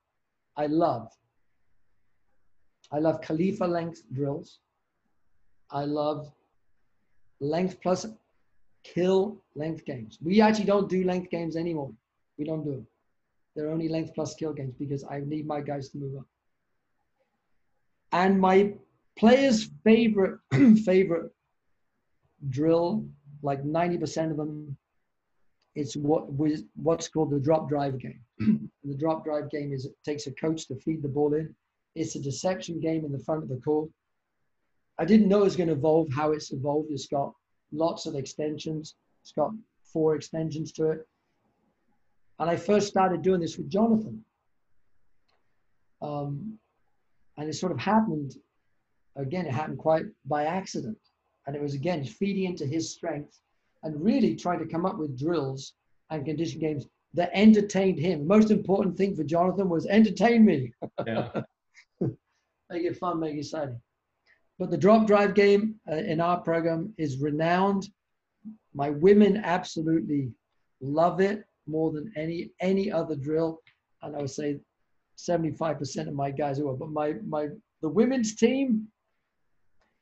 I 0.57 0.67
love, 0.67 1.09
I 2.91 2.99
love 2.99 3.21
Khalifa 3.21 3.65
length 3.65 4.03
drills. 4.11 4.59
I 5.71 5.85
love 5.85 6.31
length 7.39 7.81
plus 7.81 8.05
kill 8.83 9.41
length 9.55 9.85
games. 9.85 10.17
We 10.21 10.41
actually 10.41 10.65
don't 10.65 10.89
do 10.89 11.03
length 11.03 11.29
games 11.29 11.55
anymore. 11.55 11.91
We 12.37 12.45
don't 12.45 12.63
do 12.63 12.71
them. 12.71 12.87
They're 13.55 13.71
only 13.71 13.87
length 13.87 14.13
plus 14.13 14.33
skill 14.33 14.53
games 14.53 14.75
because 14.77 15.03
I 15.09 15.21
need 15.21 15.47
my 15.47 15.61
guys 15.61 15.89
to 15.89 15.97
move 15.97 16.17
up. 16.17 16.25
And 18.11 18.39
my 18.39 18.73
players' 19.17 19.69
favorite 19.83 20.39
favorite 20.85 21.31
drill, 22.49 23.05
like 23.41 23.63
90% 23.63 24.31
of 24.31 24.37
them, 24.37 24.77
it's 25.75 25.95
what 25.95 26.31
what's 26.75 27.07
called 27.09 27.31
the 27.31 27.39
drop 27.39 27.67
drive 27.67 27.99
game. 27.99 28.21
the 28.83 28.95
drop 28.97 29.25
drive 29.25 29.49
game 29.49 29.73
is 29.73 29.85
it 29.85 29.95
takes 30.05 30.27
a 30.27 30.31
coach 30.31 30.67
to 30.67 30.75
feed 30.75 31.01
the 31.01 31.09
ball 31.09 31.33
in. 31.33 31.53
It's 31.95 32.15
a 32.15 32.21
deception 32.21 32.79
game 32.79 33.05
in 33.05 33.11
the 33.11 33.19
front 33.19 33.43
of 33.43 33.49
the 33.49 33.57
court. 33.57 33.89
I 34.97 35.05
didn't 35.05 35.27
know 35.27 35.41
it 35.41 35.45
was 35.45 35.55
going 35.57 35.67
to 35.67 35.75
evolve 35.75 36.07
how 36.13 36.31
it's 36.31 36.51
evolved. 36.51 36.89
It's 36.91 37.07
got 37.07 37.33
lots 37.71 38.05
of 38.05 38.15
extensions. 38.15 38.95
It's 39.23 39.33
got 39.33 39.51
four 39.83 40.15
extensions 40.15 40.71
to 40.73 40.91
it. 40.91 41.07
And 42.39 42.49
I 42.49 42.55
first 42.55 42.87
started 42.87 43.21
doing 43.21 43.39
this 43.39 43.57
with 43.57 43.69
Jonathan. 43.69 44.23
Um, 46.01 46.57
and 47.37 47.49
it 47.49 47.53
sort 47.53 47.71
of 47.71 47.79
happened, 47.79 48.35
again, 49.15 49.45
it 49.45 49.53
happened 49.53 49.77
quite 49.77 50.05
by 50.25 50.45
accident. 50.45 50.97
And 51.47 51.55
it 51.55 51.61
was, 51.61 51.73
again, 51.73 52.03
feeding 52.03 52.45
into 52.45 52.65
his 52.65 52.91
strength 52.91 53.39
and 53.83 54.03
really 54.03 54.35
trying 54.35 54.59
to 54.59 54.65
come 54.65 54.85
up 54.85 54.97
with 54.97 55.17
drills 55.17 55.73
and 56.09 56.25
condition 56.25 56.59
games 56.59 56.87
that 57.13 57.31
entertained 57.33 57.99
him. 57.99 58.27
Most 58.27 58.51
important 58.51 58.97
thing 58.97 59.15
for 59.15 59.23
Jonathan 59.23 59.69
was 59.69 59.85
entertain 59.85 60.43
me. 60.45 60.73
Yeah. 61.05 61.29
make 62.01 62.83
it 62.83 62.97
fun, 62.97 63.19
make 63.19 63.35
it 63.35 63.39
exciting. 63.39 63.79
But 64.59 64.71
the 64.71 64.77
drop 64.77 65.07
drive 65.07 65.33
game 65.33 65.75
uh, 65.89 65.95
in 65.95 66.19
our 66.19 66.39
program 66.39 66.93
is 66.97 67.19
renowned. 67.19 67.89
My 68.73 68.89
women 68.89 69.37
absolutely 69.37 70.31
love 70.81 71.21
it 71.21 71.45
more 71.67 71.91
than 71.91 72.11
any 72.15 72.51
any 72.59 72.91
other 72.91 73.15
drill, 73.15 73.61
and 74.01 74.15
I 74.15 74.19
would 74.19 74.29
say 74.29 74.59
75% 75.17 76.07
of 76.07 76.13
my 76.13 76.31
guys 76.31 76.59
are. 76.59 76.73
But 76.73 76.89
my 76.89 77.15
my 77.25 77.47
the 77.81 77.89
women's 77.89 78.35
team, 78.35 78.87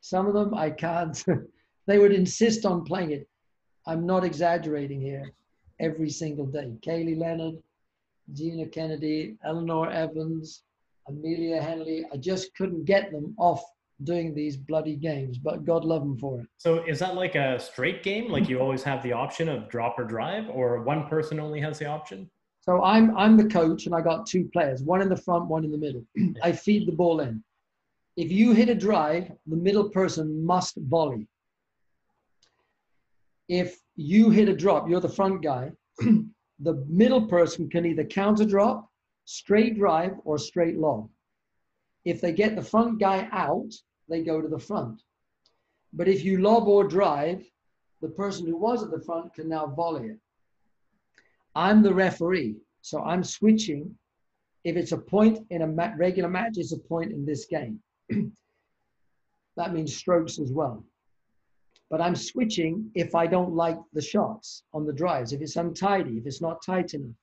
some 0.01 0.27
of 0.27 0.33
them 0.33 0.53
I 0.53 0.69
can't. 0.69 1.23
they 1.87 1.97
would 1.97 2.13
insist 2.13 2.65
on 2.65 2.85
playing 2.85 3.11
it. 3.11 3.27
I'm 3.85 4.05
not 4.05 4.23
exaggerating 4.23 5.01
here. 5.01 5.31
Every 5.79 6.09
single 6.09 6.45
day, 6.45 6.71
Kaylee 6.85 7.17
Leonard, 7.17 7.55
Gina 8.33 8.67
Kennedy, 8.67 9.35
Eleanor 9.43 9.89
Evans, 9.89 10.63
Amelia 11.07 11.61
Henley. 11.61 12.05
I 12.13 12.17
just 12.17 12.55
couldn't 12.55 12.85
get 12.85 13.11
them 13.11 13.33
off 13.37 13.63
doing 14.03 14.33
these 14.33 14.57
bloody 14.57 14.95
games, 14.95 15.37
but 15.37 15.65
God 15.65 15.85
love 15.85 16.01
them 16.01 16.17
for 16.17 16.41
it. 16.41 16.47
So 16.57 16.83
is 16.83 16.99
that 16.99 17.15
like 17.15 17.35
a 17.35 17.59
straight 17.59 18.03
game? 18.03 18.31
Like 18.31 18.49
you 18.49 18.59
always 18.59 18.83
have 18.83 19.03
the 19.03 19.13
option 19.13 19.49
of 19.49 19.69
drop 19.69 19.99
or 19.99 20.03
drive, 20.03 20.49
or 20.49 20.81
one 20.83 21.07
person 21.07 21.39
only 21.39 21.59
has 21.61 21.79
the 21.79 21.85
option? 21.85 22.29
So 22.61 22.81
I'm 22.81 23.15
I'm 23.17 23.37
the 23.37 23.47
coach, 23.47 23.85
and 23.85 23.95
I 23.95 24.01
got 24.01 24.25
two 24.25 24.49
players, 24.53 24.81
one 24.81 25.01
in 25.01 25.09
the 25.09 25.17
front, 25.17 25.47
one 25.47 25.65
in 25.65 25.71
the 25.71 25.77
middle. 25.77 26.03
I 26.41 26.51
feed 26.51 26.87
the 26.87 26.93
ball 26.93 27.19
in. 27.19 27.43
If 28.15 28.31
you 28.31 28.53
hit 28.53 28.69
a 28.69 28.75
drive, 28.75 29.31
the 29.47 29.55
middle 29.55 29.89
person 29.89 30.45
must 30.45 30.77
volley. 30.77 31.27
If 33.49 33.79
you 33.95 34.29
hit 34.29 34.49
a 34.49 34.55
drop, 34.55 34.87
you're 34.87 35.01
the 35.01 35.09
front 35.09 35.41
guy. 35.41 35.71
the 35.99 36.85
middle 36.87 37.27
person 37.27 37.69
can 37.69 37.85
either 37.85 38.03
counter 38.03 38.45
drop, 38.45 38.89
straight 39.25 39.77
drive, 39.77 40.13
or 40.23 40.37
straight 40.37 40.77
lob. 40.77 41.09
If 42.05 42.21
they 42.21 42.33
get 42.33 42.55
the 42.55 42.61
front 42.61 42.99
guy 42.99 43.27
out, 43.31 43.71
they 44.09 44.23
go 44.23 44.41
to 44.41 44.47
the 44.47 44.59
front. 44.59 45.01
But 45.93 46.07
if 46.07 46.23
you 46.23 46.39
lob 46.39 46.67
or 46.67 46.87
drive, 46.87 47.45
the 48.01 48.09
person 48.09 48.45
who 48.45 48.57
was 48.57 48.83
at 48.83 48.91
the 48.91 48.99
front 48.99 49.33
can 49.33 49.47
now 49.47 49.67
volley 49.67 50.09
it. 50.09 50.19
I'm 51.55 51.81
the 51.81 51.93
referee, 51.93 52.57
so 52.81 53.01
I'm 53.03 53.23
switching. 53.23 53.95
If 54.63 54.75
it's 54.75 54.91
a 54.91 54.97
point 54.97 55.39
in 55.51 55.61
a 55.61 55.67
ma- 55.67 55.93
regular 55.95 56.29
match, 56.29 56.57
it's 56.57 56.73
a 56.73 56.79
point 56.79 57.11
in 57.11 57.25
this 57.25 57.45
game. 57.45 57.79
that 59.55 59.73
means 59.73 59.95
strokes 59.95 60.39
as 60.39 60.51
well. 60.51 60.83
But 61.89 62.01
I'm 62.01 62.15
switching 62.15 62.89
if 62.95 63.13
I 63.13 63.27
don't 63.27 63.53
like 63.53 63.77
the 63.93 64.01
shots 64.01 64.63
on 64.73 64.85
the 64.85 64.93
drives, 64.93 65.31
if 65.31 65.41
it's 65.41 65.55
untidy, 65.57 66.17
if 66.17 66.25
it's 66.25 66.41
not 66.41 66.65
tight 66.65 66.93
enough, 66.95 67.15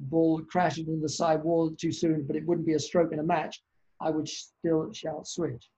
ball 0.00 0.42
crashes 0.50 0.88
into 0.88 1.00
the 1.00 1.08
side 1.08 1.42
wall 1.44 1.70
too 1.70 1.92
soon, 1.92 2.26
but 2.26 2.36
it 2.36 2.44
wouldn't 2.44 2.66
be 2.66 2.74
a 2.74 2.78
stroke 2.78 3.12
in 3.12 3.20
a 3.20 3.22
match. 3.22 3.62
I 4.00 4.10
would 4.10 4.28
still 4.28 4.92
shout 4.92 5.26
switch. 5.26 5.70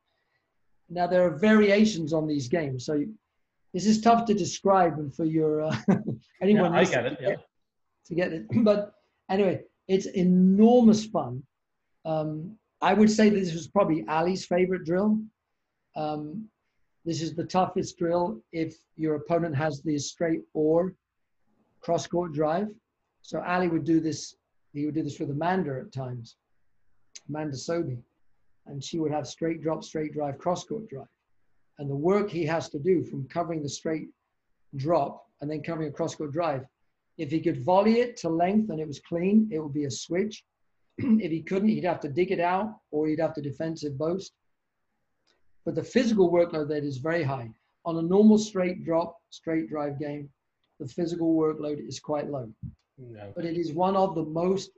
Now 0.89 1.07
there 1.07 1.25
are 1.27 1.37
variations 1.37 2.13
on 2.13 2.27
these 2.27 2.49
games, 2.49 2.87
so 2.87 3.05
this 3.75 3.87
is 3.87 4.01
tough 4.01 4.25
to 4.27 4.35
describe 4.35 4.99
and 4.99 5.15
for 5.15 5.25
your 5.25 5.63
uh, 5.63 5.77
anyone. 6.43 6.73
Yeah, 6.73 6.81
I 6.81 6.85
get 6.85 7.07
it. 7.07 7.19
Yeah. 7.21 7.37
To 8.07 8.15
get 8.15 8.33
it, 8.33 8.47
but 8.65 8.95
anyway, 9.31 9.63
it's 9.87 10.07
enormous 10.07 11.05
fun. 11.05 11.43
Um, 12.05 12.57
I 12.81 12.95
would 12.95 13.11
say 13.11 13.29
this 13.29 13.53
was 13.53 13.69
probably 13.69 14.05
Ali's 14.09 14.47
favorite 14.47 14.85
drill. 14.85 15.21
Um, 15.97 16.49
this 17.05 17.23
is 17.23 17.35
the 17.35 17.45
toughest 17.45 17.99
drill 17.99 18.41
if 18.53 18.77
your 18.97 19.17
opponent 19.17 19.55
has 19.57 19.83
the 19.83 19.99
straight 19.99 20.43
or 20.55 20.95
cross 21.81 22.07
court 22.07 22.33
drive. 22.33 22.69
So 23.23 23.43
Ali 23.43 23.69
would 23.69 23.85
do 23.85 24.01
this. 24.01 24.37
He 24.73 24.87
would 24.87 24.95
do 24.95 25.03
this 25.03 25.19
with 25.19 25.31
Amanda 25.31 25.81
at 25.81 25.93
times, 25.93 26.37
Amanda 27.29 27.57
Sobhy 27.57 27.99
and 28.69 28.83
she 28.83 28.99
would 28.99 29.13
have 29.13 29.27
straight 29.27 29.63
drop, 29.63 29.83
straight 29.83 30.13
drive, 30.13 30.39
cross 30.39 30.65
court 30.65 30.89
drive. 30.89 31.09
And 31.79 31.91
the 31.91 31.97
work 31.97 32.31
he 32.31 32.45
has 32.47 32.69
to 32.71 32.79
do 32.79 33.05
from 33.05 33.29
covering 33.29 33.63
the 33.63 33.69
straight 33.69 34.09
drop 34.77 35.27
and 35.41 35.51
then 35.51 35.63
covering 35.63 35.89
a 35.89 35.93
cross 35.93 36.15
court 36.15 36.33
drive, 36.33 36.65
if 37.17 37.31
he 37.31 37.41
could 37.41 37.65
volley 37.65 38.01
it 38.01 38.17
to 38.19 38.29
length 38.29 38.71
and 38.71 38.81
it 38.81 38.87
was 38.87 39.01
clean, 39.01 39.49
it 39.53 39.59
would 39.59 39.75
be 39.75 39.85
a 39.85 39.91
switch. 39.91 40.45
if 40.99 41.31
he 41.31 41.43
couldn't, 41.43 41.69
he'd 41.69 41.85
have 41.85 42.01
to 42.01 42.09
dig 42.09 42.31
it 42.31 42.41
out 42.41 42.75
or 42.91 43.07
he'd 43.07 43.21
have 43.21 43.35
to 43.35 43.43
defensive 43.43 43.97
boast. 43.99 44.33
But 45.65 45.75
the 45.75 45.85
physical 45.85 46.31
workload 46.31 46.69
that 46.69 46.85
is 46.85 46.99
very 46.99 47.23
high. 47.23 47.51
On 47.85 47.97
a 47.97 48.03
normal 48.03 48.39
straight 48.39 48.85
drop, 48.85 49.21
straight 49.31 49.69
drive 49.69 49.99
game, 49.99 50.29
the 50.81 50.87
physical 50.87 51.35
workload 51.35 51.87
is 51.87 52.01
quite 52.01 52.31
low. 52.31 52.53
No. 52.99 53.33
But 53.35 53.45
it 53.45 53.57
is 53.57 53.73
one 53.73 53.97
of 53.97 54.15
the 54.15 54.25
most 54.25 54.71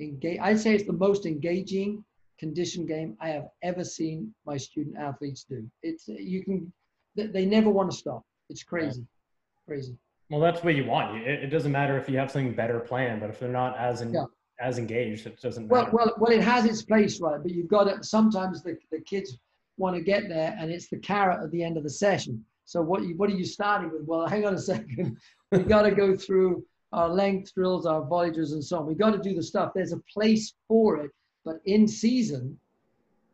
engage. 0.00 0.38
I'd 0.40 0.60
say 0.60 0.74
it's 0.74 0.86
the 0.86 0.92
most 0.92 1.26
engaging 1.26 2.04
condition 2.38 2.86
game 2.86 3.16
I 3.20 3.30
have 3.30 3.48
ever 3.62 3.84
seen 3.84 4.34
my 4.44 4.56
student 4.56 4.96
athletes 4.96 5.44
do. 5.48 5.68
It's 5.82 6.08
you 6.08 6.44
can 6.44 6.72
they 7.14 7.46
never 7.46 7.70
want 7.70 7.90
to 7.90 7.96
stop. 7.96 8.24
It's 8.50 8.62
crazy, 8.62 9.00
yeah. 9.00 9.66
crazy. 9.66 9.96
Well, 10.28 10.40
that's 10.40 10.62
what 10.62 10.74
you 10.74 10.84
want. 10.84 11.16
It, 11.22 11.44
it, 11.44 11.46
doesn't 11.48 11.72
matter 11.72 11.96
if 11.96 12.08
you 12.08 12.18
have 12.18 12.30
something 12.30 12.52
better 12.52 12.80
planned, 12.80 13.20
but 13.20 13.30
if 13.30 13.38
they're 13.38 13.48
not 13.48 13.78
as 13.78 14.02
in, 14.02 14.12
yeah. 14.12 14.24
as 14.60 14.78
engaged, 14.78 15.26
it 15.26 15.40
doesn't 15.40 15.68
well, 15.68 15.88
Well, 15.92 16.14
well, 16.18 16.32
it 16.32 16.42
has 16.42 16.64
its 16.64 16.82
place, 16.82 17.20
right? 17.20 17.40
But 17.40 17.52
you've 17.52 17.68
got 17.68 17.84
to. 17.84 18.02
Sometimes 18.02 18.62
the, 18.62 18.76
the 18.90 19.00
kids 19.00 19.38
want 19.78 19.96
to 19.96 20.02
get 20.02 20.28
there, 20.28 20.56
and 20.58 20.70
it's 20.70 20.88
the 20.88 20.98
carrot 20.98 21.42
at 21.42 21.50
the 21.52 21.62
end 21.62 21.76
of 21.76 21.84
the 21.84 21.90
session. 21.90 22.44
So 22.64 22.82
what 22.82 23.04
you 23.04 23.16
what 23.16 23.30
are 23.30 23.34
you 23.34 23.44
starting 23.44 23.90
with? 23.90 24.02
Well, 24.02 24.26
hang 24.28 24.46
on 24.46 24.54
a 24.54 24.60
second. 24.60 25.16
we 25.52 25.60
got 25.60 25.82
to 25.82 25.92
go 25.92 26.16
through 26.16 26.64
our 26.92 27.08
length 27.08 27.54
drills, 27.54 27.86
our 27.86 28.04
volley 28.04 28.28
and 28.28 28.64
so 28.64 28.78
on. 28.78 28.86
We 28.86 28.94
got 28.94 29.10
to 29.10 29.18
do 29.18 29.34
the 29.34 29.42
stuff. 29.42 29.72
There's 29.74 29.92
a 29.92 30.00
place 30.12 30.54
for 30.68 30.98
it 31.04 31.10
but 31.46 31.60
in 31.64 31.86
season, 31.86 32.58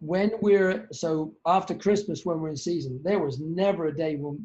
when 0.00 0.32
we're 0.42 0.86
so 0.92 1.34
after 1.46 1.74
Christmas, 1.74 2.26
when 2.26 2.40
we're 2.40 2.50
in 2.50 2.56
season, 2.56 3.00
there 3.02 3.18
was 3.18 3.40
never 3.40 3.86
a 3.86 3.96
day 3.96 4.16
when 4.16 4.38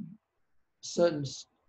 certain 0.80 1.26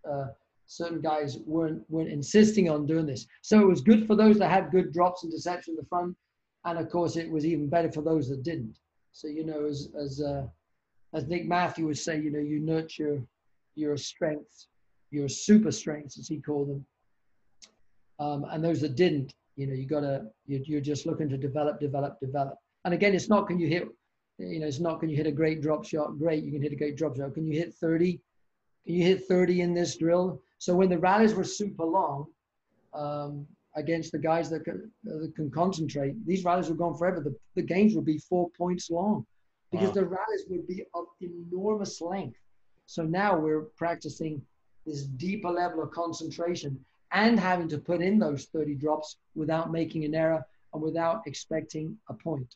uh, 0.08 0.28
certain 0.66 1.00
guys 1.00 1.38
weren't 1.44 1.82
weren't 1.90 2.08
insisting 2.08 2.70
on 2.70 2.86
doing 2.86 3.04
this. 3.04 3.26
So 3.42 3.60
it 3.60 3.66
was 3.66 3.80
good 3.80 4.06
for 4.06 4.14
those 4.14 4.38
that 4.38 4.48
had 4.50 4.70
good 4.70 4.92
drops 4.92 5.24
and 5.24 5.32
deception 5.32 5.72
in 5.72 5.76
the 5.76 5.88
front, 5.88 6.16
and 6.64 6.78
of 6.78 6.88
course 6.88 7.16
it 7.16 7.28
was 7.28 7.44
even 7.44 7.68
better 7.68 7.90
for 7.90 8.02
those 8.02 8.28
that 8.28 8.44
didn't. 8.44 8.78
So 9.12 9.26
you 9.26 9.44
know, 9.44 9.66
as 9.66 9.90
as 10.00 10.22
uh, 10.22 10.46
as 11.14 11.26
Nick 11.26 11.46
Matthew 11.46 11.86
would 11.86 11.98
say, 11.98 12.20
you 12.20 12.30
know, 12.30 12.38
you 12.38 12.60
nurture 12.60 13.20
your 13.74 13.96
strengths, 13.96 14.68
your 15.10 15.28
super 15.28 15.72
strengths, 15.72 16.16
as 16.16 16.28
he 16.28 16.38
called 16.38 16.68
them, 16.68 16.86
um, 18.20 18.44
and 18.50 18.62
those 18.62 18.80
that 18.82 18.94
didn't, 18.94 19.34
you 19.58 19.66
know, 19.66 19.74
you 19.74 19.86
gotta, 19.86 20.26
you're, 20.46 20.60
you're 20.64 20.80
just 20.80 21.04
looking 21.04 21.28
to 21.28 21.36
develop, 21.36 21.80
develop, 21.80 22.20
develop. 22.20 22.54
And 22.84 22.94
again, 22.94 23.12
it's 23.12 23.28
not 23.28 23.48
can 23.48 23.58
you 23.58 23.66
hit, 23.66 23.88
you 24.38 24.60
know, 24.60 24.66
it's 24.66 24.78
not 24.78 25.00
can 25.00 25.08
you 25.08 25.16
hit 25.16 25.26
a 25.26 25.32
great 25.32 25.60
drop 25.60 25.84
shot? 25.84 26.16
Great, 26.16 26.44
you 26.44 26.52
can 26.52 26.62
hit 26.62 26.72
a 26.72 26.76
great 26.76 26.96
drop 26.96 27.16
shot. 27.16 27.34
Can 27.34 27.44
you 27.44 27.58
hit 27.58 27.74
30? 27.74 28.20
Can 28.86 28.94
you 28.94 29.02
hit 29.02 29.26
30 29.26 29.62
in 29.62 29.74
this 29.74 29.96
drill? 29.96 30.40
So 30.58 30.76
when 30.76 30.88
the 30.88 30.98
rallies 30.98 31.34
were 31.34 31.44
super 31.44 31.84
long, 31.84 32.26
um, 32.94 33.46
against 33.74 34.12
the 34.12 34.18
guys 34.18 34.48
that 34.50 34.64
can, 34.64 34.90
uh, 35.08 35.18
that 35.18 35.34
can 35.34 35.50
concentrate, 35.50 36.14
these 36.24 36.44
rallies 36.44 36.68
were 36.68 36.76
gone 36.76 36.96
forever. 36.96 37.20
The, 37.20 37.34
the 37.56 37.62
games 37.62 37.94
would 37.96 38.06
be 38.06 38.18
four 38.18 38.48
points 38.56 38.90
long 38.90 39.26
because 39.72 39.88
wow. 39.88 39.94
the 39.94 40.04
rallies 40.04 40.44
would 40.48 40.68
be 40.68 40.84
of 40.94 41.06
enormous 41.20 42.00
length. 42.00 42.38
So 42.86 43.02
now 43.02 43.36
we're 43.36 43.66
practicing 43.76 44.40
this 44.86 45.02
deeper 45.02 45.50
level 45.50 45.82
of 45.82 45.90
concentration 45.90 46.78
and 47.12 47.38
having 47.38 47.68
to 47.68 47.78
put 47.78 48.00
in 48.00 48.18
those 48.18 48.46
30 48.46 48.74
drops 48.74 49.16
without 49.34 49.72
making 49.72 50.04
an 50.04 50.14
error 50.14 50.44
and 50.72 50.82
without 50.82 51.22
expecting 51.26 51.96
a 52.08 52.14
point. 52.14 52.54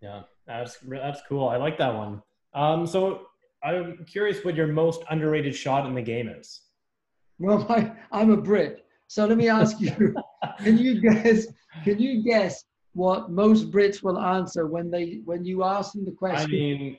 Yeah, 0.00 0.22
that's 0.46 0.78
that's 0.82 1.22
cool. 1.28 1.48
I 1.48 1.56
like 1.56 1.78
that 1.78 1.94
one. 1.94 2.22
Um, 2.52 2.86
so 2.86 3.26
I'm 3.62 4.04
curious 4.06 4.44
what 4.44 4.54
your 4.54 4.66
most 4.66 5.02
underrated 5.10 5.54
shot 5.54 5.86
in 5.86 5.94
the 5.94 6.02
game 6.02 6.28
is. 6.28 6.60
Well, 7.38 7.66
I, 7.70 7.92
I'm 8.12 8.30
a 8.30 8.36
Brit, 8.36 8.84
so 9.08 9.26
let 9.26 9.38
me 9.38 9.48
ask 9.48 9.80
you: 9.80 10.14
Can 10.58 10.78
you 10.78 11.00
guess? 11.00 11.46
Can 11.84 11.98
you 11.98 12.22
guess 12.22 12.64
what 12.92 13.30
most 13.30 13.70
Brits 13.70 14.02
will 14.02 14.18
answer 14.18 14.66
when 14.66 14.90
they 14.90 15.20
when 15.24 15.44
you 15.44 15.64
ask 15.64 15.94
them 15.94 16.04
the 16.04 16.12
question? 16.12 16.50
I 16.50 16.52
mean, 16.52 16.98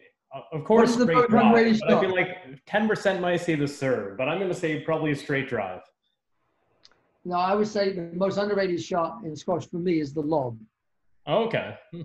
of 0.52 0.64
course, 0.66 0.94
straight 0.94 1.30
drive. 1.30 1.56
I 1.56 2.00
feel 2.00 2.14
like 2.14 2.66
10% 2.66 3.22
might 3.22 3.38
say 3.38 3.56
the 3.56 3.68
serve, 3.68 4.18
but 4.18 4.28
I'm 4.28 4.38
going 4.38 4.50
to 4.50 4.56
say 4.56 4.82
probably 4.82 5.12
a 5.12 5.16
straight 5.16 5.48
drive. 5.48 5.82
No, 7.26 7.36
I 7.36 7.56
would 7.56 7.68
say 7.68 7.92
the 7.92 8.12
most 8.14 8.38
underrated 8.38 8.82
shot 8.82 9.22
in 9.26 9.36
squash 9.36 9.68
for 9.68 9.80
me 9.80 10.00
is 10.00 10.14
the 10.14 10.22
lob. 10.22 10.60
Oh, 11.26 11.46
okay. 11.46 11.76
Hmm. 11.92 12.02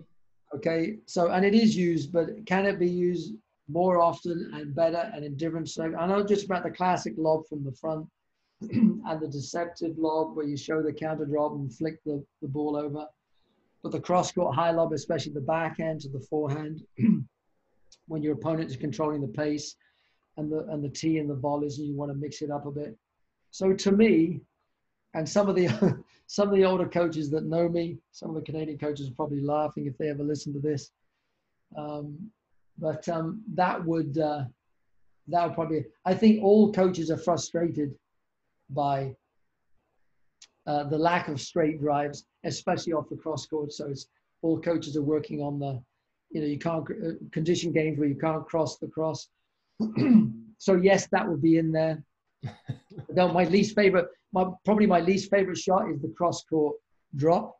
Okay, 0.56 0.96
so 1.06 1.30
and 1.30 1.44
it 1.44 1.54
is 1.54 1.76
used, 1.76 2.12
but 2.12 2.44
can 2.46 2.66
it 2.66 2.78
be 2.78 2.88
used 2.88 3.34
more 3.68 4.00
often 4.00 4.50
and 4.54 4.74
better 4.74 5.10
and 5.14 5.24
in 5.24 5.36
different 5.36 5.68
so 5.68 5.94
I 5.96 6.06
know 6.06 6.24
just 6.24 6.46
about 6.46 6.64
the 6.64 6.72
classic 6.72 7.14
lob 7.16 7.46
from 7.48 7.62
the 7.62 7.70
front 7.70 8.08
and 8.62 9.20
the 9.20 9.28
deceptive 9.28 9.96
lob 9.96 10.34
where 10.34 10.46
you 10.46 10.56
show 10.56 10.82
the 10.82 10.92
counter 10.92 11.24
drop 11.24 11.52
and 11.52 11.72
flick 11.72 12.02
the, 12.04 12.24
the 12.42 12.48
ball 12.48 12.76
over. 12.76 13.06
But 13.82 13.92
the 13.92 14.00
cross 14.00 14.32
court 14.32 14.54
high 14.54 14.72
lob, 14.72 14.92
especially 14.92 15.32
the 15.32 15.40
backhand 15.40 16.00
to 16.00 16.08
the 16.08 16.20
forehand, 16.20 16.82
when 18.08 18.22
your 18.22 18.34
opponent 18.34 18.70
is 18.70 18.76
controlling 18.76 19.20
the 19.20 19.28
pace 19.28 19.76
and 20.36 20.50
the 20.50 20.64
and 20.70 20.82
the 20.82 20.88
tee 20.88 21.18
and 21.18 21.30
the 21.30 21.34
volleys 21.34 21.78
and 21.78 21.86
you 21.86 21.94
want 21.94 22.10
to 22.10 22.18
mix 22.18 22.42
it 22.42 22.50
up 22.50 22.66
a 22.66 22.70
bit. 22.70 22.96
So 23.50 23.72
to 23.72 23.92
me, 23.92 24.40
and 25.14 25.28
some 25.28 25.48
of 25.48 25.56
the 25.56 25.68
some 26.26 26.48
of 26.48 26.54
the 26.54 26.64
older 26.64 26.88
coaches 26.88 27.30
that 27.30 27.44
know 27.44 27.68
me, 27.68 27.98
some 28.12 28.30
of 28.30 28.36
the 28.36 28.42
Canadian 28.42 28.78
coaches 28.78 29.08
are 29.08 29.14
probably 29.14 29.40
laughing 29.40 29.86
if 29.86 29.98
they 29.98 30.08
ever 30.08 30.22
listen 30.22 30.52
to 30.52 30.60
this. 30.60 30.90
Um, 31.76 32.30
but 32.78 33.08
um, 33.08 33.42
that 33.54 33.84
would 33.84 34.16
uh, 34.18 34.44
that 35.28 35.46
would 35.46 35.54
probably. 35.54 35.84
I 36.04 36.14
think 36.14 36.42
all 36.42 36.72
coaches 36.72 37.10
are 37.10 37.16
frustrated 37.16 37.94
by 38.70 39.14
uh, 40.66 40.84
the 40.84 40.98
lack 40.98 41.28
of 41.28 41.40
straight 41.40 41.80
drives, 41.80 42.26
especially 42.44 42.92
off 42.92 43.08
the 43.08 43.16
cross 43.16 43.46
court. 43.46 43.72
So 43.72 43.88
it's 43.88 44.06
all 44.42 44.60
coaches 44.60 44.96
are 44.96 45.02
working 45.02 45.42
on 45.42 45.58
the, 45.58 45.82
you 46.30 46.40
know, 46.40 46.46
you 46.46 46.58
can't 46.58 46.86
uh, 46.90 47.12
condition 47.32 47.72
games 47.72 47.98
where 47.98 48.08
you 48.08 48.14
can't 48.14 48.46
cross 48.46 48.78
the 48.78 48.86
cross. 48.86 49.28
so 50.58 50.76
yes, 50.76 51.08
that 51.12 51.28
would 51.28 51.42
be 51.42 51.58
in 51.58 51.72
there. 51.72 52.02
no, 53.10 53.28
my 53.32 53.44
least 53.44 53.74
favorite 53.74 54.08
my 54.32 54.46
probably 54.64 54.86
my 54.86 55.00
least 55.00 55.30
favorite 55.30 55.58
shot 55.58 55.90
is 55.90 56.00
the 56.00 56.12
cross 56.16 56.44
court 56.44 56.76
drop, 57.16 57.56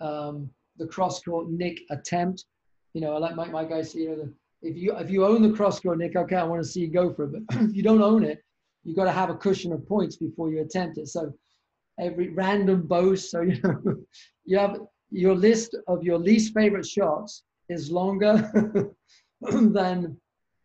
um, 0.00 0.50
the 0.76 0.86
cross 0.86 1.22
court 1.22 1.48
nick 1.48 1.80
attempt. 1.90 2.44
You 2.92 3.00
know, 3.00 3.14
I 3.14 3.18
like 3.18 3.34
my, 3.34 3.46
my 3.46 3.64
guys 3.64 3.94
you 3.94 4.10
know, 4.10 4.16
the, 4.16 4.32
if 4.62 4.76
you 4.76 4.96
if 4.96 5.10
you 5.10 5.24
own 5.24 5.42
the 5.42 5.56
cross 5.56 5.80
court 5.80 5.98
nick, 5.98 6.16
okay, 6.16 6.36
I 6.36 6.44
want 6.44 6.62
to 6.62 6.68
see 6.68 6.80
you 6.80 6.88
go 6.88 7.12
for 7.12 7.24
it. 7.24 7.32
But 7.32 7.56
if 7.62 7.74
you 7.74 7.82
don't 7.82 8.02
own 8.02 8.24
it, 8.24 8.42
you 8.84 8.94
got 8.94 9.04
to 9.04 9.12
have 9.12 9.30
a 9.30 9.34
cushion 9.34 9.72
of 9.72 9.86
points 9.86 10.16
before 10.16 10.50
you 10.50 10.60
attempt 10.60 10.98
it. 10.98 11.08
So 11.08 11.32
every 11.98 12.28
random 12.30 12.82
boast, 12.86 13.30
so 13.30 13.40
you 13.42 13.60
know, 13.62 13.96
you 14.44 14.58
have 14.58 14.80
your 15.10 15.34
list 15.34 15.76
of 15.86 16.02
your 16.02 16.18
least 16.18 16.54
favorite 16.54 16.86
shots 16.86 17.44
is 17.68 17.90
longer 17.90 18.50
than 19.40 20.16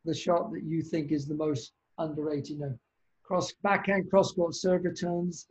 the 0.06 0.14
shot 0.14 0.52
that 0.52 0.64
you 0.64 0.82
think 0.82 1.12
is 1.12 1.28
the 1.28 1.36
most 1.36 1.72
underrated. 1.98 2.50
You 2.50 2.60
know, 2.60 2.80
cross 3.30 3.54
backhand 3.64 4.10
cross 4.10 4.34
court 4.34 4.56
serve 4.56 4.84
returns. 4.84 5.46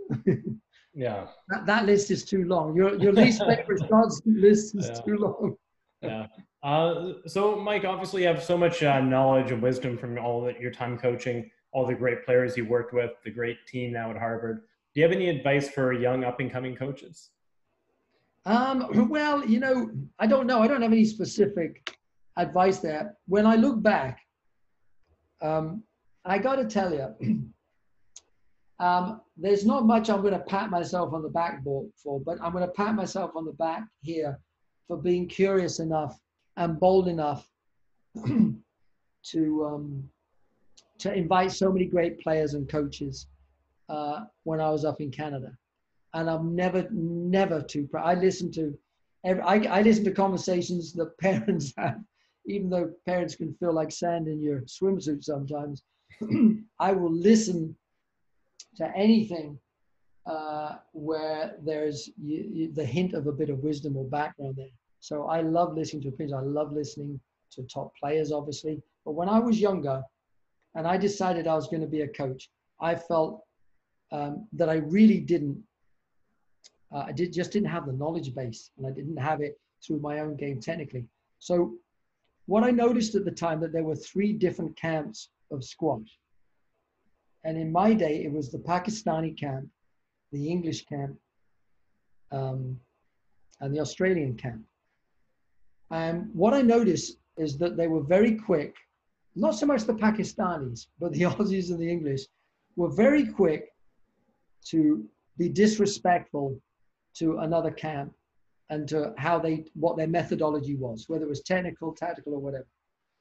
yeah. 0.94 1.28
That, 1.48 1.64
that 1.66 1.86
list 1.86 2.10
is 2.10 2.24
too 2.24 2.44
long. 2.44 2.74
Your 2.74 2.98
your 2.98 3.12
least 3.12 3.40
favorite 3.44 3.82
shots 3.88 4.20
list 4.26 4.76
is 4.76 4.88
yeah. 4.88 5.00
too 5.00 5.16
long. 5.16 5.56
yeah. 6.02 6.26
Uh, 6.64 7.12
so, 7.26 7.54
Mike, 7.54 7.84
obviously, 7.84 8.22
you 8.22 8.28
have 8.28 8.42
so 8.42 8.58
much 8.58 8.82
uh, 8.82 9.00
knowledge 9.00 9.52
and 9.52 9.62
wisdom 9.62 9.96
from 9.96 10.18
all 10.18 10.42
that 10.42 10.60
your 10.60 10.72
time 10.72 10.98
coaching, 10.98 11.48
all 11.70 11.86
the 11.86 11.94
great 11.94 12.24
players 12.24 12.56
you 12.56 12.64
worked 12.66 12.92
with, 12.92 13.12
the 13.24 13.30
great 13.30 13.58
team 13.68 13.92
now 13.92 14.10
at 14.10 14.16
Harvard. 14.16 14.62
Do 14.92 15.00
you 15.00 15.06
have 15.06 15.14
any 15.14 15.28
advice 15.28 15.68
for 15.68 15.92
young 15.92 16.24
up 16.24 16.40
and 16.40 16.50
coming 16.50 16.74
coaches? 16.74 17.30
Um, 18.44 19.08
well, 19.08 19.44
you 19.44 19.60
know, 19.60 19.88
I 20.18 20.26
don't 20.26 20.48
know. 20.48 20.60
I 20.60 20.66
don't 20.66 20.82
have 20.82 20.90
any 20.90 21.04
specific 21.04 21.96
advice 22.36 22.78
there. 22.80 23.16
When 23.28 23.46
I 23.46 23.54
look 23.54 23.80
back, 23.80 24.18
um, 25.40 25.84
I 26.24 26.38
got 26.38 26.56
to 26.56 26.64
tell 26.64 26.92
you, 26.92 27.14
Um, 28.80 29.20
there's 29.36 29.66
not 29.66 29.86
much 29.86 30.08
I'm 30.08 30.20
going 30.22 30.34
to 30.34 30.38
pat 30.40 30.70
myself 30.70 31.12
on 31.12 31.22
the 31.22 31.28
back 31.28 31.62
for, 31.64 32.20
but 32.20 32.38
I'm 32.42 32.52
going 32.52 32.64
to 32.64 32.72
pat 32.72 32.94
myself 32.94 33.32
on 33.34 33.44
the 33.44 33.52
back 33.52 33.82
here 34.02 34.38
for 34.86 34.96
being 34.96 35.26
curious 35.26 35.80
enough 35.80 36.18
and 36.56 36.78
bold 36.78 37.08
enough 37.08 37.48
to 38.24 39.64
um, 39.64 40.08
to 40.98 41.12
invite 41.12 41.52
so 41.52 41.72
many 41.72 41.86
great 41.86 42.20
players 42.20 42.54
and 42.54 42.68
coaches 42.68 43.28
uh, 43.88 44.24
when 44.44 44.60
I 44.60 44.70
was 44.70 44.84
up 44.84 45.00
in 45.00 45.10
Canada. 45.10 45.56
And 46.14 46.28
I'm 46.28 46.54
never, 46.54 46.88
never 46.90 47.62
too 47.62 47.86
proud. 47.86 48.06
I 48.06 48.14
listen 48.14 48.50
to, 48.52 48.76
every, 49.24 49.42
I, 49.42 49.78
I 49.78 49.82
listen 49.82 50.04
to 50.04 50.10
conversations 50.10 50.92
that 50.94 51.16
parents 51.20 51.72
have, 51.76 52.00
even 52.46 52.70
though 52.70 52.90
parents 53.06 53.36
can 53.36 53.54
feel 53.54 53.72
like 53.72 53.92
sand 53.92 54.26
in 54.26 54.42
your 54.42 54.62
swimsuit 54.62 55.22
sometimes. 55.22 55.82
I 56.80 56.92
will 56.92 57.12
listen 57.12 57.76
to 58.78 58.96
anything 58.96 59.58
uh, 60.26 60.76
where 60.92 61.56
there's 61.64 62.10
the 62.18 62.84
hint 62.84 63.14
of 63.14 63.26
a 63.26 63.32
bit 63.32 63.50
of 63.50 63.58
wisdom 63.60 63.96
or 63.96 64.04
background 64.04 64.56
there. 64.56 64.66
So 65.00 65.26
I 65.26 65.42
love 65.42 65.74
listening 65.74 66.02
to 66.02 66.08
opinions. 66.08 66.34
I 66.38 66.44
love 66.44 66.72
listening 66.72 67.20
to 67.52 67.62
top 67.62 67.92
players, 67.98 68.32
obviously. 68.32 68.82
But 69.04 69.12
when 69.12 69.28
I 69.28 69.38
was 69.38 69.60
younger 69.60 70.02
and 70.74 70.86
I 70.86 70.96
decided 70.96 71.46
I 71.46 71.54
was 71.54 71.68
going 71.68 71.80
to 71.80 71.86
be 71.86 72.02
a 72.02 72.08
coach, 72.08 72.50
I 72.80 72.94
felt 72.94 73.42
um, 74.12 74.46
that 74.52 74.68
I 74.68 74.76
really 74.76 75.20
didn't. 75.20 75.62
Uh, 76.92 77.04
I 77.08 77.12
did 77.12 77.32
just 77.32 77.52
didn't 77.52 77.68
have 77.68 77.86
the 77.86 77.92
knowledge 77.92 78.34
base, 78.34 78.70
and 78.76 78.86
I 78.86 78.90
didn't 78.90 79.16
have 79.16 79.40
it 79.40 79.60
through 79.86 80.00
my 80.00 80.20
own 80.20 80.36
game 80.36 80.60
technically. 80.60 81.04
So, 81.38 81.74
what 82.46 82.64
I 82.64 82.70
noticed 82.70 83.14
at 83.14 83.24
the 83.24 83.30
time 83.30 83.60
that 83.60 83.72
there 83.72 83.84
were 83.84 83.96
three 83.96 84.32
different 84.32 84.76
camps 84.76 85.30
of 85.50 85.64
squash. 85.64 86.18
And 87.44 87.56
in 87.56 87.70
my 87.72 87.94
day, 87.94 88.24
it 88.24 88.32
was 88.32 88.50
the 88.50 88.58
Pakistani 88.58 89.38
camp, 89.38 89.68
the 90.32 90.48
English 90.48 90.86
camp, 90.86 91.16
um, 92.32 92.78
and 93.60 93.74
the 93.74 93.80
Australian 93.80 94.36
camp. 94.36 94.64
And 95.90 96.30
what 96.34 96.54
I 96.54 96.62
noticed 96.62 97.18
is 97.36 97.56
that 97.58 97.76
they 97.76 97.88
were 97.88 98.02
very 98.02 98.34
quick, 98.34 98.74
not 99.34 99.54
so 99.54 99.66
much 99.66 99.84
the 99.84 99.94
Pakistanis, 99.94 100.86
but 100.98 101.12
the 101.12 101.22
Aussies 101.30 101.70
and 101.70 101.78
the 101.78 101.90
English 101.90 102.22
were 102.76 102.90
very 102.90 103.26
quick 103.26 103.72
to 104.66 105.08
be 105.38 105.48
disrespectful 105.48 106.60
to 107.14 107.38
another 107.38 107.70
camp 107.70 108.12
and 108.70 108.86
to 108.88 109.14
how 109.16 109.38
they, 109.38 109.64
what 109.74 109.96
their 109.96 110.06
methodology 110.06 110.76
was, 110.76 111.08
whether 111.08 111.24
it 111.24 111.28
was 111.28 111.42
technical, 111.42 111.92
tactical, 111.92 112.34
or 112.34 112.40
whatever. 112.40 112.66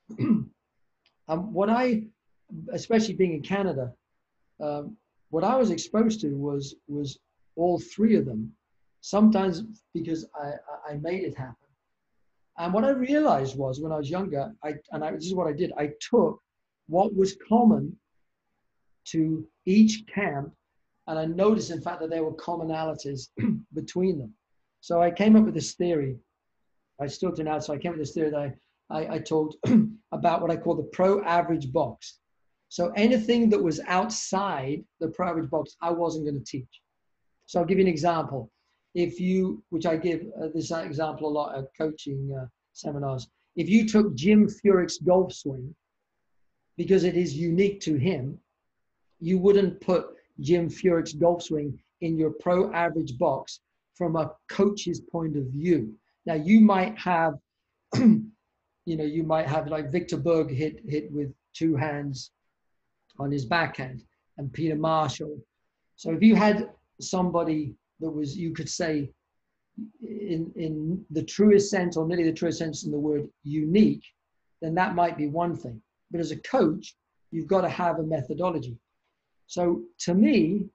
and 0.19 1.53
what 1.53 1.69
I, 1.69 2.03
especially 2.73 3.13
being 3.13 3.33
in 3.33 3.41
Canada, 3.41 3.93
um, 4.61 4.97
what 5.29 5.43
I 5.43 5.55
was 5.55 5.71
exposed 5.71 6.21
to 6.21 6.29
was 6.35 6.75
was 6.87 7.19
all 7.55 7.79
three 7.79 8.15
of 8.15 8.25
them. 8.25 8.51
Sometimes 9.01 9.63
because 9.93 10.25
I, 10.35 10.53
I 10.91 10.95
made 10.95 11.23
it 11.23 11.37
happen. 11.37 11.67
And 12.57 12.73
what 12.73 12.83
I 12.83 12.89
realized 12.89 13.57
was 13.57 13.79
when 13.79 13.91
I 13.91 13.97
was 13.97 14.09
younger, 14.09 14.51
I, 14.63 14.75
and 14.91 15.03
I, 15.03 15.11
this 15.11 15.25
is 15.25 15.35
what 15.35 15.47
I 15.47 15.53
did, 15.53 15.71
I 15.77 15.91
took 15.99 16.41
what 16.87 17.15
was 17.15 17.37
common 17.47 17.95
to 19.05 19.47
each 19.65 20.05
camp, 20.07 20.51
and 21.07 21.19
I 21.19 21.25
noticed, 21.25 21.71
in 21.71 21.81
fact, 21.81 22.01
that 22.01 22.09
there 22.09 22.23
were 22.23 22.33
commonalities 22.33 23.29
between 23.73 24.17
them. 24.17 24.33
So 24.81 25.01
I 25.01 25.11
came 25.11 25.35
up 25.35 25.45
with 25.45 25.53
this 25.53 25.73
theory. 25.75 26.17
I 26.99 27.07
still 27.07 27.31
do 27.31 27.43
now, 27.43 27.59
so 27.59 27.73
I 27.73 27.77
came 27.77 27.91
up 27.91 27.97
with 27.97 28.07
this 28.07 28.15
theory 28.15 28.31
that 28.31 28.39
I, 28.39 28.53
I, 28.89 29.15
I 29.15 29.19
talked 29.19 29.55
about 30.11 30.41
what 30.41 30.51
I 30.51 30.57
call 30.57 30.75
the 30.75 30.83
pro 30.83 31.23
average 31.23 31.71
box. 31.71 32.19
So 32.69 32.91
anything 32.95 33.49
that 33.49 33.63
was 33.63 33.79
outside 33.87 34.83
the 34.99 35.07
pro 35.09 35.29
average 35.29 35.49
box, 35.49 35.75
I 35.81 35.91
wasn't 35.91 36.25
going 36.25 36.37
to 36.37 36.43
teach. 36.43 36.81
So 37.45 37.59
I'll 37.59 37.65
give 37.65 37.77
you 37.77 37.85
an 37.85 37.89
example. 37.89 38.51
if 38.93 39.19
you, 39.19 39.63
which 39.69 39.85
I 39.85 39.95
give 39.95 40.21
uh, 40.41 40.47
this 40.53 40.71
example 40.71 41.29
a 41.29 41.35
lot 41.37 41.57
at 41.57 41.65
coaching 41.77 42.35
uh, 42.39 42.47
seminars, 42.73 43.27
if 43.55 43.69
you 43.69 43.87
took 43.87 44.15
Jim 44.15 44.47
Furyk's 44.47 44.97
golf 44.97 45.33
swing, 45.33 45.75
because 46.77 47.03
it 47.03 47.15
is 47.15 47.35
unique 47.35 47.79
to 47.81 47.95
him, 47.95 48.39
you 49.19 49.37
wouldn't 49.39 49.81
put 49.81 50.07
Jim 50.39 50.69
Furyk's 50.69 51.13
golf 51.13 51.43
swing 51.43 51.79
in 52.01 52.17
your 52.17 52.31
pro 52.31 52.71
average 52.73 53.17
box 53.17 53.59
from 53.95 54.15
a 54.15 54.31
coach's 54.49 55.01
point 55.01 55.35
of 55.35 55.45
view. 55.45 55.93
Now 56.25 56.35
you 56.35 56.59
might 56.59 56.97
have, 56.97 57.33
you 57.95 58.31
know, 58.85 59.03
you 59.03 59.23
might 59.23 59.47
have 59.47 59.67
like 59.67 59.91
Viktor 59.91 60.17
Berg 60.17 60.51
hit 60.51 60.81
hit 60.87 61.11
with 61.11 61.33
two 61.53 61.75
hands 61.75 62.31
on 63.19 63.31
his 63.31 63.45
backhand 63.45 64.03
and 64.37 64.51
Peter 64.53 64.75
Marshall. 64.75 65.37
So 65.95 66.11
if 66.11 66.21
you 66.21 66.35
had 66.35 66.69
somebody 67.01 67.75
that 67.99 68.09
was, 68.09 68.37
you 68.37 68.53
could 68.53 68.69
say, 68.69 69.11
in 70.01 70.51
in 70.55 71.05
the 71.11 71.23
truest 71.23 71.69
sense, 71.69 71.97
or 71.97 72.07
nearly 72.07 72.23
the 72.23 72.33
truest 72.33 72.59
sense 72.59 72.85
in 72.85 72.91
the 72.91 72.99
word 72.99 73.27
unique, 73.43 74.03
then 74.61 74.73
that 74.75 74.95
might 74.95 75.17
be 75.17 75.27
one 75.27 75.55
thing. 75.55 75.81
But 76.11 76.19
as 76.19 76.31
a 76.31 76.37
coach, 76.37 76.95
you've 77.31 77.47
got 77.47 77.61
to 77.61 77.69
have 77.69 77.99
a 77.99 78.03
methodology. 78.03 78.77
So 79.47 79.83
to 79.99 80.13
me, 80.13 80.65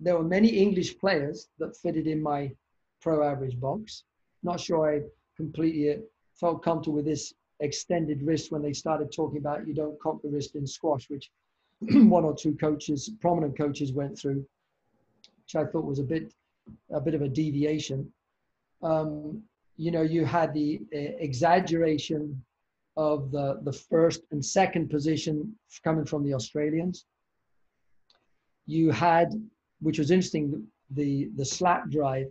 there 0.00 0.16
were 0.16 0.24
many 0.24 0.48
English 0.48 0.98
players 0.98 1.48
that 1.58 1.76
fitted 1.76 2.06
in 2.06 2.22
my 2.22 2.52
pro 3.00 3.22
average 3.22 3.58
box. 3.58 4.04
Not 4.42 4.60
sure 4.60 4.94
I 4.94 5.02
completely 5.36 5.90
uh, 5.92 5.96
felt 6.34 6.62
comfortable 6.62 6.96
with 6.96 7.06
this 7.06 7.32
extended 7.60 8.22
wrist 8.22 8.50
when 8.50 8.62
they 8.62 8.72
started 8.72 9.12
talking 9.12 9.38
about 9.38 9.66
you 9.66 9.74
don't 9.74 10.00
cock 10.00 10.20
the 10.22 10.28
wrist 10.28 10.54
in 10.54 10.66
squash, 10.66 11.08
which 11.08 11.30
one 12.08 12.24
or 12.24 12.34
two 12.34 12.54
coaches, 12.56 13.10
prominent 13.20 13.56
coaches, 13.56 13.92
went 13.92 14.18
through, 14.18 14.44
which 15.42 15.56
I 15.56 15.64
thought 15.64 15.84
was 15.84 15.98
a 15.98 16.04
bit, 16.04 16.32
a 16.92 17.00
bit 17.00 17.14
of 17.14 17.22
a 17.22 17.28
deviation. 17.28 18.10
Um, 18.82 19.42
you 19.76 19.90
know, 19.90 20.02
you 20.02 20.24
had 20.24 20.54
the 20.54 20.80
uh, 20.94 20.98
exaggeration 21.18 22.42
of 22.96 23.32
the 23.32 23.58
the 23.62 23.72
first 23.72 24.22
and 24.30 24.44
second 24.44 24.88
position 24.88 25.52
coming 25.82 26.04
from 26.04 26.22
the 26.24 26.34
Australians. 26.34 27.06
You 28.66 28.90
had, 28.90 29.32
which 29.80 29.98
was 29.98 30.10
interesting, 30.10 30.64
the 30.90 31.30
the 31.36 31.44
slap 31.44 31.90
drive 31.90 32.26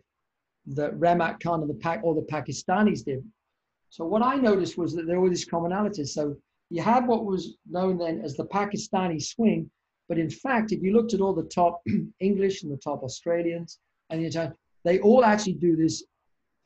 that 0.68 0.98
Rehmat 0.98 1.42
Khan 1.42 1.62
and 1.62 1.70
the 1.70 1.76
Pac, 1.76 2.02
or 2.04 2.16
the 2.16 2.22
Pakistanis 2.22 3.04
did. 3.04 3.24
So 3.90 4.06
what 4.06 4.24
I 4.24 4.36
noticed 4.36 4.78
was 4.78 4.96
that 4.96 5.06
there 5.06 5.20
were 5.20 5.30
these 5.30 5.48
commonalities. 5.48 6.10
So 6.10 6.38
you 6.74 6.82
had 6.82 7.06
what 7.08 7.24
was 7.24 7.56
known 7.70 8.00
then 8.00 8.20
as 8.22 8.36
the 8.36 8.48
Pakistani 8.48 9.22
swing, 9.22 9.70
but 10.10 10.18
in 10.18 10.28
fact, 10.28 10.72
if 10.72 10.82
you 10.82 10.92
looked 10.92 11.14
at 11.14 11.22
all 11.22 11.36
the 11.36 11.44
top 11.44 11.84
English 12.20 12.64
and 12.64 12.72
the 12.72 12.78
top 12.78 13.04
Australians 13.04 13.78
and 14.10 14.20
the 14.20 14.26
Italian, 14.26 14.56
they 14.84 15.00
all 15.00 15.24
actually 15.24 15.54
do 15.54 15.76
this 15.76 16.04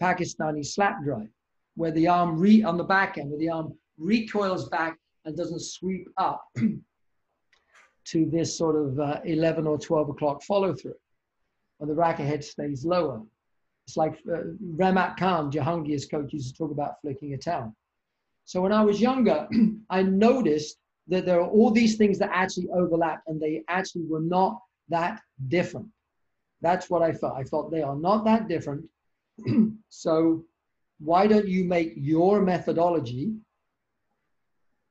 Pakistani 0.02 0.66
slap 0.66 1.04
drive, 1.04 1.28
where 1.76 1.92
the 1.92 2.08
arm 2.08 2.40
re 2.40 2.64
on 2.64 2.78
the 2.78 2.86
back 2.86 3.18
end, 3.18 3.32
where 3.32 3.40
the 3.40 3.50
arm 3.50 3.74
recoils 3.98 4.70
back 4.70 4.98
and 5.26 5.36
doesn't 5.36 5.62
sweep 5.62 6.08
up 6.16 6.42
to 8.06 8.26
this 8.32 8.58
sort 8.58 8.78
of 8.78 8.98
uh, 9.02 9.20
11 9.26 9.68
or 9.68 9.78
12 9.78 10.08
o'clock 10.12 10.42
follow 10.42 10.74
through, 10.74 10.96
and 11.82 11.90
the 11.90 11.94
racket 11.94 12.28
head 12.28 12.46
stays 12.46 12.86
lower. 12.86 13.22
It's 13.86 13.98
like 13.98 14.18
uh, 14.34 14.54
Rehmat 14.78 15.18
Khan, 15.18 15.52
Jahangir's 15.52 16.06
coach, 16.06 16.32
used 16.32 16.56
to 16.56 16.58
talk 16.58 16.72
about 16.72 17.02
flicking 17.02 17.34
a 17.34 17.38
towel. 17.38 17.76
So 18.48 18.62
when 18.62 18.72
I 18.72 18.82
was 18.82 19.02
younger, 19.02 19.46
I 19.90 20.04
noticed 20.04 20.78
that 21.10 21.26
there 21.26 21.42
are 21.42 21.50
all 21.50 21.70
these 21.70 21.98
things 21.98 22.18
that 22.20 22.30
actually 22.34 22.70
overlap 22.74 23.22
and 23.28 23.42
they 23.42 23.64
actually 23.68 24.06
were 24.06 24.22
not 24.22 24.62
that 24.88 25.20
different. 25.50 25.88
That's 26.62 26.90
what 26.90 27.02
I 27.02 27.12
felt. 27.12 27.36
I 27.36 27.44
felt 27.44 27.72
they 27.72 27.82
are 27.82 27.98
not 27.98 28.24
that 28.24 28.48
different. 28.48 28.86
so 29.90 30.46
why 31.00 31.28
don't 31.28 31.48
you 31.48 31.66
make 31.66 31.92
your 31.98 32.42
methodology 32.42 33.34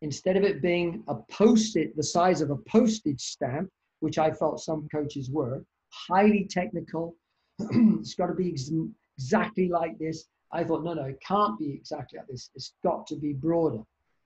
instead 0.03 0.37
of 0.37 0.45
it 0.45 0.61
being 0.61 1.03
a 1.09 1.15
post-it 1.31 1.97
the 1.97 2.03
size 2.03 2.43
of 2.43 2.51
a 2.51 2.59
postage 2.69 3.23
stamp, 3.23 3.71
which 4.01 4.19
I 4.19 4.33
felt 4.33 4.61
some 4.61 4.87
coaches 4.93 5.31
were, 5.31 5.65
highly 5.89 6.47
technical. 6.51 7.17
it's 7.59 8.15
got 8.15 8.27
to 8.27 8.35
be 8.35 8.51
ex- 8.51 8.71
exactly 9.17 9.71
like 9.71 9.99
this. 9.99 10.27
I 10.53 10.65
thought, 10.65 10.85
no, 10.85 10.95
no, 10.95 11.05
it 11.05 11.21
can't 11.27 11.59
be 11.59 11.73
exactly 11.75 12.19
like 12.19 12.29
this. 12.29 12.51
It's 12.55 12.75
got 12.83 13.07
to 13.09 13.17
be 13.17 13.33
broader. 13.33 13.83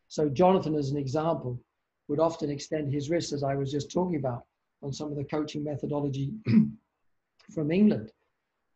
So 0.08 0.28
Jonathan, 0.28 0.74
as 0.74 0.90
an 0.90 0.96
example, 0.96 1.60
would 2.08 2.20
often 2.20 2.50
extend 2.50 2.92
his 2.92 3.10
wrist, 3.10 3.32
as 3.32 3.42
I 3.42 3.54
was 3.54 3.70
just 3.70 3.90
talking 3.90 4.16
about, 4.16 4.44
on 4.82 4.92
some 4.92 5.10
of 5.10 5.16
the 5.16 5.24
coaching 5.24 5.64
methodology 5.64 6.32
from 7.54 7.70
England. 7.70 8.10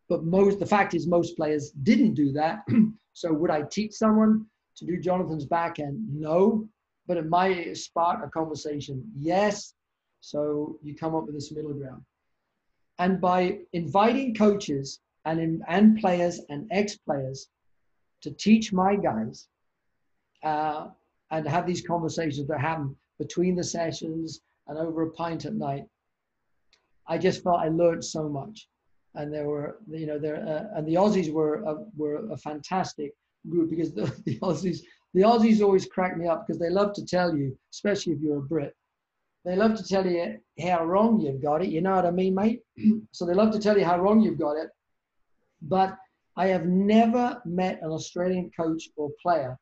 But 0.09 0.25
most, 0.25 0.59
the 0.59 0.67
fact 0.67 0.95
is, 0.95 1.07
most 1.07 1.37
players 1.37 1.71
didn't 1.71 2.15
do 2.15 2.33
that. 2.33 2.65
so 3.13 3.33
would 3.33 3.51
I 3.51 3.63
teach 3.63 3.93
someone 3.93 4.47
to 4.77 4.85
do 4.85 5.01
Jonathan's 5.01 5.47
backhand? 5.47 5.99
No, 6.13 6.69
but 7.07 7.17
it 7.17 7.29
might 7.29 7.77
spark 7.77 8.25
a 8.25 8.29
conversation. 8.29 9.05
Yes. 9.17 9.75
So 10.21 10.79
you 10.83 10.95
come 10.95 11.15
up 11.15 11.25
with 11.25 11.35
this 11.35 11.53
middle 11.53 11.75
ground. 11.75 12.03
And 12.99 13.21
by 13.21 13.59
inviting 13.73 14.35
coaches 14.35 15.01
and, 15.25 15.41
in, 15.41 15.63
and 15.69 15.99
players 15.99 16.41
and 16.49 16.69
ex-players 16.71 17.49
to 18.23 18.31
teach 18.31 18.73
my 18.73 18.97
guys 18.97 19.49
uh, 20.43 20.89
and 21.31 21.47
have 21.47 21.67
these 21.67 21.87
conversations 21.87 22.47
that 22.49 22.61
happen 22.61 22.97
between 23.19 23.55
the 23.55 23.65
sessions 23.65 24.41
and 24.69 24.79
over 24.79 25.03
a 25.03 25.11
pint 25.11 25.45
at 25.45 25.55
night, 25.55 25.85
I 27.07 27.19
just 27.19 27.43
felt 27.43 27.61
I 27.61 27.69
learned 27.69 28.05
so 28.05 28.29
much. 28.29 28.69
And 29.15 29.33
there 29.33 29.47
were, 29.47 29.79
you 29.89 30.07
know, 30.07 30.19
there 30.19 30.37
uh, 30.37 30.77
and 30.77 30.89
the 30.89 30.95
Aussies 30.95 31.33
were 31.33 31.63
a, 31.63 31.77
were 31.97 32.29
a 32.33 32.37
fantastic 32.37 33.13
group 33.49 33.71
because 33.71 33.93
the, 33.93 34.05
the 34.25 34.39
Aussies 34.41 34.81
the 35.15 35.23
Aussies 35.23 35.63
always 35.63 35.87
crack 35.87 36.17
me 36.17 36.27
up 36.27 36.45
because 36.45 36.59
they 36.59 36.71
love 36.71 36.93
to 36.95 37.07
tell 37.07 37.37
you, 37.37 37.57
especially 37.73 38.15
if 38.15 38.21
you're 38.21 38.39
a 38.39 38.43
Brit, 38.43 38.75
they 39.45 39.55
love 39.55 39.77
to 39.77 39.85
tell 39.85 40.05
you 40.05 40.39
how 40.61 40.85
wrong 40.85 41.21
you've 41.21 41.43
got 41.43 41.63
it. 41.63 41.69
You 41.69 41.81
know 41.83 41.95
what 41.95 42.07
I 42.07 42.11
mean, 42.11 42.35
mate? 42.35 42.63
so 43.13 43.25
they 43.25 43.35
love 43.35 43.53
to 43.53 43.61
tell 43.61 43.79
you 43.79 43.85
how 43.85 43.99
wrong 44.01 44.21
you've 44.21 44.39
got 44.39 44.57
it. 44.57 44.71
But 45.69 45.97
I 46.37 46.49
have 46.49 46.67
never 46.67 47.41
met 47.45 47.81
an 47.83 47.91
Australian 47.91 48.51
coach 48.57 48.89
or 48.97 49.11
player 49.23 49.59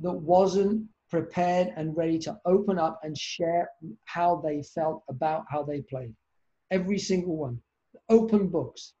that 0.00 0.12
wasn't 0.12 0.86
prepared 1.10 1.72
and 1.76 1.96
ready 1.96 2.18
to 2.18 2.38
open 2.44 2.78
up 2.78 3.00
and 3.02 3.16
share 3.16 3.70
how 4.04 4.42
they 4.44 4.62
felt 4.62 5.02
about 5.08 5.44
how 5.48 5.62
they 5.62 5.80
played. 5.82 6.14
Every 6.70 6.98
single 6.98 7.36
one. 7.36 7.60
Open 8.08 8.48
books. 8.48 8.94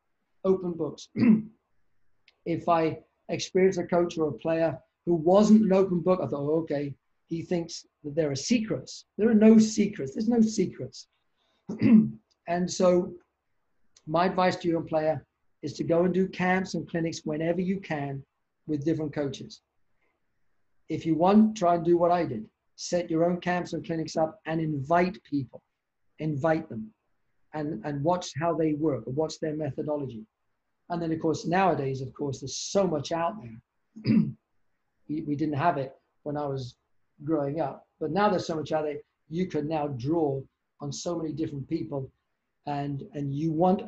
Open 0.44 0.72
books. 0.72 1.08
if 2.46 2.68
I 2.68 2.98
experience 3.28 3.78
a 3.78 3.84
coach 3.84 4.16
or 4.16 4.28
a 4.28 4.38
player 4.38 4.78
who 5.04 5.14
wasn't 5.14 5.62
an 5.62 5.72
open 5.72 6.00
book, 6.00 6.20
I 6.22 6.26
thought, 6.26 6.48
oh, 6.48 6.60
okay, 6.62 6.94
he 7.26 7.42
thinks 7.42 7.84
that 8.02 8.14
there 8.14 8.30
are 8.30 8.36
secrets. 8.36 9.06
There 9.18 9.28
are 9.28 9.34
no 9.34 9.58
secrets. 9.58 10.14
There's 10.14 10.28
no 10.28 10.40
secrets. 10.40 11.08
and 12.48 12.70
so, 12.70 13.12
my 14.06 14.26
advice 14.26 14.56
to 14.56 14.68
you, 14.68 14.74
young 14.74 14.86
player, 14.86 15.26
is 15.64 15.72
to 15.72 15.82
go 15.82 16.04
and 16.04 16.12
do 16.12 16.28
camps 16.28 16.74
and 16.74 16.86
clinics 16.88 17.22
whenever 17.24 17.62
you 17.62 17.80
can 17.80 18.22
with 18.66 18.84
different 18.84 19.14
coaches. 19.14 19.62
If 20.90 21.06
you 21.06 21.14
want, 21.14 21.56
try 21.56 21.76
and 21.76 21.84
do 21.84 21.96
what 21.96 22.10
I 22.10 22.26
did. 22.26 22.44
Set 22.76 23.10
your 23.10 23.24
own 23.24 23.40
camps 23.40 23.72
and 23.72 23.84
clinics 23.84 24.16
up 24.16 24.38
and 24.44 24.60
invite 24.60 25.16
people. 25.24 25.62
Invite 26.18 26.68
them 26.68 26.92
and, 27.54 27.82
and 27.86 28.04
watch 28.04 28.32
how 28.38 28.54
they 28.54 28.74
work 28.74 29.04
and 29.06 29.16
what's 29.16 29.38
their 29.38 29.56
methodology. 29.56 30.26
And 30.90 31.00
then, 31.00 31.12
of 31.12 31.20
course, 31.20 31.46
nowadays, 31.46 32.02
of 32.02 32.12
course, 32.12 32.40
there's 32.40 32.58
so 32.58 32.86
much 32.86 33.10
out 33.10 33.34
there. 33.40 34.14
we, 35.08 35.22
we 35.22 35.34
didn't 35.34 35.54
have 35.54 35.78
it 35.78 35.94
when 36.24 36.36
I 36.36 36.46
was 36.46 36.76
growing 37.24 37.60
up. 37.60 37.86
But 38.00 38.10
now 38.10 38.28
there's 38.28 38.46
so 38.46 38.56
much 38.56 38.72
out 38.72 38.84
there, 38.84 38.98
you 39.30 39.46
can 39.46 39.66
now 39.66 39.86
draw 39.86 40.42
on 40.82 40.92
so 40.92 41.16
many 41.16 41.32
different 41.32 41.66
people. 41.70 42.10
And, 42.66 43.02
and 43.12 43.34
you 43.34 43.52
want, 43.52 43.82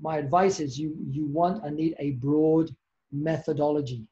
my 0.00 0.16
advice 0.16 0.60
is 0.60 0.78
you, 0.78 0.96
you 1.10 1.26
want 1.26 1.64
and 1.64 1.76
need 1.76 1.94
a 1.98 2.12
broad 2.12 2.74
methodology. 3.12 4.06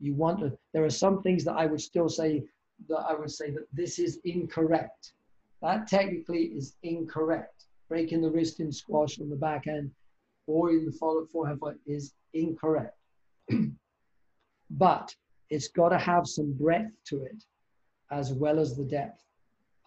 You 0.00 0.14
want, 0.14 0.42
there 0.72 0.84
are 0.84 0.90
some 0.90 1.22
things 1.22 1.44
that 1.44 1.54
I 1.54 1.66
would 1.66 1.80
still 1.80 2.08
say 2.08 2.44
that 2.88 3.04
I 3.08 3.14
would 3.14 3.30
say 3.30 3.50
that 3.50 3.66
this 3.72 3.98
is 3.98 4.18
incorrect. 4.24 5.12
That 5.60 5.86
technically 5.86 6.44
is 6.44 6.76
incorrect. 6.82 7.66
Breaking 7.88 8.22
the 8.22 8.30
wrist 8.30 8.60
in 8.60 8.72
squash 8.72 9.20
on 9.20 9.28
the 9.28 9.36
back 9.36 9.66
end 9.66 9.90
or 10.46 10.70
in 10.70 10.86
the 10.86 10.92
follow 10.92 11.24
forehand 11.26 11.60
is 11.86 12.14
incorrect. 12.32 12.96
but 14.70 15.14
it's 15.50 15.68
got 15.68 15.90
to 15.90 15.98
have 15.98 16.26
some 16.26 16.52
breadth 16.54 16.92
to 17.06 17.22
it 17.22 17.44
as 18.10 18.32
well 18.32 18.58
as 18.58 18.76
the 18.76 18.84
depth. 18.84 19.22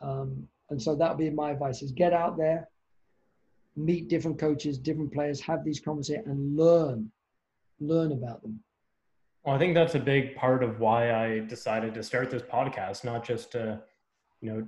Um, 0.01 0.47
and 0.69 0.81
so 0.81 0.95
that 0.95 1.09
would 1.09 1.17
be 1.17 1.29
my 1.29 1.51
advice 1.51 1.81
is 1.81 1.91
get 1.91 2.13
out 2.13 2.37
there, 2.37 2.69
meet 3.75 4.07
different 4.07 4.39
coaches, 4.39 4.77
different 4.77 5.13
players, 5.13 5.41
have 5.41 5.63
these 5.63 5.79
conversations 5.79 6.27
and 6.27 6.57
learn, 6.57 7.11
learn 7.79 8.11
about 8.11 8.41
them. 8.41 8.59
Well, 9.43 9.55
I 9.55 9.59
think 9.59 9.75
that's 9.75 9.95
a 9.95 9.99
big 9.99 10.35
part 10.35 10.63
of 10.63 10.79
why 10.79 11.13
I 11.13 11.39
decided 11.39 11.93
to 11.93 12.03
start 12.03 12.31
this 12.31 12.41
podcast, 12.41 13.03
not 13.03 13.23
just 13.23 13.51
to, 13.51 13.81
you 14.41 14.51
know, 14.51 14.67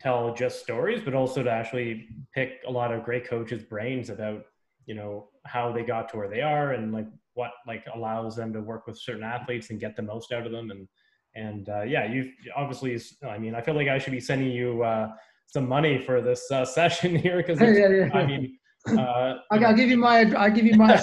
tell 0.00 0.34
just 0.34 0.60
stories, 0.60 1.02
but 1.04 1.14
also 1.14 1.42
to 1.42 1.50
actually 1.50 2.08
pick 2.34 2.62
a 2.66 2.70
lot 2.70 2.92
of 2.92 3.04
great 3.04 3.28
coaches' 3.28 3.62
brains 3.62 4.10
about 4.10 4.44
you 4.86 4.94
know 4.94 5.28
how 5.44 5.72
they 5.72 5.82
got 5.82 6.08
to 6.10 6.16
where 6.16 6.28
they 6.28 6.40
are 6.40 6.72
and 6.72 6.92
like 6.92 7.06
what 7.34 7.52
like 7.66 7.84
allows 7.94 8.36
them 8.36 8.52
to 8.52 8.60
work 8.60 8.86
with 8.86 8.98
certain 8.98 9.22
athletes 9.22 9.70
and 9.70 9.80
get 9.80 9.96
the 9.96 10.02
most 10.02 10.32
out 10.32 10.46
of 10.46 10.52
them 10.52 10.70
and 10.70 10.88
and 11.34 11.68
uh, 11.68 11.82
yeah 11.82 12.04
you've 12.04 12.32
obviously 12.54 13.00
i 13.28 13.38
mean 13.38 13.54
i 13.54 13.60
feel 13.60 13.74
like 13.74 13.88
i 13.88 13.98
should 13.98 14.12
be 14.12 14.20
sending 14.20 14.50
you 14.50 14.82
uh, 14.82 15.10
some 15.46 15.68
money 15.68 16.02
for 16.02 16.20
this 16.20 16.50
uh, 16.50 16.64
session 16.78 17.14
here 17.14 17.36
because 17.38 17.60
yeah, 17.60 17.88
yeah, 17.88 18.10
i 18.14 18.26
mean 18.26 18.58
uh, 18.86 19.36
I'll 19.50 19.74
give 19.74 19.88
you 19.88 19.96
my. 19.96 20.30
I'll 20.36 20.50
give 20.50 20.66
you 20.66 20.76
my, 20.76 21.02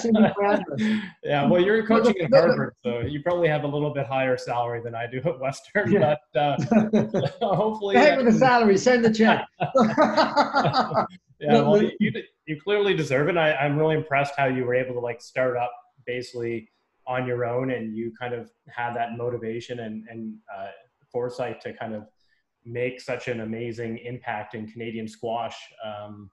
yeah, 1.24 1.46
well, 1.48 1.60
you're 1.60 1.84
coaching 1.84 2.16
at 2.20 2.30
Harvard, 2.32 2.74
so 2.84 3.00
you 3.00 3.20
probably 3.22 3.48
have 3.48 3.64
a 3.64 3.66
little 3.66 3.92
bit 3.92 4.06
higher 4.06 4.38
salary 4.38 4.80
than 4.84 4.94
I 4.94 5.08
do 5.08 5.18
at 5.24 5.40
Western. 5.40 5.90
Yeah. 5.90 6.14
But 6.32 6.40
uh, 6.40 6.56
hopefully, 7.54 7.96
hey, 7.96 8.16
with 8.16 8.26
the 8.26 8.32
salary, 8.32 8.78
send 8.78 9.04
the 9.04 9.12
check. 9.12 9.44
yeah, 11.40 11.60
well, 11.60 11.82
you, 11.82 12.12
you 12.46 12.60
clearly 12.62 12.94
deserve 12.94 13.28
it. 13.28 13.36
I, 13.36 13.54
I'm 13.54 13.76
really 13.76 13.96
impressed 13.96 14.34
how 14.36 14.46
you 14.46 14.64
were 14.64 14.74
able 14.74 14.94
to 14.94 15.00
like 15.00 15.20
start 15.20 15.56
up 15.56 15.72
basically 16.06 16.68
on 17.08 17.26
your 17.26 17.44
own, 17.44 17.72
and 17.72 17.96
you 17.96 18.12
kind 18.16 18.32
of 18.32 18.48
had 18.68 18.94
that 18.94 19.16
motivation 19.16 19.80
and 19.80 20.04
and 20.08 20.34
uh, 20.56 20.68
foresight 21.10 21.60
to 21.62 21.72
kind 21.72 21.94
of 21.94 22.04
make 22.64 23.00
such 23.00 23.28
an 23.28 23.40
amazing 23.40 23.98
impact 23.98 24.54
in 24.54 24.66
Canadian 24.66 25.08
squash. 25.08 25.56
Um, 25.84 26.30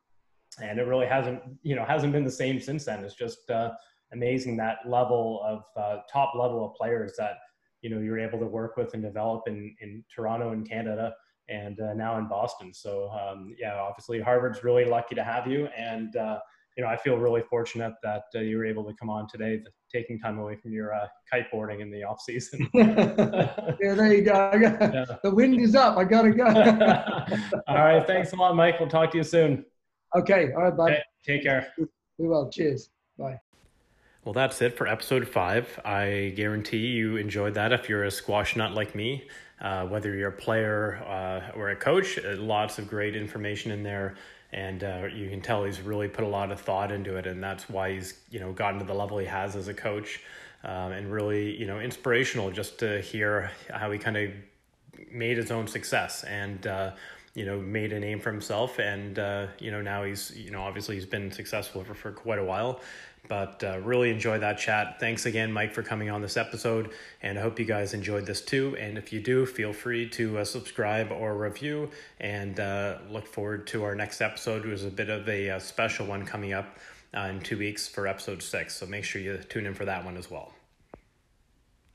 and 0.62 0.80
it 0.80 0.84
really 0.84 1.06
hasn't 1.06 1.42
you 1.62 1.76
know 1.76 1.86
hasn't 1.86 2.12
been 2.12 2.24
the 2.24 2.32
same 2.32 2.60
since 2.60 2.86
then 2.86 3.04
it's 3.04 3.16
just 3.16 3.50
uh, 3.50 3.72
amazing 4.14 4.58
that 4.58 4.78
level 4.86 5.42
of 5.46 5.64
uh, 5.82 6.02
top 6.12 6.34
level 6.36 6.66
of 6.66 6.74
players 6.76 7.14
that 7.18 7.38
you 7.82 7.90
know 7.90 8.00
you're 8.00 8.20
able 8.20 8.40
to 8.40 8.46
work 8.46 8.78
with 8.78 8.94
and 8.94 9.04
develop 9.04 9.44
in 9.48 9.76
in 9.82 10.04
toronto 10.14 10.52
and 10.52 10.68
canada 10.68 11.14
and 11.50 11.80
uh, 11.80 11.94
now 11.94 12.18
in 12.18 12.28
boston 12.28 12.74
so 12.74 13.10
um, 13.12 13.54
yeah 13.58 13.76
obviously 13.76 14.20
harvard's 14.20 14.64
really 14.64 14.86
lucky 14.86 15.16
to 15.16 15.24
have 15.24 15.48
you 15.48 15.68
and 15.78 16.16
uh, 16.16 16.40
you 16.78 16.84
know 16.84 16.90
i 16.90 16.98
feel 16.98 17.18
really 17.18 17.42
fortunate 17.50 17.94
that 18.04 18.24
uh, 18.36 18.40
you 18.40 18.58
were 18.58 18.66
able 18.66 18.84
to 18.84 18.94
come 19.00 19.10
on 19.10 19.28
today 19.28 19.60
taking 19.92 20.20
time 20.20 20.38
away 20.40 20.56
from 20.56 20.72
your 20.72 20.94
uh, 20.94 21.08
kiteboarding 21.32 21.82
in 21.82 21.92
the 21.92 22.04
off 22.04 22.22
season 22.22 22.68
yeah 22.74 23.76
there 23.80 24.14
you 24.14 24.22
go 24.22 24.52
yeah. 24.62 25.06
the 25.24 25.32
wind 25.32 25.60
is 25.60 25.76
up 25.76 25.98
i 25.98 26.04
gotta 26.04 26.32
go 26.32 26.46
all 27.68 27.76
right 27.76 28.06
thanks 28.08 28.34
a 28.34 28.36
lot 28.36 28.56
mike 28.56 28.80
we'll 28.80 28.90
talk 28.90 29.12
to 29.12 29.18
you 29.18 29.24
soon 29.24 29.66
Okay. 30.16 30.52
All 30.54 30.64
right, 30.64 30.76
bye. 30.76 30.92
Okay, 30.92 31.02
take 31.26 31.44
care. 31.44 31.72
We 32.18 32.28
will. 32.28 32.50
Cheers. 32.50 32.90
Bye. 33.18 33.40
Well, 34.26 34.34
that's 34.34 34.62
it 34.62 34.76
for 34.76 34.88
episode 34.88 35.28
five. 35.28 35.80
I 35.86 36.34
guarantee 36.36 36.88
you 36.88 37.18
enjoyed 37.18 37.54
that 37.54 37.72
if 37.72 37.88
you're 37.88 38.04
a 38.04 38.12
squash 38.12 38.56
nut 38.56 38.74
like 38.74 38.96
me. 38.96 39.28
Uh, 39.62 39.86
whether 39.86 40.16
you're 40.16 40.30
a 40.30 40.32
player 40.32 41.04
uh, 41.06 41.58
or 41.58 41.72
a 41.72 41.76
coach, 41.76 42.18
uh, 42.18 42.38
lots 42.38 42.80
of 42.80 42.88
great 42.88 43.16
information 43.16 43.72
in 43.72 43.84
there. 43.84 44.16
And 44.52 44.84
uh, 44.84 45.08
you 45.14 45.30
can 45.30 45.42
tell 45.42 45.64
he's 45.64 45.82
really 45.82 46.08
put 46.08 46.24
a 46.24 46.28
lot 46.28 46.52
of 46.52 46.60
thought 46.60 46.92
into 46.92 47.18
it, 47.18 47.28
and 47.28 47.44
that's 47.44 47.70
why 47.70 47.94
he's 47.94 48.16
you 48.32 48.40
know 48.40 48.52
gotten 48.52 48.80
to 48.80 48.86
the 48.86 48.96
level 48.96 49.18
he 49.20 49.28
has 49.28 49.56
as 49.56 49.68
a 49.68 49.74
coach, 49.74 50.22
um, 50.64 50.92
and 50.92 51.12
really 51.12 51.56
you 51.56 51.68
know 51.68 51.80
inspirational 51.80 52.50
just 52.50 52.80
to 52.80 53.00
hear 53.02 53.52
how 53.72 53.92
he 53.92 54.00
kind 54.00 54.18
of 54.18 54.32
made 55.12 55.38
his 55.38 55.52
own 55.52 55.68
success 55.68 56.24
and 56.24 56.66
uh, 56.66 56.92
you 57.36 57.46
know 57.46 57.60
made 57.60 57.94
a 57.94 58.00
name 58.00 58.20
for 58.20 58.32
himself. 58.32 58.80
And 58.80 59.20
uh, 59.20 59.48
you 59.60 59.70
know 59.70 59.82
now 59.82 60.04
he's 60.04 60.36
you 60.36 60.50
know 60.50 60.62
obviously 60.62 60.96
he's 60.96 61.06
been 61.06 61.32
successful 61.32 61.84
for, 61.84 61.94
for 61.94 62.12
quite 62.12 62.40
a 62.40 62.44
while 62.44 62.82
but 63.28 63.64
uh, 63.64 63.80
really 63.84 64.10
enjoy 64.10 64.40
that 64.40 64.58
chat. 64.58 65.00
Thanks 65.00 65.26
again 65.26 65.52
mike 65.52 65.74
for 65.74 65.84
coming 65.84 66.10
on 66.10 66.22
this 66.22 66.38
episode 66.38 66.92
and 67.22 67.38
i 67.38 67.42
hope 67.42 67.60
you 67.60 67.66
guys 67.66 67.94
enjoyed 67.94 68.26
this 68.26 68.42
too. 68.42 68.76
And 68.80 68.98
if 68.98 69.12
you 69.12 69.20
do 69.20 69.46
feel 69.46 69.74
free 69.74 70.08
to 70.10 70.40
uh, 70.40 70.46
subscribe 70.46 71.12
or 71.12 71.36
review 71.36 71.90
and 72.20 72.60
uh, 72.60 72.98
look 73.10 73.28
forward 73.28 73.68
to 73.68 73.84
our 73.84 73.96
next 73.96 74.22
episode 74.22 74.64
which 74.66 74.74
is 74.74 74.86
a 74.86 74.92
bit 74.92 75.10
of 75.10 75.28
a, 75.28 75.48
a 75.48 75.56
uh, 75.56 75.60
special 75.60 76.06
one 76.06 76.26
coming 76.26 76.54
up 76.54 76.78
uh, 77.16 77.22
in 77.22 77.40
two 77.40 77.58
weeks 77.58 77.88
for 77.88 78.08
episode 78.08 78.44
six. 78.44 78.76
So 78.76 78.86
make 78.86 79.04
sure 79.04 79.22
you 79.22 79.38
tune 79.38 79.66
in 79.66 79.74
for 79.74 79.86
that 79.86 80.04
one 80.04 80.18
as 80.18 80.30
well 80.30 80.54